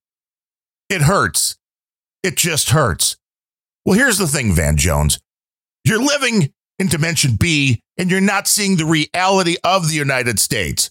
it 0.90 1.02
hurts. 1.04 1.58
It 2.24 2.36
just 2.36 2.72
hurts. 2.72 3.18
Well, 3.86 3.98
here's 3.98 4.18
the 4.18 4.28
thing, 4.28 4.54
Van 4.54 4.78
Jones. 4.78 5.20
You're 5.86 6.04
living 6.04 6.54
in 6.80 6.88
Dimension 6.88 7.36
B 7.36 7.82
and 7.98 8.10
you're 8.10 8.20
not 8.20 8.48
seeing 8.48 8.78
the 8.78 8.86
reality 8.86 9.56
of 9.64 9.88
the 9.88 9.96
United 9.96 10.40
States. 10.40 10.90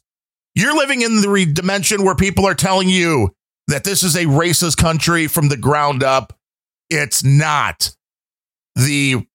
You're 0.55 0.77
living 0.77 1.03
in 1.03 1.21
the 1.21 1.51
dimension 1.53 2.05
where 2.05 2.15
people 2.15 2.47
are 2.47 2.55
telling 2.55 2.89
you 2.89 3.35
that 3.69 3.85
this 3.85 4.03
is 4.03 4.15
a 4.15 4.25
racist 4.25 4.77
country 4.77 5.27
from 5.27 5.49
the 5.49 5.57
ground 5.57 6.03
up. 6.03 6.33
It's 6.91 7.25
not. 7.25 7.95
The 8.77 9.27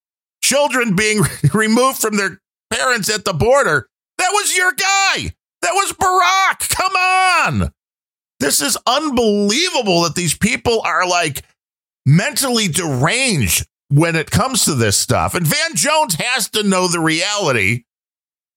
children 0.42 0.96
being 0.96 1.22
removed 1.54 2.00
from 2.00 2.18
their 2.18 2.40
parents 2.72 3.14
at 3.14 3.26
the 3.26 3.34
border, 3.34 3.88
that 4.18 4.30
was 4.32 4.56
your 4.56 4.72
guy. 4.72 5.34
That 5.62 5.74
was 5.74 5.94
Barack. 5.94 6.70
Come 6.70 6.96
on. 6.96 7.74
This 8.40 8.62
is 8.62 8.78
unbelievable 8.88 10.04
that 10.04 10.16
these 10.16 10.38
people 10.38 10.82
are 10.82 11.06
like 11.08 11.44
mentally 12.06 12.68
deranged 12.68 13.68
when 13.90 14.16
it 14.16 14.32
comes 14.32 14.66
to 14.66 14.76
this 14.76 14.98
stuff. 14.98 15.36
And 15.36 15.46
Van 15.46 15.76
Jones 15.76 16.16
has 16.16 16.50
to 16.52 16.64
know 16.64 16.88
the 16.88 17.00
reality 17.00 17.84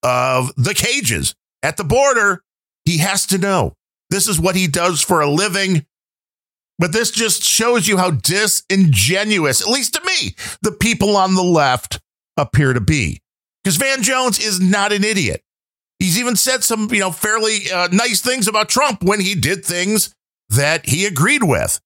of 0.02 0.52
the 0.56 0.74
cages 0.74 1.34
at 1.62 1.76
the 1.76 1.84
border. 1.84 2.42
He 2.84 2.98
has 2.98 3.26
to 3.26 3.38
know 3.38 3.74
this 4.10 4.28
is 4.28 4.40
what 4.40 4.56
he 4.56 4.66
does 4.66 5.00
for 5.00 5.20
a 5.20 5.30
living. 5.30 5.86
But 6.78 6.92
this 6.92 7.10
just 7.10 7.42
shows 7.44 7.86
you 7.86 7.96
how 7.96 8.10
disingenuous, 8.10 9.60
at 9.60 9.68
least 9.68 9.94
to 9.94 10.02
me, 10.04 10.34
the 10.62 10.72
people 10.72 11.16
on 11.16 11.34
the 11.34 11.42
left 11.42 12.00
appear 12.36 12.72
to 12.72 12.80
be. 12.80 13.20
Because 13.62 13.76
Van 13.76 14.02
Jones 14.02 14.38
is 14.38 14.60
not 14.60 14.92
an 14.92 15.04
idiot. 15.04 15.42
He's 15.98 16.18
even 16.18 16.34
said 16.34 16.64
some, 16.64 16.88
you 16.92 16.98
know, 16.98 17.12
fairly 17.12 17.70
uh, 17.72 17.88
nice 17.92 18.20
things 18.20 18.48
about 18.48 18.68
Trump 18.68 19.04
when 19.04 19.20
he 19.20 19.36
did 19.36 19.64
things 19.64 20.12
that 20.48 20.88
he 20.88 21.06
agreed 21.06 21.44
with. 21.44 21.80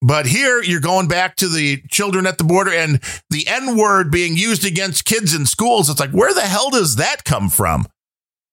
But 0.00 0.26
here 0.26 0.62
you're 0.62 0.80
going 0.80 1.06
back 1.06 1.36
to 1.36 1.48
the 1.48 1.82
children 1.88 2.26
at 2.26 2.38
the 2.38 2.44
border 2.44 2.72
and 2.72 3.00
the 3.30 3.46
N 3.46 3.76
word 3.76 4.10
being 4.10 4.36
used 4.36 4.64
against 4.64 5.04
kids 5.04 5.34
in 5.34 5.46
schools. 5.46 5.88
It's 5.88 6.00
like, 6.00 6.10
where 6.10 6.34
the 6.34 6.40
hell 6.40 6.70
does 6.70 6.96
that 6.96 7.24
come 7.24 7.48
from? 7.48 7.86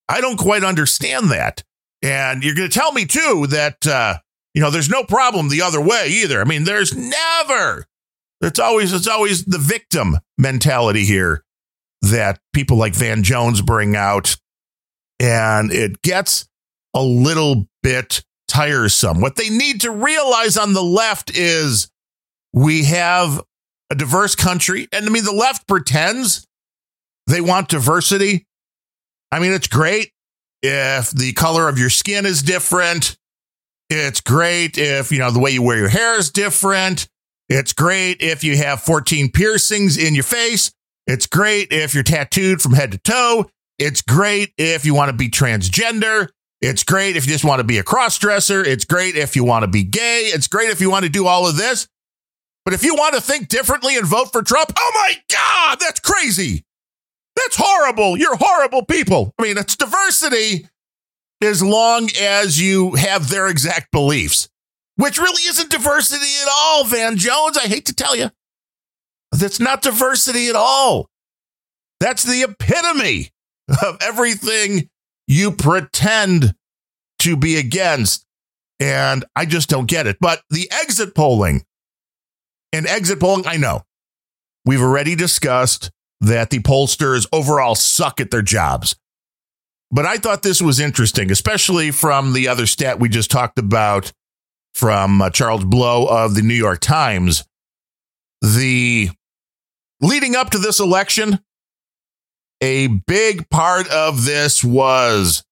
I 0.08 0.22
don't 0.22 0.38
quite 0.38 0.64
understand 0.64 1.30
that. 1.32 1.64
And 2.02 2.44
you're 2.44 2.56
going 2.56 2.70
to 2.70 2.80
tell 2.80 2.92
me 2.92 3.06
too 3.06 3.48
that, 3.50 3.88
uh, 3.88 4.18
you 4.54 4.62
know, 4.62 4.70
there's 4.70 4.90
no 4.90 5.04
problem 5.04 5.50
the 5.50 5.62
other 5.62 5.82
way 5.82 6.08
either. 6.10 6.40
I 6.40 6.44
mean, 6.44 6.64
there's 6.64 6.96
never, 6.96 7.86
it's 8.42 8.60
always, 8.60 8.94
it's 8.94 9.08
always 9.08 9.46
the 9.46 9.58
victim 9.58 10.20
mentality 10.38 11.04
here 11.04 11.44
that 12.02 12.40
people 12.54 12.78
like 12.78 12.94
Van 12.94 13.24
Jones 13.24 13.62
bring 13.62 13.96
out. 13.96 14.38
And 15.20 15.72
it 15.72 16.02
gets 16.02 16.48
a 16.94 17.02
little 17.02 17.68
bit 17.82 18.24
tiresome. 18.48 19.22
What 19.22 19.36
they 19.36 19.50
need 19.50 19.82
to 19.82 19.92
realize 19.92 20.58
on 20.58 20.74
the 20.74 20.84
left 20.84 21.32
is 21.36 21.90
we 22.54 22.86
have 22.86 23.42
a 23.90 23.96
diverse 23.96 24.36
country. 24.36 24.88
And 24.92 25.06
I 25.06 25.10
mean, 25.10 25.26
the 25.26 25.32
left 25.32 25.68
pretends 25.68 26.46
they 27.28 27.42
want 27.42 27.70
diversity. 27.70 28.46
I 29.36 29.40
mean, 29.40 29.52
it's 29.52 29.68
great 29.68 30.14
if 30.64 31.12
the 31.12 31.34
color 31.34 31.68
of 31.68 31.78
your 31.78 31.90
skin 31.90 32.26
is 32.26 32.42
different. 32.42 33.18
It's 33.90 34.22
great 34.22 34.78
if, 34.78 35.12
you 35.12 35.20
know, 35.20 35.30
the 35.30 35.40
way 35.40 35.52
you 35.52 35.62
wear 35.62 35.78
your 35.78 35.90
hair 35.90 36.18
is 36.18 36.32
different. 36.32 37.10
It's 37.50 37.74
great 37.74 38.22
if 38.22 38.46
you 38.46 38.56
have 38.56 38.80
14 38.80 39.30
piercings 39.34 39.98
in 39.98 40.16
your 40.16 40.24
face. 40.24 40.72
It's 41.06 41.28
great 41.28 41.74
if 41.74 41.94
you're 41.94 42.02
tattooed 42.02 42.62
from 42.62 42.76
head 42.76 42.94
to 42.94 42.98
toe. 42.98 43.50
It's 43.78 44.02
great 44.02 44.54
if 44.58 44.86
you 44.86 44.96
want 44.96 45.10
to 45.10 45.18
be 45.18 45.30
transgender. 45.30 46.30
It's 46.62 46.86
great 46.86 47.18
if 47.18 47.26
you 47.26 47.34
just 47.34 47.44
want 47.44 47.60
to 47.60 47.66
be 47.66 47.78
a 47.78 47.84
cross 47.84 48.18
dresser. 48.18 48.64
It's 48.64 48.86
great 48.86 49.18
if 49.18 49.36
you 49.36 49.44
want 49.44 49.64
to 49.64 49.68
be 49.68 49.84
gay. 49.84 50.30
It's 50.34 50.48
great 50.48 50.70
if 50.70 50.80
you 50.80 50.90
want 50.90 51.04
to 51.04 51.12
do 51.12 51.28
all 51.28 51.46
of 51.46 51.58
this. 51.58 51.90
But 52.64 52.74
if 52.74 52.86
you 52.86 52.96
want 52.96 53.16
to 53.16 53.22
think 53.22 53.50
differently 53.50 53.98
and 53.98 54.08
vote 54.08 54.32
for 54.32 54.42
Trump, 54.44 54.72
oh 54.80 54.92
my 54.96 55.18
God, 55.30 55.82
that's 55.82 56.00
crazy. 56.00 56.64
That's 57.36 57.58
horrible. 57.58 58.18
You're 58.18 58.38
horrible 58.38 58.86
people. 58.86 59.34
I 59.38 59.44
mean, 59.44 59.58
it's 59.58 59.76
diversity 59.76 60.68
as 61.44 61.62
long 61.62 62.10
as 62.20 62.60
you 62.60 62.96
have 62.96 63.30
their 63.30 63.48
exact 63.48 63.92
beliefs, 63.92 64.50
which 64.96 65.18
really 65.18 65.44
isn't 65.44 65.70
diversity 65.70 66.26
at 66.42 66.48
all, 66.50 66.86
Van 66.86 67.18
Jones. 67.18 67.58
I 67.58 67.68
hate 67.68 67.86
to 67.88 67.96
tell 67.96 68.16
you. 68.16 68.32
That's 69.32 69.60
not 69.60 69.82
diversity 69.82 70.48
at 70.48 70.56
all. 70.56 71.10
That's 72.00 72.24
the 72.24 72.44
epitome 72.44 73.32
of 73.84 73.98
everything 74.02 74.90
you 75.28 75.52
pretend 75.52 76.54
to 77.20 77.36
be 77.36 77.58
against. 77.58 78.26
And 78.80 79.26
I 79.36 79.46
just 79.46 79.70
don't 79.70 79.88
get 79.88 80.08
it. 80.08 80.18
But 80.20 80.42
the 80.50 80.70
exit 80.72 81.16
polling 81.16 81.66
and 82.74 82.86
exit 82.88 83.20
polling, 83.20 83.48
I 83.48 83.58
know 83.58 83.84
we've 84.66 84.82
already 84.82 85.16
discussed 85.16 85.92
that 86.26 86.50
the 86.50 86.60
pollsters 86.60 87.28
overall 87.32 87.76
suck 87.76 88.20
at 88.20 88.32
their 88.32 88.42
jobs. 88.42 88.96
But 89.92 90.06
I 90.06 90.18
thought 90.18 90.42
this 90.42 90.62
was 90.62 90.80
interesting, 90.80 91.32
especially 91.32 91.92
from 91.92 92.34
the 92.34 92.48
other 92.48 92.66
stat 92.66 93.00
we 93.00 93.10
just 93.10 93.30
talked 93.30 93.60
about 93.60 94.12
from 94.74 95.22
uh, 95.22 95.30
Charles 95.30 95.64
Blow 95.64 96.08
of 96.08 96.34
the 96.34 96.42
New 96.42 96.56
York 96.56 96.80
Times. 96.80 97.46
The 98.42 99.10
leading 100.02 100.36
up 100.36 100.50
to 100.50 100.58
this 100.58 100.80
election, 100.80 101.40
a 102.60 102.88
big 102.88 103.48
part 103.50 103.88
of 103.90 104.26
this 104.26 104.64
was 104.64 105.44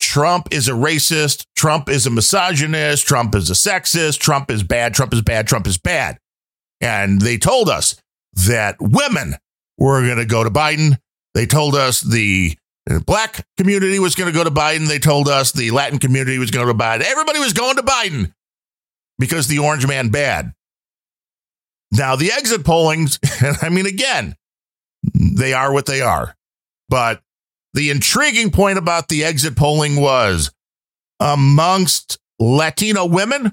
Trump 0.00 0.48
is 0.50 0.68
a 0.68 0.72
racist, 0.72 1.46
Trump 1.56 1.88
is 1.88 2.06
a 2.06 2.10
misogynist, 2.10 3.06
Trump 3.06 3.34
is 3.34 3.48
a 3.48 3.54
sexist, 3.54 4.18
Trump 4.18 4.50
is 4.50 4.62
bad, 4.62 4.92
Trump 4.92 5.14
is 5.14 5.22
bad, 5.22 5.46
Trump 5.46 5.66
is 5.66 5.78
bad. 5.78 6.18
And 6.80 7.22
they 7.22 7.38
told 7.38 7.70
us 7.70 7.96
that 8.34 8.76
women 8.80 9.36
were 9.80 10.02
going 10.02 10.18
to 10.18 10.26
go 10.26 10.44
to 10.44 10.50
Biden. 10.50 10.98
They 11.34 11.46
told 11.46 11.74
us 11.74 12.00
the 12.00 12.56
uh, 12.88 13.00
black 13.00 13.46
community 13.56 13.98
was 13.98 14.14
going 14.14 14.30
to 14.30 14.36
go 14.36 14.44
to 14.44 14.50
Biden. 14.50 14.86
They 14.86 14.98
told 14.98 15.28
us 15.28 15.52
the 15.52 15.70
Latin 15.70 15.98
community 15.98 16.38
was 16.38 16.50
going 16.50 16.66
to 16.66 16.74
Biden. 16.74 17.02
Everybody 17.02 17.40
was 17.40 17.52
going 17.52 17.76
to 17.76 17.82
Biden 17.82 18.32
because 19.18 19.48
the 19.48 19.58
orange 19.58 19.86
man 19.86 20.10
bad. 20.10 20.52
Now, 21.92 22.14
the 22.14 22.30
exit 22.32 22.64
pollings, 22.64 23.18
I 23.62 23.68
mean, 23.68 23.86
again, 23.86 24.36
they 25.14 25.52
are 25.54 25.72
what 25.72 25.86
they 25.86 26.00
are. 26.02 26.36
But 26.88 27.20
the 27.74 27.90
intriguing 27.90 28.50
point 28.50 28.78
about 28.78 29.08
the 29.08 29.24
exit 29.24 29.56
polling 29.56 30.00
was 30.00 30.52
amongst 31.18 32.18
Latino 32.38 33.06
women, 33.06 33.52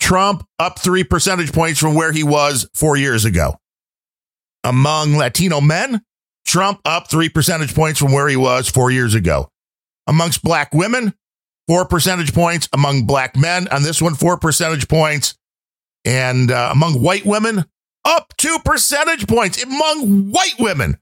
Trump 0.00 0.46
up 0.58 0.78
three 0.78 1.04
percentage 1.04 1.52
points 1.52 1.78
from 1.78 1.94
where 1.94 2.12
he 2.12 2.22
was 2.22 2.68
four 2.74 2.96
years 2.96 3.24
ago. 3.24 3.56
Among 4.64 5.16
Latino 5.16 5.60
men, 5.60 6.02
Trump 6.44 6.80
up 6.84 7.10
three 7.10 7.28
percentage 7.28 7.74
points 7.74 7.98
from 7.98 8.12
where 8.12 8.28
he 8.28 8.36
was 8.36 8.68
four 8.68 8.90
years 8.90 9.14
ago. 9.14 9.48
Amongst 10.06 10.42
black 10.42 10.74
women, 10.74 11.14
four 11.68 11.84
percentage 11.86 12.34
points. 12.34 12.68
Among 12.72 13.06
black 13.06 13.36
men, 13.36 13.68
on 13.68 13.82
this 13.82 14.02
one, 14.02 14.14
four 14.14 14.36
percentage 14.36 14.88
points. 14.88 15.34
And 16.04 16.50
uh, 16.50 16.70
among 16.72 17.00
white 17.00 17.24
women, 17.24 17.64
up 18.04 18.34
two 18.36 18.58
percentage 18.64 19.26
points. 19.26 19.62
Among 19.62 20.30
white 20.30 20.56
women, 20.58 20.98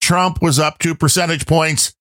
Trump 0.00 0.40
was 0.40 0.58
up 0.58 0.78
two 0.78 0.94
percentage 0.94 1.46
points. 1.46 1.94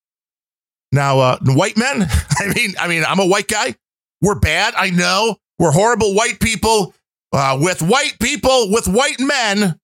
Now, 0.91 1.20
uh, 1.20 1.38
white 1.43 1.78
men, 1.78 2.03
I 2.39 2.53
mean, 2.53 2.76
I 2.80 2.88
mean, 2.88 3.03
I'm 3.08 3.20
a 3.20 3.26
white 3.26 3.47
guy. 3.47 3.76
We're 4.22 4.39
bad. 4.39 4.74
I 4.78 4.91
know 4.91 5.38
we're 5.60 5.72
horrible 5.72 6.14
white 6.16 6.39
people 6.39 6.93
uh, 7.34 7.58
with 7.60 7.82
white 7.82 8.18
people, 8.20 8.72
with 8.72 8.88
white 8.88 9.20
men 9.20 9.80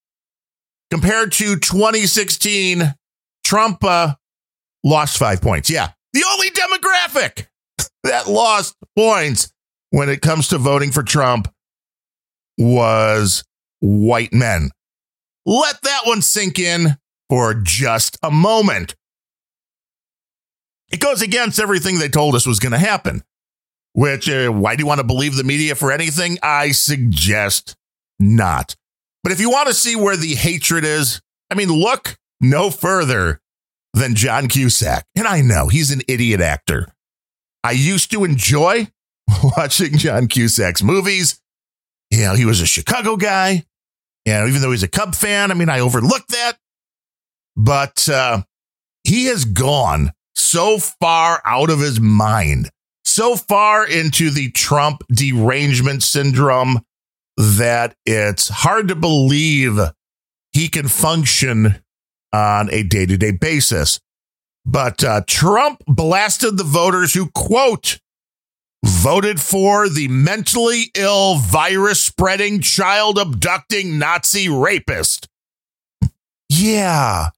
compared 0.91 1.31
to 1.31 1.55
2016. 1.57 2.93
Trump 3.43 3.83
uh, 3.83 4.13
lost 4.83 5.17
five 5.17 5.41
points. 5.41 5.69
Yeah. 5.69 5.89
The 6.13 6.23
only 6.29 6.49
demographic 6.49 7.47
that 8.03 8.27
lost 8.27 8.75
points 8.95 9.51
when 9.89 10.09
it 10.09 10.21
comes 10.21 10.49
to 10.49 10.57
voting 10.57 10.91
for 10.91 11.01
Trump 11.01 11.51
was 12.57 13.43
white 13.79 14.33
men. 14.33 14.69
Let 15.45 15.81
that 15.81 16.01
one 16.05 16.21
sink 16.21 16.59
in 16.59 16.97
for 17.29 17.53
just 17.55 18.17
a 18.21 18.29
moment. 18.29 18.95
It 20.91 20.99
goes 20.99 21.21
against 21.21 21.59
everything 21.59 21.97
they 21.99 22.09
told 22.09 22.35
us 22.35 22.45
was 22.45 22.59
going 22.59 22.73
to 22.73 22.77
happen, 22.77 23.23
which, 23.93 24.29
uh, 24.29 24.49
why 24.49 24.75
do 24.75 24.81
you 24.81 24.87
want 24.87 24.99
to 24.99 25.05
believe 25.05 25.35
the 25.35 25.43
media 25.43 25.73
for 25.73 25.91
anything? 25.91 26.37
I 26.43 26.71
suggest 26.71 27.77
not. 28.19 28.75
But 29.24 29.32
if 29.32 29.39
you 29.39 29.49
want 29.49 29.67
to 29.67 29.74
see 29.74 29.95
where 29.95 30.17
the 30.17 30.36
hatred 30.36 30.84
is, 30.84 31.22
I 31.49 31.55
mean, 31.55 31.69
look 31.69 32.17
no 32.39 32.72
further 32.72 33.41
than 33.93 34.15
John 34.15 34.47
Cusack. 34.47 35.05
And 35.15 35.28
I 35.28 35.41
know 35.41 35.67
he's 35.67 35.91
an 35.91 36.01
idiot 36.07 36.41
actor. 36.41 36.88
I 37.63 37.72
used 37.72 38.11
to 38.11 38.24
enjoy 38.24 38.88
watching 39.57 39.97
John 39.97 40.28
Cusack's 40.28 40.82
movies. 40.82 41.39
You 42.09 42.22
know, 42.22 42.36
he 42.36 42.45
was 42.45 42.61
a 42.61 42.65
Chicago 42.65 43.15
guy. 43.15 43.65
You 44.26 44.34
know, 44.34 44.47
even 44.47 44.61
though 44.61 44.72
he's 44.72 44.84
a 44.84 44.88
Cub 44.88 45.15
fan, 45.15 45.51
I 45.51 45.55
mean, 45.55 45.69
I 45.69 45.80
overlooked 45.80 46.30
that. 46.30 46.57
But 47.55 48.07
uh, 48.09 48.43
he 49.03 49.26
has 49.26 49.45
gone 49.45 50.11
so 50.36 50.78
far 50.78 51.41
out 51.45 51.69
of 51.69 51.80
his 51.80 51.99
mind, 51.99 52.69
so 53.03 53.36
far 53.36 53.86
into 53.86 54.30
the 54.30 54.51
Trump 54.51 55.01
derangement 55.11 56.03
syndrome 56.03 56.82
that 57.41 57.95
it's 58.05 58.49
hard 58.49 58.87
to 58.87 58.95
believe 58.95 59.79
he 60.51 60.67
can 60.67 60.87
function 60.87 61.81
on 62.33 62.71
a 62.71 62.83
day 62.83 63.05
to 63.05 63.17
day 63.17 63.31
basis. 63.31 63.99
But 64.65 65.03
uh, 65.03 65.21
Trump 65.27 65.83
blasted 65.87 66.57
the 66.57 66.63
voters 66.63 67.13
who, 67.13 67.29
quote, 67.31 67.99
voted 68.85 69.41
for 69.41 69.89
the 69.89 70.07
mentally 70.07 70.91
ill, 70.95 71.37
virus 71.37 72.03
spreading, 72.03 72.61
child 72.61 73.17
abducting 73.17 73.97
Nazi 73.97 74.49
rapist. 74.49 75.27
Yeah. 76.49 77.29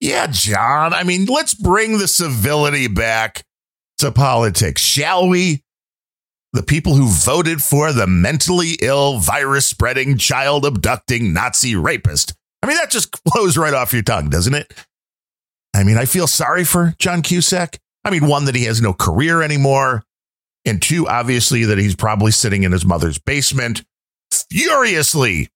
Yeah, 0.00 0.26
John. 0.30 0.92
I 0.92 1.04
mean, 1.04 1.26
let's 1.26 1.54
bring 1.54 1.98
the 1.98 2.08
civility 2.08 2.88
back 2.88 3.44
to 3.98 4.10
politics, 4.10 4.82
shall 4.82 5.28
we? 5.28 5.63
The 6.54 6.62
people 6.62 6.94
who 6.94 7.08
voted 7.08 7.60
for 7.60 7.92
the 7.92 8.06
mentally 8.06 8.78
ill, 8.80 9.18
virus 9.18 9.66
spreading, 9.66 10.16
child 10.18 10.64
abducting 10.64 11.32
Nazi 11.32 11.74
rapist. 11.74 12.32
I 12.62 12.68
mean, 12.68 12.76
that 12.76 12.92
just 12.92 13.18
flows 13.28 13.58
right 13.58 13.74
off 13.74 13.92
your 13.92 14.02
tongue, 14.02 14.30
doesn't 14.30 14.54
it? 14.54 14.72
I 15.74 15.82
mean, 15.82 15.96
I 15.96 16.04
feel 16.04 16.28
sorry 16.28 16.62
for 16.62 16.94
John 17.00 17.22
Cusack. 17.22 17.80
I 18.04 18.10
mean, 18.10 18.28
one, 18.28 18.44
that 18.44 18.54
he 18.54 18.66
has 18.66 18.80
no 18.80 18.92
career 18.92 19.42
anymore. 19.42 20.04
And 20.64 20.80
two, 20.80 21.08
obviously, 21.08 21.64
that 21.64 21.78
he's 21.78 21.96
probably 21.96 22.30
sitting 22.30 22.62
in 22.62 22.70
his 22.70 22.84
mother's 22.84 23.18
basement, 23.18 23.82
furiously 24.30 25.48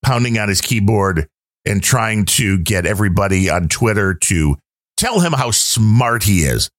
pounding 0.00 0.38
on 0.38 0.48
his 0.48 0.60
keyboard 0.60 1.26
and 1.66 1.82
trying 1.82 2.24
to 2.26 2.56
get 2.60 2.86
everybody 2.86 3.50
on 3.50 3.66
Twitter 3.66 4.14
to 4.14 4.56
tell 4.96 5.18
him 5.18 5.32
how 5.32 5.50
smart 5.50 6.22
he 6.22 6.44
is. 6.44 6.70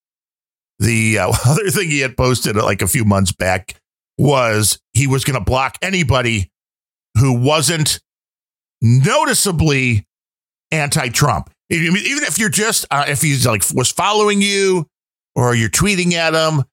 The 0.82 1.20
uh, 1.20 1.32
other 1.46 1.70
thing 1.70 1.90
he 1.90 2.00
had 2.00 2.18
posted 2.18 2.56
like 2.56 2.82
a 2.82 2.88
few 2.88 3.06
months 3.06 3.32
back 3.32 3.76
was 4.18 4.80
he 4.94 5.08
was 5.08 5.24
going 5.24 5.40
to 5.40 5.46
block 5.46 5.78
anybody 5.82 6.52
who 7.18 7.40
wasn't 7.40 8.00
noticeably 8.82 10.06
anti-Trump. 10.72 11.50
Even 11.70 11.96
if 11.96 12.38
you're 12.38 12.50
just 12.50 12.86
uh, 12.92 13.06
if 13.08 13.22
he's 13.22 13.46
like 13.46 13.64
was 13.74 13.92
following 13.92 14.42
you 14.42 14.88
or 15.36 15.56
you're 15.56 15.70
tweeting 15.70 16.14
at 16.14 16.34
him 16.34 16.66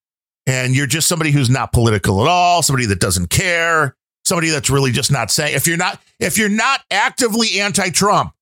and 0.46 0.74
you're 0.74 0.88
just 0.88 1.06
somebody 1.06 1.30
who's 1.30 1.48
not 1.48 1.72
political 1.72 2.20
at 2.20 2.28
all, 2.28 2.62
somebody 2.62 2.86
that 2.86 2.98
doesn't 2.98 3.30
care, 3.30 3.94
somebody 4.24 4.48
that's 4.48 4.70
really 4.70 4.90
just 4.90 5.12
not 5.12 5.30
saying 5.30 5.54
if 5.54 5.68
you're 5.68 5.76
not 5.76 6.00
if 6.18 6.36
you're 6.36 6.48
not 6.48 6.80
actively 6.90 7.60
anti-Trump, 7.60 8.32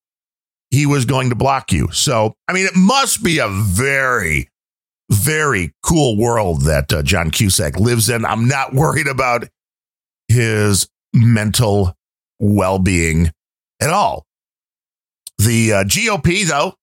he 0.70 0.86
was 0.86 1.04
going 1.04 1.28
to 1.28 1.34
block 1.34 1.72
you. 1.72 1.90
So, 1.92 2.34
I 2.48 2.54
mean, 2.54 2.64
it 2.64 2.76
must 2.76 3.22
be 3.22 3.38
a 3.38 3.48
very 3.48 4.48
very 5.10 5.72
cool 5.82 6.16
world 6.16 6.62
that 6.62 6.92
uh, 6.92 7.02
John 7.02 7.30
Cusack 7.30 7.78
lives 7.78 8.08
in. 8.08 8.24
I'm 8.24 8.48
not 8.48 8.74
worried 8.74 9.06
about 9.06 9.48
his 10.28 10.88
mental 11.12 11.94
well-being 12.40 13.30
at 13.80 13.90
all. 13.90 14.26
The 15.38 15.72
uh, 15.72 15.84
GOP, 15.84 16.46
though, 16.46 16.74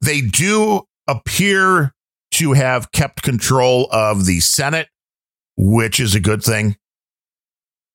they 0.00 0.20
do 0.20 0.82
appear 1.08 1.92
to 2.32 2.52
have 2.52 2.92
kept 2.92 3.22
control 3.22 3.88
of 3.90 4.26
the 4.26 4.40
Senate, 4.40 4.88
which 5.56 5.98
is 5.98 6.14
a 6.14 6.20
good 6.20 6.42
thing. 6.42 6.76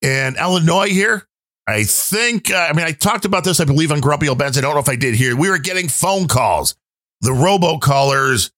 In 0.00 0.36
Illinois, 0.36 0.88
here, 0.88 1.28
I 1.68 1.84
think, 1.84 2.50
uh, 2.50 2.66
I 2.68 2.72
mean, 2.72 2.84
I 2.84 2.92
talked 2.92 3.24
about 3.24 3.44
this, 3.44 3.60
I 3.60 3.64
believe, 3.64 3.92
on 3.92 4.00
Grumpy 4.00 4.28
Old 4.28 4.38
Bens. 4.38 4.58
I 4.58 4.60
don't 4.60 4.74
know 4.74 4.80
if 4.80 4.88
I 4.88 4.96
did 4.96 5.14
here. 5.14 5.36
We 5.36 5.48
were 5.48 5.58
getting 5.58 5.88
phone 5.88 6.26
calls, 6.26 6.74
the 7.20 7.30
robocallers, 7.30 8.50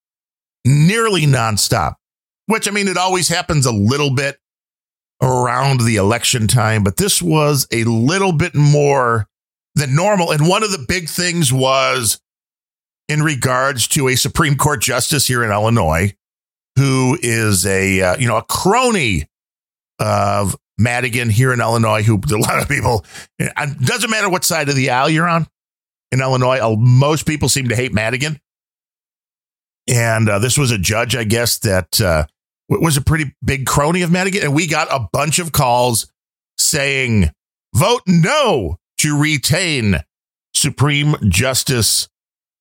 nearly 0.65 1.25
nonstop, 1.25 1.95
which, 2.47 2.67
I 2.67 2.71
mean, 2.71 2.87
it 2.87 2.97
always 2.97 3.29
happens 3.29 3.65
a 3.65 3.71
little 3.71 4.13
bit 4.13 4.37
around 5.21 5.81
the 5.81 5.95
election 5.95 6.47
time, 6.47 6.83
but 6.83 6.97
this 6.97 7.21
was 7.21 7.67
a 7.71 7.83
little 7.85 8.33
bit 8.33 8.55
more 8.55 9.27
than 9.75 9.95
normal. 9.95 10.31
And 10.31 10.47
one 10.47 10.63
of 10.63 10.71
the 10.71 10.83
big 10.87 11.07
things 11.07 11.53
was 11.53 12.19
in 13.07 13.21
regards 13.21 13.87
to 13.89 14.07
a 14.07 14.15
Supreme 14.15 14.55
Court 14.55 14.81
justice 14.81 15.27
here 15.27 15.43
in 15.43 15.51
Illinois 15.51 16.13
who 16.75 17.17
is 17.21 17.65
a 17.65 18.01
uh, 18.01 18.17
you 18.17 18.27
know 18.27 18.37
a 18.37 18.43
crony 18.43 19.27
of 19.99 20.55
Madigan 20.77 21.29
here 21.29 21.53
in 21.53 21.61
Illinois 21.61 22.03
who 22.03 22.19
a 22.31 22.37
lot 22.37 22.61
of 22.61 22.67
people 22.67 23.05
it 23.39 23.79
doesn't 23.79 24.09
matter 24.09 24.29
what 24.29 24.43
side 24.43 24.69
of 24.69 24.75
the 24.75 24.89
aisle 24.89 25.09
you're 25.09 25.27
on 25.27 25.47
in 26.11 26.21
Illinois 26.21 26.75
most 26.75 27.25
people 27.25 27.49
seem 27.49 27.69
to 27.69 27.75
hate 27.75 27.93
Madigan 27.93 28.39
and 29.87 30.29
uh, 30.29 30.39
this 30.39 30.57
was 30.57 30.71
a 30.71 30.77
judge 30.77 31.15
I 31.15 31.23
guess 31.23 31.59
that 31.59 32.01
uh, 32.01 32.25
was 32.69 32.97
a 32.97 33.01
pretty 33.01 33.35
big 33.43 33.65
crony 33.65 34.01
of 34.01 34.11
Madigan 34.11 34.43
and 34.43 34.55
we 34.55 34.67
got 34.67 34.87
a 34.91 35.07
bunch 35.11 35.39
of 35.39 35.51
calls 35.51 36.11
saying 36.57 37.31
vote 37.73 38.01
no 38.07 38.77
to 38.99 39.19
retain 39.19 39.97
Supreme 40.53 41.15
Justice 41.27 42.07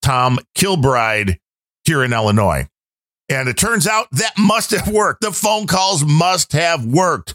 Tom 0.02 0.38
Kilbride 0.54 1.38
here 1.84 2.04
in 2.04 2.12
Illinois. 2.12 2.68
And 3.28 3.48
it 3.48 3.56
turns 3.56 3.86
out 3.86 4.08
that 4.12 4.36
must 4.36 4.70
have 4.72 4.88
worked. 4.88 5.22
The 5.22 5.32
phone 5.32 5.66
calls 5.66 6.04
must 6.04 6.52
have 6.52 6.84
worked 6.84 7.34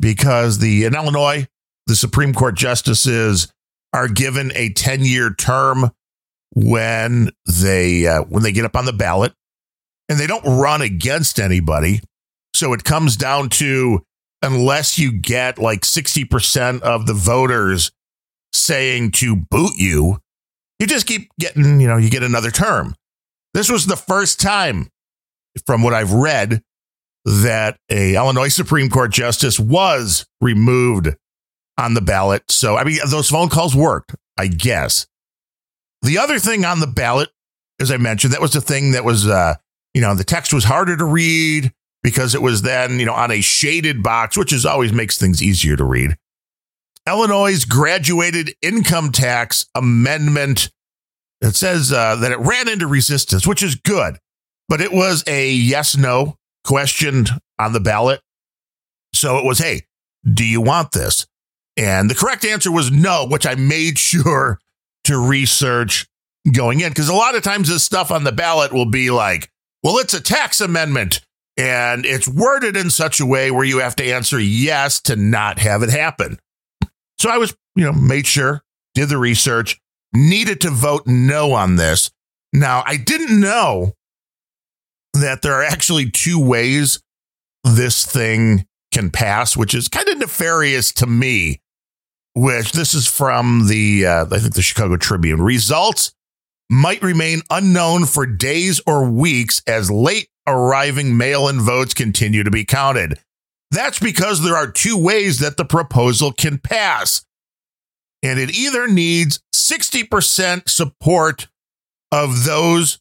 because 0.00 0.58
the 0.58 0.84
in 0.84 0.94
Illinois, 0.94 1.46
the 1.86 1.94
Supreme 1.94 2.34
Court 2.34 2.56
justices 2.56 3.52
are 3.92 4.08
given 4.08 4.50
a 4.54 4.72
10 4.72 5.04
year 5.04 5.32
term 5.32 5.92
when 6.52 7.30
they 7.46 8.06
uh, 8.06 8.22
when 8.22 8.42
they 8.42 8.52
get 8.52 8.64
up 8.64 8.76
on 8.76 8.84
the 8.84 8.92
ballot 8.92 9.32
and 10.08 10.18
they 10.18 10.26
don't 10.26 10.44
run 10.44 10.82
against 10.82 11.38
anybody. 11.38 12.00
So 12.54 12.72
it 12.72 12.84
comes 12.84 13.16
down 13.16 13.48
to 13.50 14.02
unless 14.42 14.98
you 14.98 15.12
get 15.12 15.58
like 15.58 15.82
60% 15.82 16.80
of 16.82 17.06
the 17.06 17.14
voters 17.14 17.92
saying 18.52 19.12
to 19.12 19.36
boot 19.36 19.74
you, 19.76 20.18
you 20.78 20.86
just 20.86 21.06
keep 21.06 21.30
getting, 21.38 21.80
you 21.80 21.86
know, 21.86 21.96
you 21.96 22.10
get 22.10 22.22
another 22.22 22.50
term. 22.50 22.94
This 23.54 23.70
was 23.70 23.86
the 23.86 23.96
first 23.96 24.40
time, 24.40 24.88
from 25.66 25.82
what 25.82 25.94
I've 25.94 26.12
read, 26.12 26.62
that 27.24 27.76
a 27.90 28.14
Illinois 28.14 28.48
Supreme 28.48 28.88
Court 28.88 29.12
justice 29.12 29.60
was 29.60 30.26
removed 30.40 31.14
on 31.76 31.94
the 31.94 32.00
ballot. 32.00 32.44
So, 32.48 32.76
I 32.76 32.84
mean, 32.84 32.98
those 33.08 33.28
phone 33.28 33.48
calls 33.48 33.76
worked, 33.76 34.14
I 34.38 34.46
guess. 34.46 35.06
The 36.02 36.18
other 36.18 36.38
thing 36.38 36.64
on 36.64 36.80
the 36.80 36.86
ballot, 36.86 37.30
as 37.80 37.90
I 37.90 37.96
mentioned, 37.96 38.32
that 38.32 38.40
was 38.40 38.52
the 38.52 38.60
thing 38.60 38.92
that 38.92 39.04
was, 39.04 39.26
uh, 39.26 39.54
you 39.94 40.00
know, 40.00 40.14
the 40.14 40.24
text 40.24 40.54
was 40.54 40.64
harder 40.64 40.96
to 40.96 41.04
read 41.04 41.72
because 42.02 42.34
it 42.34 42.42
was 42.42 42.62
then, 42.62 42.98
you 42.98 43.06
know, 43.06 43.12
on 43.14 43.30
a 43.30 43.40
shaded 43.40 44.02
box, 44.02 44.36
which 44.36 44.52
is 44.52 44.64
always 44.64 44.92
makes 44.92 45.18
things 45.18 45.42
easier 45.42 45.76
to 45.76 45.84
read. 45.84 46.16
Illinois' 47.06 47.64
graduated 47.64 48.54
income 48.62 49.12
tax 49.12 49.66
amendment. 49.74 50.70
It 51.40 51.54
says 51.54 51.92
uh, 51.92 52.16
that 52.16 52.32
it 52.32 52.38
ran 52.38 52.68
into 52.68 52.86
resistance, 52.86 53.46
which 53.46 53.62
is 53.62 53.74
good, 53.74 54.18
but 54.68 54.80
it 54.80 54.92
was 54.92 55.24
a 55.26 55.50
yes 55.50 55.96
no 55.96 56.36
question 56.64 57.26
on 57.58 57.72
the 57.72 57.80
ballot. 57.80 58.20
So 59.14 59.38
it 59.38 59.44
was, 59.44 59.58
hey, 59.58 59.82
do 60.30 60.44
you 60.44 60.60
want 60.60 60.92
this? 60.92 61.26
And 61.76 62.10
the 62.10 62.14
correct 62.14 62.44
answer 62.44 62.70
was 62.70 62.90
no, 62.90 63.26
which 63.26 63.46
I 63.46 63.54
made 63.54 63.98
sure 63.98 64.58
to 65.10 65.18
research 65.18 66.06
going 66.52 66.80
in 66.80 66.88
because 66.88 67.08
a 67.08 67.14
lot 67.14 67.34
of 67.34 67.42
times 67.42 67.68
this 67.68 67.82
stuff 67.82 68.12
on 68.12 68.22
the 68.22 68.32
ballot 68.32 68.72
will 68.72 68.88
be 68.88 69.10
like, 69.10 69.50
well, 69.82 69.98
it's 69.98 70.14
a 70.14 70.20
tax 70.20 70.60
amendment 70.60 71.20
and 71.56 72.06
it's 72.06 72.28
worded 72.28 72.76
in 72.76 72.90
such 72.90 73.20
a 73.20 73.26
way 73.26 73.50
where 73.50 73.64
you 73.64 73.80
have 73.80 73.96
to 73.96 74.04
answer 74.04 74.38
yes 74.38 75.00
to 75.00 75.16
not 75.16 75.58
have 75.58 75.82
it 75.82 75.90
happen. 75.90 76.38
So 77.18 77.28
I 77.28 77.38
was, 77.38 77.56
you 77.74 77.84
know, 77.84 77.92
made 77.92 78.26
sure, 78.26 78.62
did 78.94 79.08
the 79.08 79.18
research, 79.18 79.80
needed 80.14 80.60
to 80.62 80.70
vote 80.70 81.06
no 81.06 81.52
on 81.52 81.74
this. 81.74 82.10
Now, 82.52 82.84
I 82.86 82.96
didn't 82.96 83.40
know 83.40 83.94
that 85.12 85.42
there 85.42 85.54
are 85.54 85.64
actually 85.64 86.08
two 86.08 86.42
ways 86.42 87.02
this 87.64 88.06
thing 88.06 88.64
can 88.92 89.10
pass, 89.10 89.56
which 89.56 89.74
is 89.74 89.88
kind 89.88 90.08
of 90.08 90.18
nefarious 90.18 90.92
to 90.92 91.06
me. 91.06 91.60
Which 92.34 92.72
this 92.72 92.94
is 92.94 93.06
from 93.06 93.66
the, 93.68 94.06
uh, 94.06 94.26
I 94.30 94.38
think 94.38 94.54
the 94.54 94.62
Chicago 94.62 94.96
Tribune. 94.96 95.42
Results 95.42 96.14
might 96.70 97.02
remain 97.02 97.42
unknown 97.50 98.06
for 98.06 98.24
days 98.26 98.80
or 98.86 99.10
weeks 99.10 99.60
as 99.66 99.90
late 99.90 100.28
arriving 100.46 101.16
mail 101.16 101.48
in 101.48 101.60
votes 101.60 101.94
continue 101.94 102.44
to 102.44 102.50
be 102.50 102.64
counted. 102.64 103.18
That's 103.72 103.98
because 103.98 104.42
there 104.42 104.56
are 104.56 104.70
two 104.70 104.96
ways 104.96 105.38
that 105.38 105.56
the 105.56 105.64
proposal 105.64 106.32
can 106.32 106.58
pass. 106.58 107.24
And 108.22 108.38
it 108.38 108.50
either 108.50 108.86
needs 108.86 109.40
60% 109.54 110.68
support 110.68 111.48
of 112.12 112.44
those 112.44 112.98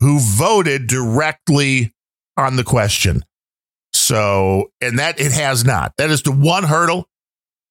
who 0.00 0.18
voted 0.20 0.86
directly 0.86 1.92
on 2.36 2.56
the 2.56 2.64
question. 2.64 3.24
So, 3.92 4.70
and 4.80 4.98
that 4.98 5.20
it 5.20 5.32
has 5.32 5.64
not. 5.64 5.92
That 5.98 6.10
is 6.10 6.22
the 6.22 6.32
one 6.32 6.64
hurdle. 6.64 7.08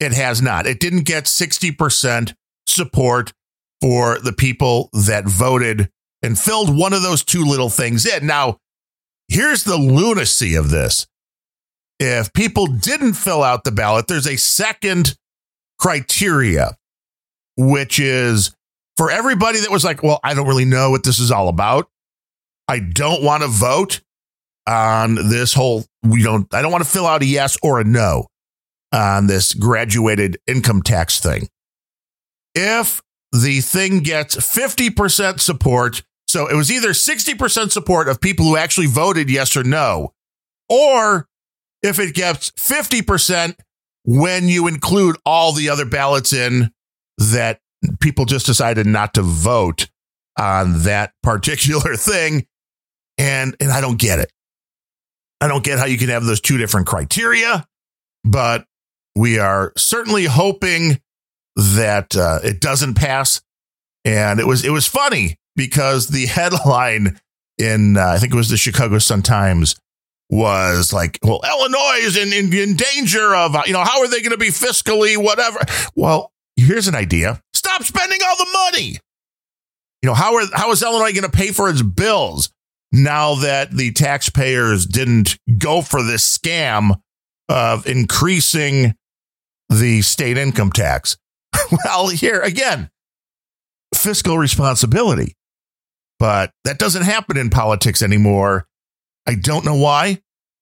It 0.03 0.11
has 0.11 0.41
not. 0.41 0.67
It 0.67 0.81
didn't 0.81 1.05
get 1.05 1.23
60% 1.23 2.33
support 2.67 3.31
for 3.79 4.19
the 4.19 4.33
people 4.33 4.89
that 4.91 5.23
voted 5.25 5.89
and 6.21 6.37
filled 6.37 6.77
one 6.77 6.91
of 6.91 7.01
those 7.01 7.23
two 7.23 7.45
little 7.45 7.69
things 7.69 8.05
in. 8.05 8.27
Now, 8.27 8.57
here's 9.29 9.63
the 9.63 9.77
lunacy 9.77 10.55
of 10.55 10.71
this. 10.71 11.07
If 12.01 12.33
people 12.33 12.67
didn't 12.67 13.13
fill 13.13 13.43
out 13.43 13.63
the 13.63 13.71
ballot, 13.71 14.07
there's 14.07 14.27
a 14.27 14.35
second 14.35 15.17
criteria, 15.79 16.75
which 17.55 17.97
is 17.97 18.53
for 18.97 19.09
everybody 19.09 19.61
that 19.61 19.71
was 19.71 19.85
like, 19.85 20.03
well, 20.03 20.19
I 20.21 20.33
don't 20.33 20.49
really 20.49 20.65
know 20.65 20.91
what 20.91 21.05
this 21.05 21.19
is 21.19 21.31
all 21.31 21.47
about. 21.47 21.87
I 22.67 22.79
don't 22.79 23.23
want 23.23 23.43
to 23.43 23.47
vote 23.47 24.01
on 24.67 25.15
this 25.15 25.53
whole, 25.53 25.85
we 26.03 26.23
don't, 26.23 26.53
I 26.53 26.61
don't 26.61 26.73
want 26.73 26.83
to 26.83 26.89
fill 26.89 27.07
out 27.07 27.21
a 27.21 27.25
yes 27.25 27.55
or 27.63 27.79
a 27.79 27.85
no 27.85 28.27
on 28.93 29.27
this 29.27 29.53
graduated 29.53 30.37
income 30.47 30.81
tax 30.81 31.19
thing. 31.19 31.49
If 32.55 33.01
the 33.33 33.61
thing 33.61 33.99
gets 33.99 34.35
50% 34.35 35.41
support. 35.41 36.03
So 36.27 36.47
it 36.47 36.55
was 36.55 36.71
either 36.71 36.89
60% 36.89 37.71
support 37.71 38.07
of 38.07 38.21
people 38.21 38.45
who 38.45 38.55
actually 38.55 38.87
voted 38.87 39.29
yes 39.29 39.57
or 39.57 39.63
no, 39.63 40.13
or 40.69 41.27
if 41.81 41.99
it 41.99 42.13
gets 42.13 42.51
50% 42.51 43.55
when 44.05 44.47
you 44.47 44.67
include 44.67 45.17
all 45.25 45.51
the 45.51 45.69
other 45.69 45.85
ballots 45.85 46.31
in 46.31 46.71
that 47.17 47.59
people 47.99 48.25
just 48.25 48.45
decided 48.45 48.85
not 48.85 49.15
to 49.15 49.23
vote 49.23 49.89
on 50.39 50.83
that 50.83 51.13
particular 51.23 51.95
thing. 51.95 52.45
And, 53.17 53.55
and 53.59 53.71
I 53.71 53.81
don't 53.81 53.99
get 53.99 54.19
it. 54.19 54.31
I 55.41 55.47
don't 55.47 55.63
get 55.63 55.77
how 55.77 55.85
you 55.85 55.97
can 55.97 56.09
have 56.09 56.23
those 56.23 56.39
two 56.39 56.57
different 56.57 56.87
criteria, 56.87 57.67
but 58.23 58.65
we 59.15 59.39
are 59.39 59.73
certainly 59.77 60.25
hoping 60.25 61.01
that 61.55 62.15
uh, 62.15 62.39
it 62.43 62.59
doesn't 62.59 62.95
pass. 62.95 63.41
And 64.05 64.39
it 64.39 64.47
was 64.47 64.65
it 64.65 64.71
was 64.71 64.87
funny 64.87 65.37
because 65.55 66.07
the 66.07 66.25
headline 66.27 67.19
in 67.57 67.97
uh, 67.97 68.07
I 68.07 68.19
think 68.19 68.33
it 68.33 68.37
was 68.37 68.49
the 68.49 68.57
Chicago 68.57 68.97
Sun 68.97 69.23
Times 69.23 69.75
was 70.29 70.91
like, 70.91 71.19
well, 71.21 71.41
Illinois 71.43 71.99
is 71.99 72.17
in, 72.17 72.33
in, 72.33 72.51
in 72.51 72.75
danger 72.75 73.35
of, 73.35 73.55
uh, 73.55 73.61
you 73.67 73.73
know, 73.73 73.83
how 73.83 73.99
are 74.01 74.07
they 74.07 74.21
going 74.21 74.31
to 74.31 74.37
be 74.37 74.47
fiscally 74.47 75.15
whatever? 75.15 75.59
Well, 75.95 76.31
here's 76.55 76.87
an 76.87 76.95
idea. 76.95 77.41
Stop 77.53 77.83
spending 77.83 78.19
all 78.25 78.35
the 78.37 78.71
money. 78.71 78.99
You 80.01 80.07
know, 80.07 80.13
how 80.13 80.35
are 80.35 80.43
how 80.53 80.71
is 80.71 80.83
Illinois 80.83 81.13
going 81.13 81.23
to 81.23 81.29
pay 81.29 81.51
for 81.51 81.69
its 81.69 81.81
bills 81.81 82.49
now 82.91 83.35
that 83.35 83.71
the 83.71 83.91
taxpayers 83.91 84.85
didn't 84.85 85.37
go 85.57 85.81
for 85.81 86.03
this 86.03 86.37
scam 86.37 86.99
of 87.47 87.87
increasing 87.87 88.95
the 89.79 90.01
state 90.01 90.37
income 90.37 90.71
tax? 90.71 91.17
well, 91.85 92.09
here 92.09 92.41
again, 92.41 92.89
fiscal 93.93 94.37
responsibility. 94.37 95.35
But 96.19 96.51
that 96.63 96.79
doesn't 96.79 97.03
happen 97.03 97.37
in 97.37 97.49
politics 97.49 98.01
anymore. 98.01 98.67
I 99.27 99.35
don't 99.35 99.65
know 99.65 99.75
why, 99.75 100.21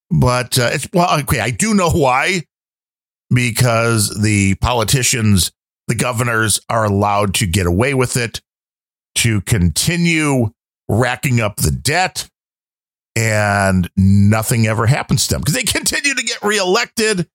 but 0.09 0.57
uh, 0.57 0.70
it's 0.74 0.88
well, 0.93 1.20
okay, 1.22 1.39
I 1.39 1.51
do 1.51 1.74
know 1.74 1.89
why 1.89 2.43
because 3.34 4.22
the 4.22 4.55
politicians, 4.55 5.51
the 5.88 5.95
governors 5.95 6.59
are 6.70 6.86
allowed 6.86 7.34
to 7.36 7.47
get 7.47 7.66
away 7.66 7.93
with 7.93 8.18
it, 8.18 8.41
to 9.16 9.41
continue 9.41 10.51
racking 10.89 11.39
up 11.39 11.57
the 11.57 11.72
debt, 11.72 12.30
and 13.16 13.89
nothing 13.95 14.68
ever 14.68 14.86
happens 14.86 15.28
to 15.28 15.36
them 15.36 15.41
because 15.41 15.53
they 15.53 15.64
continue 15.80 16.14
to 16.14 16.24
get 16.24 16.41
reelected 16.43 17.28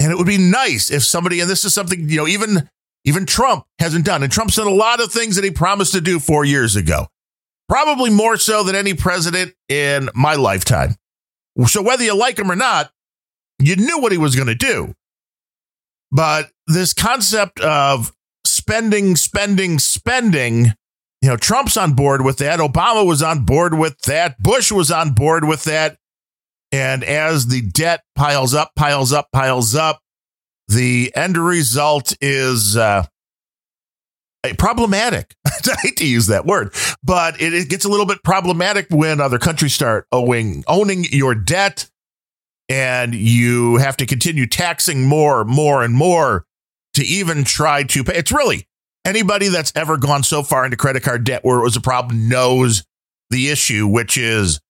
and 0.00 0.10
it 0.10 0.18
would 0.18 0.26
be 0.26 0.38
nice 0.38 0.90
if 0.90 1.04
somebody, 1.04 1.40
and 1.40 1.48
this 1.48 1.64
is 1.64 1.74
something, 1.74 2.08
you 2.08 2.16
know, 2.16 2.26
even 2.26 2.68
even 3.04 3.26
Trump 3.26 3.64
hasn't 3.78 4.04
done. 4.04 4.22
And 4.22 4.32
Trump's 4.32 4.56
done 4.56 4.66
a 4.66 4.70
lot 4.70 5.00
of 5.00 5.12
things 5.12 5.36
that 5.36 5.44
he 5.44 5.50
promised 5.50 5.92
to 5.92 6.00
do 6.00 6.18
four 6.18 6.44
years 6.44 6.76
ago, 6.76 7.06
probably 7.68 8.10
more 8.10 8.36
so 8.36 8.62
than 8.62 8.74
any 8.74 8.94
president 8.94 9.54
in 9.68 10.10
my 10.14 10.34
lifetime. 10.34 10.96
So 11.66 11.82
whether 11.82 12.04
you 12.04 12.14
like 12.16 12.38
him 12.38 12.50
or 12.50 12.56
not, 12.56 12.90
you 13.58 13.76
knew 13.76 14.00
what 14.00 14.12
he 14.12 14.18
was 14.18 14.34
going 14.34 14.48
to 14.48 14.54
do. 14.54 14.94
But 16.10 16.50
this 16.66 16.92
concept 16.92 17.60
of 17.60 18.12
spending, 18.44 19.16
spending, 19.16 19.78
spending, 19.78 20.74
you 21.22 21.28
know, 21.28 21.36
Trump's 21.36 21.76
on 21.76 21.92
board 21.92 22.22
with 22.22 22.38
that. 22.38 22.58
Obama 22.60 23.06
was 23.06 23.22
on 23.22 23.44
board 23.44 23.78
with 23.78 23.98
that. 24.02 24.38
Bush 24.42 24.72
was 24.72 24.90
on 24.90 25.12
board 25.12 25.44
with 25.44 25.64
that. 25.64 25.98
And 26.72 27.02
as 27.02 27.48
the 27.48 27.62
debt 27.62 28.02
piles 28.14 28.54
up, 28.54 28.72
piles 28.76 29.12
up, 29.12 29.28
piles 29.32 29.74
up, 29.74 30.00
the 30.68 31.12
end 31.16 31.36
result 31.36 32.16
is 32.20 32.76
uh, 32.76 33.04
problematic. 34.56 35.34
I 35.46 35.74
hate 35.82 35.96
to 35.96 36.06
use 36.06 36.28
that 36.28 36.46
word, 36.46 36.72
but 37.02 37.40
it, 37.40 37.52
it, 37.52 37.68
gets 37.68 37.84
a 37.84 37.88
little 37.88 38.06
bit 38.06 38.22
problematic 38.22 38.86
when 38.90 39.20
other 39.20 39.38
countries 39.38 39.74
start 39.74 40.06
owing 40.12 40.64
owning 40.68 41.04
your 41.10 41.34
debt, 41.34 41.90
and 42.68 43.14
you 43.14 43.76
have 43.76 43.96
to 43.96 44.06
continue 44.06 44.46
taxing 44.46 45.04
more, 45.04 45.44
more, 45.44 45.82
and 45.82 45.94
more 45.94 46.46
to 46.94 47.04
even 47.04 47.42
try 47.42 47.82
to 47.82 48.04
pay. 48.04 48.14
It's 48.14 48.32
really 48.32 48.68
anybody 49.04 49.48
that's 49.48 49.72
ever 49.74 49.96
gone 49.96 50.22
so 50.22 50.44
far 50.44 50.64
into 50.64 50.76
credit 50.76 51.02
card 51.02 51.24
debt 51.24 51.44
where 51.44 51.58
it 51.58 51.64
was 51.64 51.76
a 51.76 51.80
problem 51.80 52.28
knows 52.28 52.84
the 53.30 53.50
issue, 53.50 53.88
which 53.88 54.16
is 54.16 54.60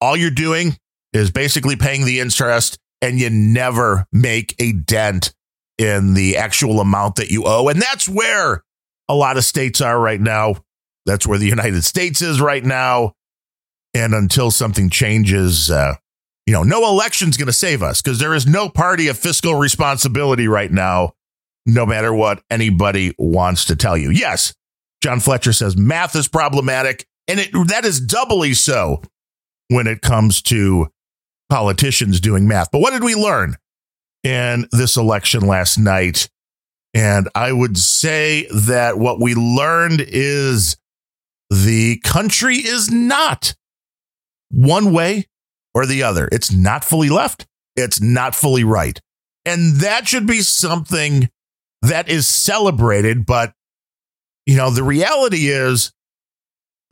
all 0.00 0.16
you're 0.16 0.30
doing 0.30 0.76
is 1.12 1.30
basically 1.30 1.76
paying 1.76 2.04
the 2.04 2.20
interest 2.20 2.78
and 3.00 3.18
you 3.18 3.30
never 3.30 4.06
make 4.12 4.54
a 4.58 4.72
dent 4.72 5.32
in 5.78 6.14
the 6.14 6.36
actual 6.36 6.80
amount 6.80 7.16
that 7.16 7.30
you 7.30 7.44
owe. 7.46 7.68
And 7.68 7.80
that's 7.80 8.08
where 8.08 8.64
a 9.08 9.14
lot 9.14 9.36
of 9.36 9.44
states 9.44 9.80
are 9.80 9.98
right 9.98 10.20
now. 10.20 10.56
That's 11.06 11.26
where 11.26 11.38
the 11.38 11.46
United 11.46 11.84
States 11.84 12.20
is 12.20 12.40
right 12.40 12.64
now. 12.64 13.12
And 13.94 14.12
until 14.12 14.50
something 14.50 14.90
changes, 14.90 15.70
uh, 15.70 15.94
you 16.46 16.52
know, 16.52 16.62
no 16.62 16.86
election's 16.88 17.36
going 17.36 17.46
to 17.46 17.52
save 17.52 17.82
us 17.82 18.02
because 18.02 18.18
there 18.18 18.34
is 18.34 18.46
no 18.46 18.68
party 18.68 19.08
of 19.08 19.18
fiscal 19.18 19.54
responsibility 19.54 20.48
right 20.48 20.70
now, 20.70 21.12
no 21.64 21.86
matter 21.86 22.12
what 22.12 22.42
anybody 22.50 23.14
wants 23.18 23.64
to 23.66 23.76
tell 23.76 23.96
you. 23.96 24.10
Yes, 24.10 24.52
John 25.02 25.20
Fletcher 25.20 25.52
says 25.52 25.76
math 25.76 26.14
is 26.16 26.28
problematic, 26.28 27.06
and 27.26 27.40
it, 27.40 27.50
that 27.68 27.84
is 27.84 28.00
doubly 28.00 28.54
so 28.54 29.02
when 29.68 29.86
it 29.86 30.02
comes 30.02 30.42
to 30.42 30.88
politicians 31.48 32.20
doing 32.20 32.46
math. 32.46 32.70
But 32.70 32.80
what 32.80 32.90
did 32.90 33.04
we 33.04 33.14
learn 33.14 33.56
in 34.22 34.68
this 34.72 34.96
election 34.96 35.46
last 35.46 35.78
night? 35.78 36.28
And 36.94 37.28
I 37.34 37.52
would 37.52 37.78
say 37.78 38.48
that 38.52 38.98
what 38.98 39.20
we 39.20 39.34
learned 39.34 40.04
is 40.06 40.76
the 41.50 41.98
country 42.04 42.56
is 42.56 42.90
not 42.90 43.54
one 44.50 44.92
way 44.92 45.26
or 45.74 45.86
the 45.86 46.02
other. 46.02 46.28
It's 46.32 46.52
not 46.52 46.84
fully 46.84 47.08
left. 47.08 47.46
It's 47.76 48.00
not 48.00 48.34
fully 48.34 48.64
right. 48.64 49.00
And 49.44 49.76
that 49.76 50.08
should 50.08 50.26
be 50.26 50.40
something 50.40 51.28
that 51.82 52.08
is 52.08 52.26
celebrated. 52.26 53.24
But, 53.24 53.52
you 54.46 54.56
know, 54.56 54.70
the 54.70 54.82
reality 54.82 55.48
is, 55.48 55.92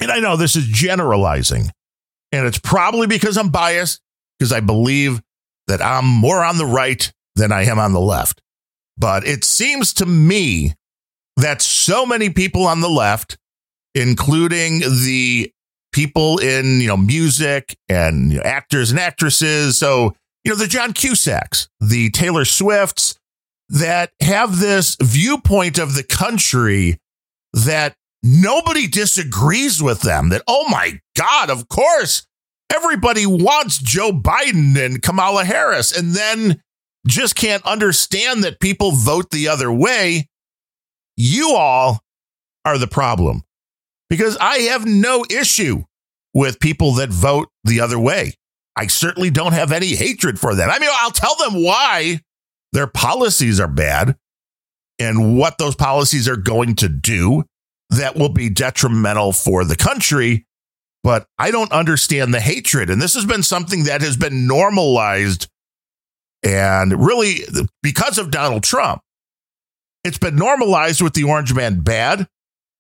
and 0.00 0.10
I 0.10 0.20
know 0.20 0.36
this 0.36 0.56
is 0.56 0.66
generalizing, 0.66 1.70
and 2.32 2.46
it's 2.46 2.58
probably 2.58 3.06
because 3.06 3.36
I'm 3.36 3.48
biased 3.48 4.00
because 4.38 4.52
I 4.52 4.60
believe 4.60 5.22
that 5.66 5.82
I'm 5.82 6.06
more 6.06 6.44
on 6.44 6.58
the 6.58 6.66
right 6.66 7.12
than 7.34 7.52
I 7.52 7.64
am 7.64 7.78
on 7.78 7.92
the 7.92 8.00
left. 8.00 8.40
But 8.96 9.26
it 9.26 9.44
seems 9.44 9.92
to 9.94 10.06
me 10.06 10.74
that 11.36 11.60
so 11.60 12.06
many 12.06 12.30
people 12.30 12.66
on 12.66 12.80
the 12.80 12.88
left, 12.88 13.36
including 13.94 14.80
the 14.80 15.52
people 15.92 16.38
in, 16.38 16.80
you 16.80 16.88
know, 16.88 16.96
music 16.96 17.76
and 17.88 18.32
you 18.32 18.38
know, 18.38 18.42
actors 18.44 18.90
and 18.90 19.00
actresses. 19.00 19.78
So, 19.78 20.14
you 20.44 20.52
know, 20.52 20.56
the 20.56 20.66
John 20.66 20.92
Cusacks, 20.92 21.68
the 21.80 22.10
Taylor 22.10 22.44
Swifts 22.44 23.18
that 23.68 24.12
have 24.20 24.60
this 24.60 24.96
viewpoint 25.02 25.78
of 25.78 25.94
the 25.94 26.04
country 26.04 26.98
that 27.52 27.94
nobody 28.22 28.86
disagrees 28.86 29.82
with 29.82 30.02
them. 30.02 30.28
That, 30.28 30.42
oh 30.46 30.68
my 30.68 31.00
God, 31.16 31.50
of 31.50 31.68
course, 31.68 32.26
everybody 32.74 33.26
wants 33.26 33.78
Joe 33.78 34.12
Biden 34.12 34.76
and 34.76 35.02
Kamala 35.02 35.44
Harris, 35.44 35.96
and 35.96 36.14
then 36.14 36.62
just 37.06 37.36
can't 37.36 37.64
understand 37.64 38.44
that 38.44 38.60
people 38.60 38.92
vote 38.92 39.30
the 39.30 39.48
other 39.48 39.72
way. 39.72 40.28
You 41.16 41.54
all 41.56 42.00
are 42.64 42.78
the 42.78 42.88
problem 42.88 43.44
because 44.10 44.36
I 44.40 44.58
have 44.58 44.84
no 44.84 45.24
issue 45.30 45.84
with 46.34 46.60
people 46.60 46.92
that 46.94 47.10
vote 47.10 47.48
the 47.64 47.80
other 47.80 47.98
way. 47.98 48.34
I 48.76 48.88
certainly 48.88 49.30
don't 49.30 49.54
have 49.54 49.72
any 49.72 49.94
hatred 49.94 50.38
for 50.38 50.54
them. 50.54 50.68
I 50.70 50.78
mean, 50.78 50.90
I'll 50.92 51.10
tell 51.10 51.34
them 51.36 51.62
why 51.62 52.20
their 52.72 52.86
policies 52.86 53.58
are 53.58 53.68
bad 53.68 54.16
and 54.98 55.38
what 55.38 55.58
those 55.58 55.74
policies 55.74 56.28
are 56.28 56.36
going 56.36 56.74
to 56.76 56.88
do 56.88 57.44
that 57.90 58.16
will 58.16 58.28
be 58.28 58.50
detrimental 58.50 59.32
for 59.32 59.64
the 59.64 59.76
country. 59.76 60.45
But 61.06 61.28
I 61.38 61.52
don't 61.52 61.70
understand 61.70 62.34
the 62.34 62.40
hatred. 62.40 62.90
And 62.90 63.00
this 63.00 63.14
has 63.14 63.24
been 63.24 63.44
something 63.44 63.84
that 63.84 64.00
has 64.00 64.16
been 64.16 64.48
normalized. 64.48 65.46
And 66.42 67.06
really, 67.06 67.44
because 67.80 68.18
of 68.18 68.32
Donald 68.32 68.64
Trump, 68.64 69.02
it's 70.02 70.18
been 70.18 70.34
normalized 70.34 71.00
with 71.00 71.12
the 71.14 71.22
Orange 71.22 71.54
Man 71.54 71.78
bad. 71.78 72.26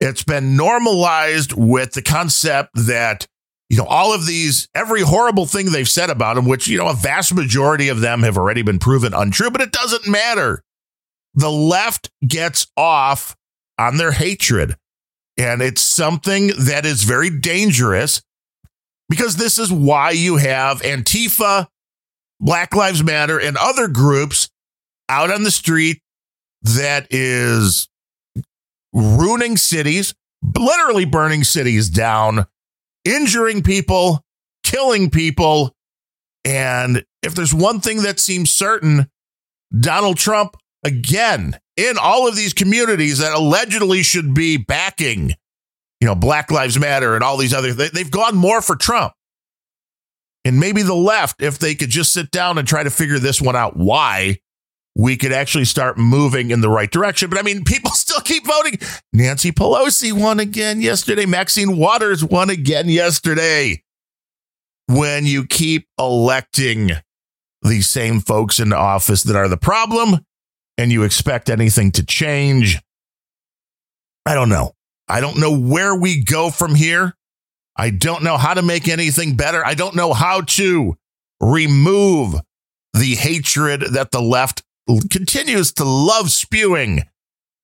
It's 0.00 0.24
been 0.24 0.56
normalized 0.56 1.52
with 1.52 1.92
the 1.92 2.02
concept 2.02 2.70
that, 2.74 3.28
you 3.70 3.76
know, 3.76 3.86
all 3.86 4.12
of 4.12 4.26
these, 4.26 4.68
every 4.74 5.02
horrible 5.02 5.46
thing 5.46 5.70
they've 5.70 5.88
said 5.88 6.10
about 6.10 6.36
him, 6.36 6.46
which, 6.46 6.66
you 6.66 6.78
know, 6.78 6.88
a 6.88 6.94
vast 6.94 7.32
majority 7.32 7.90
of 7.90 8.00
them 8.00 8.24
have 8.24 8.36
already 8.36 8.62
been 8.62 8.80
proven 8.80 9.14
untrue, 9.14 9.52
but 9.52 9.60
it 9.60 9.70
doesn't 9.70 10.08
matter. 10.08 10.64
The 11.34 11.52
left 11.52 12.10
gets 12.26 12.66
off 12.76 13.36
on 13.78 13.98
their 13.98 14.10
hatred. 14.10 14.76
And 15.38 15.60
it's 15.60 15.82
something 15.82 16.52
that 16.58 16.86
is 16.86 17.04
very 17.04 17.30
dangerous 17.30 18.22
because 19.08 19.36
this 19.36 19.58
is 19.58 19.70
why 19.70 20.10
you 20.10 20.36
have 20.36 20.80
Antifa, 20.82 21.66
Black 22.40 22.74
Lives 22.74 23.02
Matter, 23.02 23.38
and 23.38 23.56
other 23.56 23.88
groups 23.88 24.48
out 25.08 25.30
on 25.30 25.42
the 25.42 25.50
street 25.50 26.00
that 26.62 27.06
is 27.10 27.88
ruining 28.92 29.56
cities, 29.56 30.14
literally 30.56 31.04
burning 31.04 31.44
cities 31.44 31.88
down, 31.90 32.46
injuring 33.04 33.62
people, 33.62 34.24
killing 34.64 35.10
people. 35.10 35.74
And 36.44 37.04
if 37.22 37.34
there's 37.34 37.54
one 37.54 37.80
thing 37.80 38.02
that 38.02 38.18
seems 38.18 38.50
certain, 38.50 39.08
Donald 39.78 40.16
Trump, 40.16 40.56
again, 40.84 41.58
in 41.76 41.96
all 42.00 42.26
of 42.26 42.36
these 42.36 42.52
communities 42.52 43.18
that 43.18 43.34
allegedly 43.34 44.02
should 44.02 44.34
be 44.34 44.56
backing, 44.56 45.30
you 46.00 46.06
know, 46.06 46.14
Black 46.14 46.50
Lives 46.50 46.78
Matter 46.78 47.14
and 47.14 47.22
all 47.22 47.36
these 47.36 47.54
other, 47.54 47.72
they, 47.72 47.88
they've 47.88 48.10
gone 48.10 48.36
more 48.36 48.62
for 48.62 48.76
Trump. 48.76 49.12
And 50.44 50.60
maybe 50.60 50.82
the 50.82 50.94
left, 50.94 51.42
if 51.42 51.58
they 51.58 51.74
could 51.74 51.90
just 51.90 52.12
sit 52.12 52.30
down 52.30 52.56
and 52.56 52.66
try 52.66 52.82
to 52.82 52.90
figure 52.90 53.18
this 53.18 53.42
one 53.42 53.56
out, 53.56 53.76
why 53.76 54.38
we 54.96 55.16
could 55.16 55.32
actually 55.32 55.66
start 55.66 55.98
moving 55.98 56.50
in 56.50 56.62
the 56.62 56.70
right 56.70 56.90
direction. 56.90 57.28
But 57.28 57.38
I 57.38 57.42
mean, 57.42 57.64
people 57.66 57.90
still 57.90 58.20
keep 58.20 58.46
voting. 58.46 58.78
Nancy 59.12 59.52
Pelosi 59.52 60.12
won 60.12 60.40
again 60.40 60.80
yesterday. 60.80 61.26
Maxine 61.26 61.76
Waters 61.76 62.24
won 62.24 62.48
again 62.48 62.88
yesterday. 62.88 63.82
When 64.88 65.26
you 65.26 65.44
keep 65.46 65.88
electing 65.98 66.92
the 67.62 67.80
same 67.80 68.20
folks 68.20 68.60
into 68.60 68.76
office 68.76 69.24
that 69.24 69.34
are 69.34 69.48
the 69.48 69.56
problem 69.56 70.24
and 70.78 70.92
you 70.92 71.02
expect 71.02 71.50
anything 71.50 71.92
to 71.92 72.04
change, 72.04 72.80
I 74.24 74.34
don't 74.34 74.48
know. 74.48 74.72
I 75.08 75.20
don't 75.20 75.38
know 75.38 75.56
where 75.56 75.94
we 75.94 76.22
go 76.22 76.50
from 76.50 76.74
here. 76.74 77.14
I 77.76 77.90
don't 77.90 78.22
know 78.22 78.36
how 78.36 78.54
to 78.54 78.62
make 78.62 78.88
anything 78.88 79.36
better. 79.36 79.64
I 79.64 79.74
don't 79.74 79.94
know 79.94 80.12
how 80.12 80.40
to 80.40 80.96
remove 81.40 82.34
the 82.94 83.14
hatred 83.14 83.82
that 83.92 84.10
the 84.10 84.22
left 84.22 84.62
continues 85.10 85.72
to 85.74 85.84
love 85.84 86.30
spewing 86.30 87.02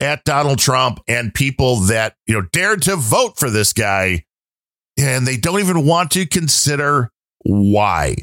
at 0.01 0.25
Donald 0.25 0.59
Trump 0.59 1.01
and 1.09 1.33
people 1.33 1.77
that, 1.77 2.15
you 2.27 2.35
know, 2.35 2.47
dared 2.53 2.83
to 2.83 2.97
vote 2.97 3.39
for 3.39 3.49
this 3.49 3.73
guy 3.73 4.25
and 4.99 5.27
they 5.27 5.37
don't 5.37 5.61
even 5.61 5.87
want 5.87 6.11
to 6.13 6.27
consider 6.27 7.11
why. 7.45 8.17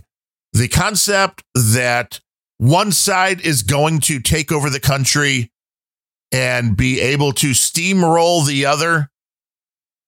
The 0.54 0.68
concept 0.68 1.44
that 1.56 2.20
one 2.60 2.92
side 2.92 3.40
is 3.42 3.64
going 3.64 4.02
to 4.02 4.20
take 4.20 4.52
over 4.52 4.70
the 4.70 4.82
country 4.82 5.50
and 6.32 6.78
be 6.78 7.00
able 7.00 7.32
to 7.32 7.52
steamroll 7.52 8.46
the 8.46 8.66
other. 8.66 9.10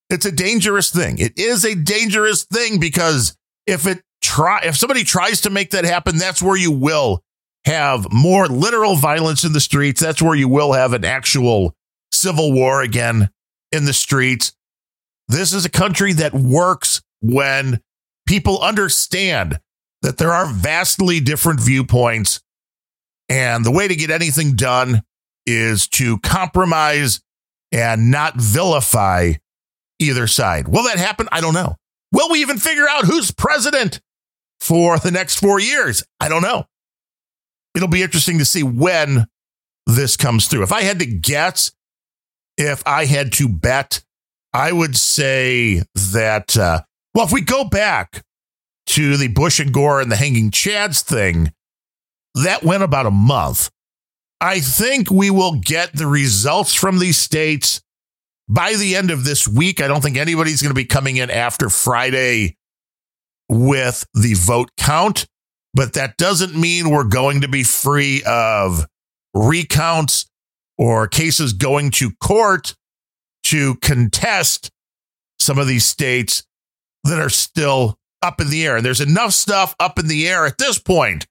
It's 0.10 0.26
a 0.26 0.32
dangerous 0.32 0.92
thing. 0.92 1.18
It 1.18 1.40
is 1.40 1.64
a 1.64 1.76
dangerous 1.76 2.44
thing 2.44 2.80
because 2.80 3.38
if 3.66 3.88
it 3.88 4.04
try 4.22 4.62
if 4.66 4.76
somebody 4.76 5.06
tries 5.06 5.42
to 5.42 5.50
make 5.50 5.72
that 5.72 5.86
happen, 5.86 6.18
that's 6.18 6.42
where 6.42 6.58
you 6.58 6.72
will 6.72 7.24
have 7.64 8.12
more 8.12 8.48
literal 8.48 8.98
violence 8.98 9.46
in 9.46 9.54
the 9.54 9.62
streets. 9.62 10.02
That's 10.02 10.22
where 10.22 10.36
you 10.36 10.50
will 10.50 10.74
have 10.74 10.92
an 10.92 11.06
actual 11.06 11.74
civil 12.12 12.52
war 12.52 12.82
again 12.82 13.30
in 13.72 13.86
the 13.86 13.94
streets. 13.94 14.52
This 15.30 15.54
is 15.54 15.64
a 15.64 15.70
country 15.70 16.12
that 16.14 16.34
works 16.34 17.02
when 17.22 17.80
people 18.28 18.60
understand 18.60 19.62
that 20.02 20.18
there 20.18 20.32
are 20.32 20.48
vastly 20.48 21.20
different 21.20 21.60
viewpoints. 21.60 22.42
And 23.30 23.64
the 23.64 23.72
way 23.72 23.88
to 23.88 23.96
get 23.96 24.12
anything 24.12 24.56
done 24.56 25.04
is 25.46 25.88
to 25.90 26.20
compromise 26.20 27.22
and 27.72 28.12
not 28.12 28.36
vilify 28.36 29.34
either 30.00 30.28
side. 30.28 30.68
Will 30.68 30.84
that 30.84 30.98
happen? 30.98 31.28
I 31.32 31.42
don't 31.42 31.54
know. 31.54 31.76
Will 32.12 32.30
we 32.30 32.42
even 32.42 32.58
figure 32.58 32.88
out 32.90 33.06
who's 33.06 33.32
president 33.32 34.02
for 34.60 35.00
the 35.00 35.12
next 35.12 35.40
four 35.40 35.60
years? 35.60 36.04
I 36.20 36.28
don't 36.28 36.42
know 36.42 36.66
it'll 37.76 37.88
be 37.88 38.04
interesting 38.04 38.38
to 38.40 38.46
see 38.46 38.64
when 38.64 39.28
this 39.88 40.18
comes 40.18 40.48
through. 40.48 40.64
If 40.64 40.72
I 40.72 40.82
had 40.82 41.00
to 41.00 41.06
guess, 41.06 41.72
if 42.58 42.86
I 42.86 43.06
had 43.06 43.32
to 43.34 43.48
bet, 43.48 44.04
I 44.54 44.72
would 44.72 44.98
say 44.98 45.84
that, 46.12 46.58
uh, 46.58 46.82
well, 47.14 47.26
if 47.26 47.32
we 47.32 47.42
go 47.42 47.64
back 47.64 48.24
to 48.88 49.18
the 49.18 49.28
Bush 49.28 49.60
and 49.60 49.74
Gore 49.74 50.02
and 50.02 50.12
the 50.12 50.16
hanging 50.16 50.52
Chads 50.52 51.02
thing, 51.02 51.52
that 52.36 52.64
went 52.64 52.84
about 52.84 53.06
a 53.06 53.12
month. 53.12 53.70
I 54.40 54.60
think 54.60 55.12
we 55.12 55.30
will 55.30 55.60
get 55.60 55.96
the 55.96 56.08
results 56.08 56.74
from 56.74 57.00
these 57.00 57.18
states 57.18 57.82
by 58.50 58.74
the 58.74 58.96
end 58.96 59.12
of 59.12 59.24
this 59.24 59.48
week. 59.48 59.82
I 59.82 59.88
don't 59.88 60.02
think 60.02 60.18
anybody's 60.18 60.62
going 60.62 60.72
to 60.72 60.76
be 60.76 60.86
coming 60.86 61.18
in 61.18 61.30
after 61.30 61.70
Friday 61.70 62.58
with 63.48 64.06
the 64.14 64.34
vote 64.34 64.72
count 64.78 65.28
but 65.74 65.94
that 65.94 66.18
doesn't 66.18 66.56
mean 66.56 66.90
we're 66.90 67.04
going 67.04 67.42
to 67.42 67.48
be 67.48 67.64
free 67.64 68.22
of 68.26 68.86
recounts 69.34 70.26
or 70.78 71.08
cases 71.08 71.54
going 71.54 71.92
to 71.92 72.12
court 72.22 72.76
to 73.44 73.76
contest 73.76 74.70
some 75.40 75.58
of 75.58 75.68
these 75.68 75.86
states 75.86 76.44
that 77.04 77.20
are 77.20 77.30
still 77.30 77.98
up 78.22 78.42
in 78.42 78.50
the 78.50 78.66
air. 78.66 78.78
And 78.78 78.86
there's 78.86 79.02
enough 79.02 79.34
stuff 79.34 79.76
up 79.80 80.00
in 80.00 80.08
the 80.08 80.28
air 80.28 80.46
at 80.46 80.58
this 80.58 80.78
point. 80.80 81.28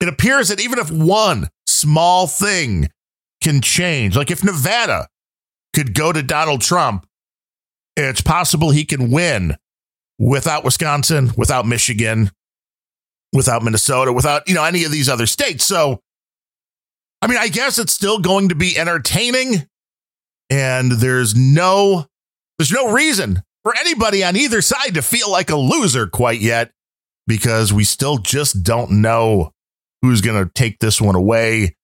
It 0.00 0.08
appears 0.08 0.48
that 0.48 0.60
even 0.60 0.78
if 0.78 0.90
one 0.90 1.48
small 1.66 2.26
thing 2.26 2.88
can 3.42 3.60
change, 3.60 4.16
like 4.16 4.30
if 4.30 4.44
Nevada 4.44 5.08
could 5.74 5.94
go 5.94 6.12
to 6.12 6.22
Donald 6.22 6.62
Trump, 6.62 7.06
it's 7.96 8.20
possible 8.20 8.70
he 8.70 8.84
can 8.84 9.10
win 9.10 9.56
without 10.18 10.64
Wisconsin, 10.64 11.32
without 11.36 11.66
Michigan, 11.66 12.30
without 13.32 13.62
Minnesota, 13.62 14.12
without, 14.12 14.48
you 14.48 14.54
know, 14.54 14.64
any 14.64 14.84
of 14.84 14.92
these 14.92 15.08
other 15.08 15.26
states. 15.26 15.64
So, 15.64 16.00
I 17.22 17.26
mean, 17.26 17.38
I 17.38 17.48
guess 17.48 17.78
it's 17.78 17.92
still 17.92 18.18
going 18.18 18.48
to 18.48 18.54
be 18.54 18.78
entertaining 18.78 19.66
and 20.50 20.92
there's 20.92 21.34
no 21.34 22.06
there's 22.58 22.72
no 22.72 22.92
reason 22.92 23.42
for 23.62 23.74
anybody 23.78 24.24
on 24.24 24.36
either 24.36 24.62
side 24.62 24.94
to 24.94 25.02
feel 25.02 25.30
like 25.30 25.50
a 25.50 25.56
loser 25.56 26.06
quite 26.06 26.40
yet 26.40 26.72
because 27.26 27.72
we 27.72 27.84
still 27.84 28.18
just 28.18 28.62
don't 28.62 28.90
know 28.90 29.52
who's 30.02 30.20
going 30.20 30.42
to 30.42 30.50
take 30.52 30.78
this 30.78 31.00
one 31.00 31.14
away. 31.14 31.76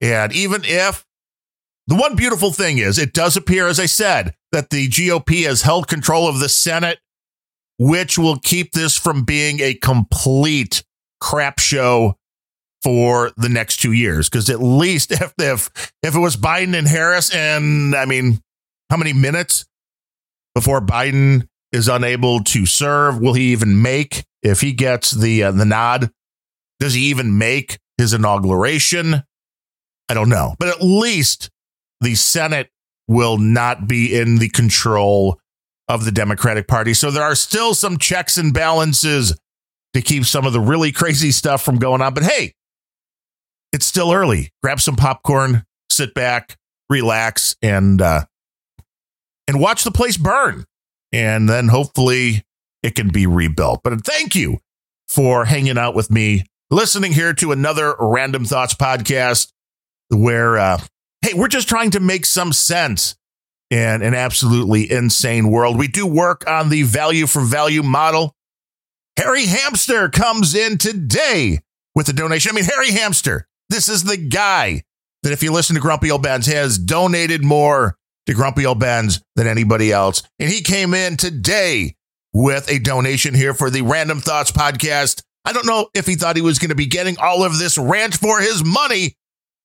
And 0.00 0.32
even 0.32 0.62
if 0.64 1.04
the 1.86 1.94
one 1.96 2.16
beautiful 2.16 2.52
thing 2.52 2.78
is, 2.78 2.98
it 2.98 3.12
does 3.12 3.36
appear, 3.36 3.66
as 3.66 3.80
I 3.80 3.86
said, 3.86 4.34
that 4.52 4.70
the 4.70 4.88
GOP 4.88 5.44
has 5.44 5.62
held 5.62 5.88
control 5.88 6.28
of 6.28 6.38
the 6.38 6.48
Senate, 6.48 6.98
which 7.78 8.18
will 8.18 8.38
keep 8.38 8.72
this 8.72 8.96
from 8.98 9.24
being 9.24 9.60
a 9.60 9.74
complete 9.74 10.84
crap 11.20 11.58
show 11.58 12.16
for 12.82 13.30
the 13.36 13.48
next 13.48 13.78
two 13.78 13.92
years. 13.92 14.28
Because 14.28 14.50
at 14.50 14.62
least 14.62 15.10
if, 15.12 15.32
if 15.38 15.92
if 16.02 16.14
it 16.14 16.20
was 16.20 16.36
Biden 16.36 16.76
and 16.76 16.86
Harris, 16.86 17.34
and 17.34 17.94
I 17.94 18.04
mean, 18.04 18.40
how 18.90 18.96
many 18.96 19.12
minutes 19.12 19.64
before 20.54 20.80
Biden 20.80 21.46
is 21.72 21.88
unable 21.88 22.42
to 22.44 22.66
serve. 22.66 23.20
Will 23.20 23.34
he 23.34 23.52
even 23.52 23.80
make 23.82 24.24
if 24.42 24.60
he 24.60 24.72
gets 24.72 25.10
the 25.10 25.44
uh, 25.44 25.52
the 25.52 25.64
nod? 25.64 26.10
Does 26.80 26.94
he 26.94 27.02
even 27.04 27.38
make 27.38 27.78
his 27.98 28.12
inauguration? 28.12 29.22
I 30.08 30.14
don't 30.14 30.28
know, 30.28 30.54
but 30.58 30.68
at 30.68 30.82
least 30.82 31.50
the 32.00 32.14
Senate 32.14 32.68
will 33.08 33.38
not 33.38 33.86
be 33.86 34.18
in 34.18 34.38
the 34.38 34.48
control 34.48 35.38
of 35.88 36.04
the 36.04 36.12
Democratic 36.12 36.68
Party. 36.68 36.94
So 36.94 37.10
there 37.10 37.22
are 37.22 37.34
still 37.34 37.74
some 37.74 37.98
checks 37.98 38.36
and 38.36 38.52
balances 38.52 39.36
to 39.94 40.02
keep 40.02 40.24
some 40.24 40.46
of 40.46 40.52
the 40.52 40.60
really 40.60 40.92
crazy 40.92 41.30
stuff 41.30 41.62
from 41.62 41.78
going 41.78 42.02
on. 42.02 42.14
But 42.14 42.24
hey, 42.24 42.54
it's 43.72 43.86
still 43.86 44.12
early. 44.12 44.50
Grab 44.62 44.80
some 44.80 44.96
popcorn, 44.96 45.64
sit 45.90 46.14
back, 46.14 46.56
relax, 46.88 47.56
and 47.62 48.00
uh, 48.00 48.24
and 49.52 49.60
watch 49.60 49.84
the 49.84 49.90
place 49.90 50.16
burn. 50.16 50.64
And 51.12 51.48
then 51.48 51.68
hopefully 51.68 52.42
it 52.82 52.94
can 52.94 53.08
be 53.08 53.26
rebuilt. 53.26 53.82
But 53.84 54.04
thank 54.04 54.34
you 54.34 54.58
for 55.08 55.44
hanging 55.44 55.76
out 55.76 55.94
with 55.94 56.10
me, 56.10 56.46
listening 56.70 57.12
here 57.12 57.34
to 57.34 57.52
another 57.52 57.94
Randumb 57.94 58.48
Thoughts 58.48 58.74
podcast 58.74 59.52
where, 60.08 60.58
uh, 60.58 60.80
hey, 61.20 61.34
we're 61.34 61.48
just 61.48 61.68
trying 61.68 61.90
to 61.90 62.00
make 62.00 62.24
some 62.24 62.52
sense 62.52 63.14
in 63.70 64.02
an 64.02 64.14
absolutely 64.14 64.90
insane 64.90 65.50
world. 65.50 65.78
We 65.78 65.88
do 65.88 66.06
work 66.06 66.48
on 66.48 66.70
the 66.70 66.82
value 66.82 67.26
for 67.26 67.42
value 67.42 67.82
model. 67.82 68.34
Harry 69.18 69.44
Hamster 69.44 70.08
comes 70.08 70.54
in 70.54 70.78
today 70.78 71.60
with 71.94 72.08
a 72.08 72.14
donation. 72.14 72.52
I 72.52 72.54
mean, 72.54 72.64
Harry 72.64 72.90
Hamster, 72.92 73.46
this 73.68 73.88
is 73.90 74.04
the 74.04 74.16
guy 74.16 74.82
that, 75.22 75.32
if 75.32 75.42
you 75.42 75.52
listen 75.52 75.74
to 75.74 75.80
Grumpy 75.80 76.10
Old 76.10 76.22
Bens, 76.22 76.46
has 76.46 76.78
donated 76.78 77.44
more 77.44 77.96
to 78.26 78.34
Grumpy 78.34 78.66
Old 78.66 78.80
Bens 78.80 79.20
than 79.36 79.46
anybody 79.46 79.92
else. 79.92 80.22
And 80.38 80.50
he 80.50 80.62
came 80.62 80.94
in 80.94 81.16
today 81.16 81.96
with 82.32 82.70
a 82.70 82.78
donation 82.78 83.34
here 83.34 83.54
for 83.54 83.70
the 83.70 83.82
Randumb 83.82 84.22
Thoughts 84.22 84.52
podcast. 84.52 85.22
I 85.44 85.52
don't 85.52 85.66
know 85.66 85.88
if 85.94 86.06
he 86.06 86.14
thought 86.14 86.36
he 86.36 86.42
was 86.42 86.58
going 86.58 86.70
to 86.70 86.74
be 86.74 86.86
getting 86.86 87.16
all 87.18 87.44
of 87.44 87.58
this 87.58 87.76
rant 87.76 88.14
for 88.14 88.40
his 88.40 88.64
money, 88.64 89.16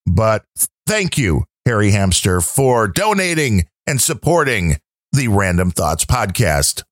but 0.05 0.43
thank 0.87 1.17
you, 1.17 1.43
Harry 1.65 1.91
Hamster, 1.91 2.41
for 2.41 2.87
donating 2.87 3.67
and 3.85 4.01
supporting 4.01 4.77
the 5.11 5.27
Randumb 5.27 5.73
Thoughts 5.73 6.05
podcast. 6.05 6.83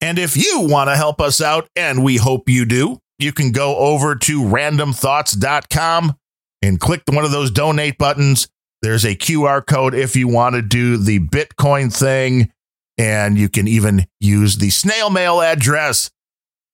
And 0.00 0.18
if 0.18 0.36
you 0.36 0.60
want 0.60 0.90
to 0.90 0.96
help 0.96 1.20
us 1.20 1.40
out, 1.40 1.68
and 1.74 2.04
we 2.04 2.16
hope 2.16 2.48
you 2.48 2.64
do, 2.64 2.98
you 3.18 3.32
can 3.32 3.52
go 3.52 3.76
over 3.76 4.14
to 4.16 4.42
randumbthoughts.com 4.42 6.16
and 6.62 6.80
click 6.80 7.02
one 7.08 7.24
of 7.24 7.30
those 7.30 7.50
donate 7.50 7.98
buttons. 7.98 8.48
There's 8.84 9.06
a 9.06 9.16
QR 9.16 9.64
code 9.64 9.94
if 9.94 10.14
you 10.14 10.28
want 10.28 10.56
to 10.56 10.62
do 10.62 10.98
the 10.98 11.18
Bitcoin 11.18 11.90
thing. 11.90 12.52
And 12.98 13.38
you 13.38 13.48
can 13.48 13.66
even 13.66 14.06
use 14.20 14.58
the 14.58 14.68
snail 14.68 15.08
mail 15.08 15.40
address 15.40 16.10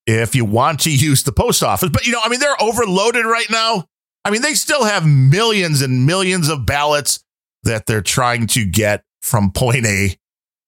if 0.08 0.34
you 0.34 0.44
want 0.44 0.80
to 0.80 0.90
use 0.90 1.22
the 1.22 1.30
post 1.30 1.62
office. 1.62 1.88
But, 1.88 2.06
you 2.06 2.12
know, 2.12 2.18
I 2.20 2.28
mean, 2.28 2.40
they're 2.40 2.60
overloaded 2.60 3.26
right 3.26 3.48
now. 3.48 3.86
I 4.24 4.30
mean, 4.30 4.42
they 4.42 4.54
still 4.54 4.84
have 4.84 5.06
millions 5.06 5.82
and 5.82 6.04
millions 6.04 6.48
of 6.48 6.66
ballots 6.66 7.24
that 7.62 7.86
they're 7.86 8.02
trying 8.02 8.48
to 8.48 8.66
get 8.66 9.04
from 9.22 9.52
point 9.52 9.86
A 9.86 10.16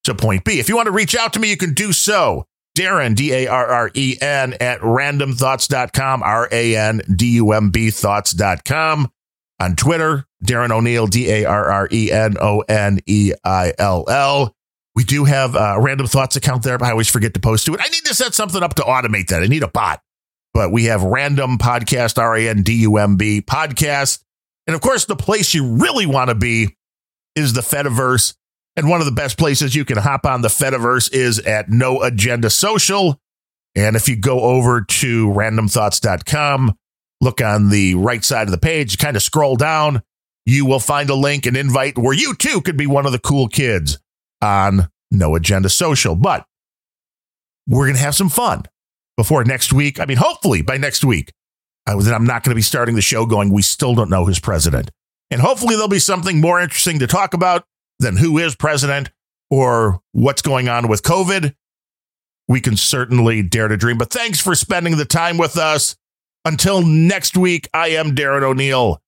to 0.05 0.15
point 0.15 0.45
B. 0.45 0.61
If 0.61 0.69
you 0.69 0.77
want 0.77 0.87
to 0.87 0.93
reach 0.93 1.17
out 1.17 1.33
to 1.33 1.41
me, 1.41 1.51
you 1.51 1.57
can 1.57 1.75
do 1.75 1.93
so. 1.93 2.47
Darren, 2.79 3.17
D 3.17 3.33
A 3.33 3.49
R 3.49 3.67
R 3.67 3.91
E 3.95 4.17
N, 4.21 4.55
at 4.61 4.79
randumbthoughts.com, 4.81 6.23
R 6.23 6.49
A 6.53 6.77
N 6.77 7.03
D 7.15 7.33
U 7.33 7.51
M 7.51 7.71
B 7.71 7.91
thoughts.com. 7.91 9.11
On 9.63 9.77
Twitter, 9.77 10.27
Darren 10.45 10.73
O'Neill, 10.73 11.07
D 11.07 11.31
A 11.31 11.45
R 11.45 11.71
R 11.71 11.89
E 11.93 12.11
N 12.11 12.35
O 12.41 12.61
N 12.63 12.99
E 13.07 13.33
I 13.45 13.73
L 13.79 14.05
L. 14.09 14.57
We 14.97 15.05
do 15.05 15.25
have 15.25 15.55
a 15.55 15.81
random 15.81 16.09
thoughts 16.09 16.35
account 16.35 16.65
there, 16.65 16.79
but 16.79 16.87
I 16.87 16.91
always 16.91 17.09
forget 17.09 17.33
to 17.35 17.41
post 17.41 17.67
to 17.67 17.75
it. 17.75 17.81
I 17.81 17.89
need 17.89 18.05
to 18.07 18.15
set 18.15 18.35
something 18.35 18.61
up 18.61 18.75
to 18.75 18.83
automate 18.83 19.29
that. 19.29 19.41
I 19.41 19.47
need 19.47 19.63
a 19.63 19.69
bot. 19.69 20.03
But 20.53 20.73
we 20.73 20.87
have 20.87 21.05
random 21.05 21.59
podcast, 21.59 22.19
R 22.19 22.37
A 22.37 22.49
N 22.49 22.63
D 22.63 22.75
U 22.83 22.97
M 22.97 23.17
B 23.17 23.41
podcast. 23.41 24.25
And 24.67 24.75
of 24.75 24.81
course, 24.81 25.05
the 25.05 25.15
place 25.15 25.55
you 25.55 25.77
really 25.77 26.07
want 26.07 26.31
to 26.31 26.35
be 26.35 26.77
is 27.37 27.53
the 27.53 27.61
Fediverse. 27.61 28.35
And 28.75 28.89
one 28.89 28.99
of 28.99 29.07
the 29.07 29.13
best 29.13 29.39
places 29.39 29.77
you 29.77 29.85
can 29.85 29.99
hop 29.99 30.27
on 30.27 30.43
the 30.43 30.49
Fediverse 30.49 31.13
is 31.13 31.39
at 31.39 31.71
No 31.71 32.03
Agenda 32.03 32.51
Social. 32.51 33.21
And 33.77 33.95
if 33.95 34.09
you 34.09 34.17
go 34.17 34.41
over 34.41 34.81
to 34.83 35.29
randumbthoughts.com, 35.29 36.77
look 37.23 37.41
on 37.41 37.71
the 37.71 37.95
right 37.95 38.23
side 38.25 38.49
of 38.49 38.51
the 38.51 38.59
page, 38.59 38.99
kind 38.99 39.17
of 39.17 39.23
scroll 39.23 39.57
down, 39.57 40.03
you 40.45 40.67
will 40.67 40.81
find 40.81 41.09
a 41.09 41.15
link, 41.15 41.47
an 41.47 41.57
invite 41.57 41.97
where 41.97 42.13
you 42.13 42.35
too 42.35 42.61
could 42.61 42.77
be 42.77 42.87
one 42.87 43.07
of 43.07 43.13
the 43.13 43.19
cool 43.19 43.47
kids 43.49 43.99
on 44.43 44.91
No 45.11 45.37
Agenda 45.37 45.69
Social. 45.69 46.17
But 46.17 46.45
we're 47.69 47.87
going 47.87 47.97
to 47.97 48.03
have 48.03 48.17
some 48.17 48.29
fun 48.29 48.65
before 49.17 49.45
next 49.45 49.73
week. 49.73 50.01
I 50.01 50.05
mean, 50.05 50.17
hopefully 50.17 50.63
by 50.63 50.77
next 50.79 51.05
week, 51.05 51.33
I, 51.87 51.95
then 51.95 52.13
I'm 52.13 52.27
not 52.27 52.43
going 52.43 52.51
to 52.51 52.57
be 52.57 52.63
starting 52.63 52.97
the 52.97 53.03
show 53.03 53.25
going, 53.25 53.53
we 53.53 53.63
still 53.63 53.95
don't 53.95 54.11
know 54.11 54.25
who's 54.25 54.41
president. 54.41 54.91
And 55.31 55.41
hopefully 55.41 55.77
there'll 55.77 55.89
be 55.89 56.01
something 56.01 56.41
more 56.41 56.61
interesting 56.61 56.99
to 56.99 57.07
talk 57.07 57.35
about 57.35 57.65
than 58.01 58.17
who 58.17 58.39
is 58.39 58.57
president 58.57 59.11
or 59.49 60.01
what's 60.11 60.43
going 60.43 60.69
on 60.69 60.89
with 60.89 61.03
COVID. 61.03 61.55
We 62.49 62.61
can 62.61 62.77
certainly 62.77 63.43
dare 63.43 63.69
to 63.69 63.77
dream. 63.77 63.97
But 63.97 64.11
thanks 64.11 64.41
for 64.41 64.57
spending 64.57 64.97
the 64.97 65.05
time 65.05 65.39
with 65.39 65.57
us. 65.57 65.97
Until 66.45 66.83
next 66.83 67.37
week, 67.37 67.69
I 67.73 67.89
am 67.89 68.15
Darren 68.15 68.43
O'Neill. 68.43 69.01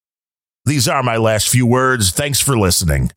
These 0.64 0.88
are 0.88 1.02
my 1.02 1.16
last 1.16 1.48
few 1.48 1.66
words. 1.66 2.10
Thanks 2.10 2.40
for 2.40 2.56
listening. 2.56 3.10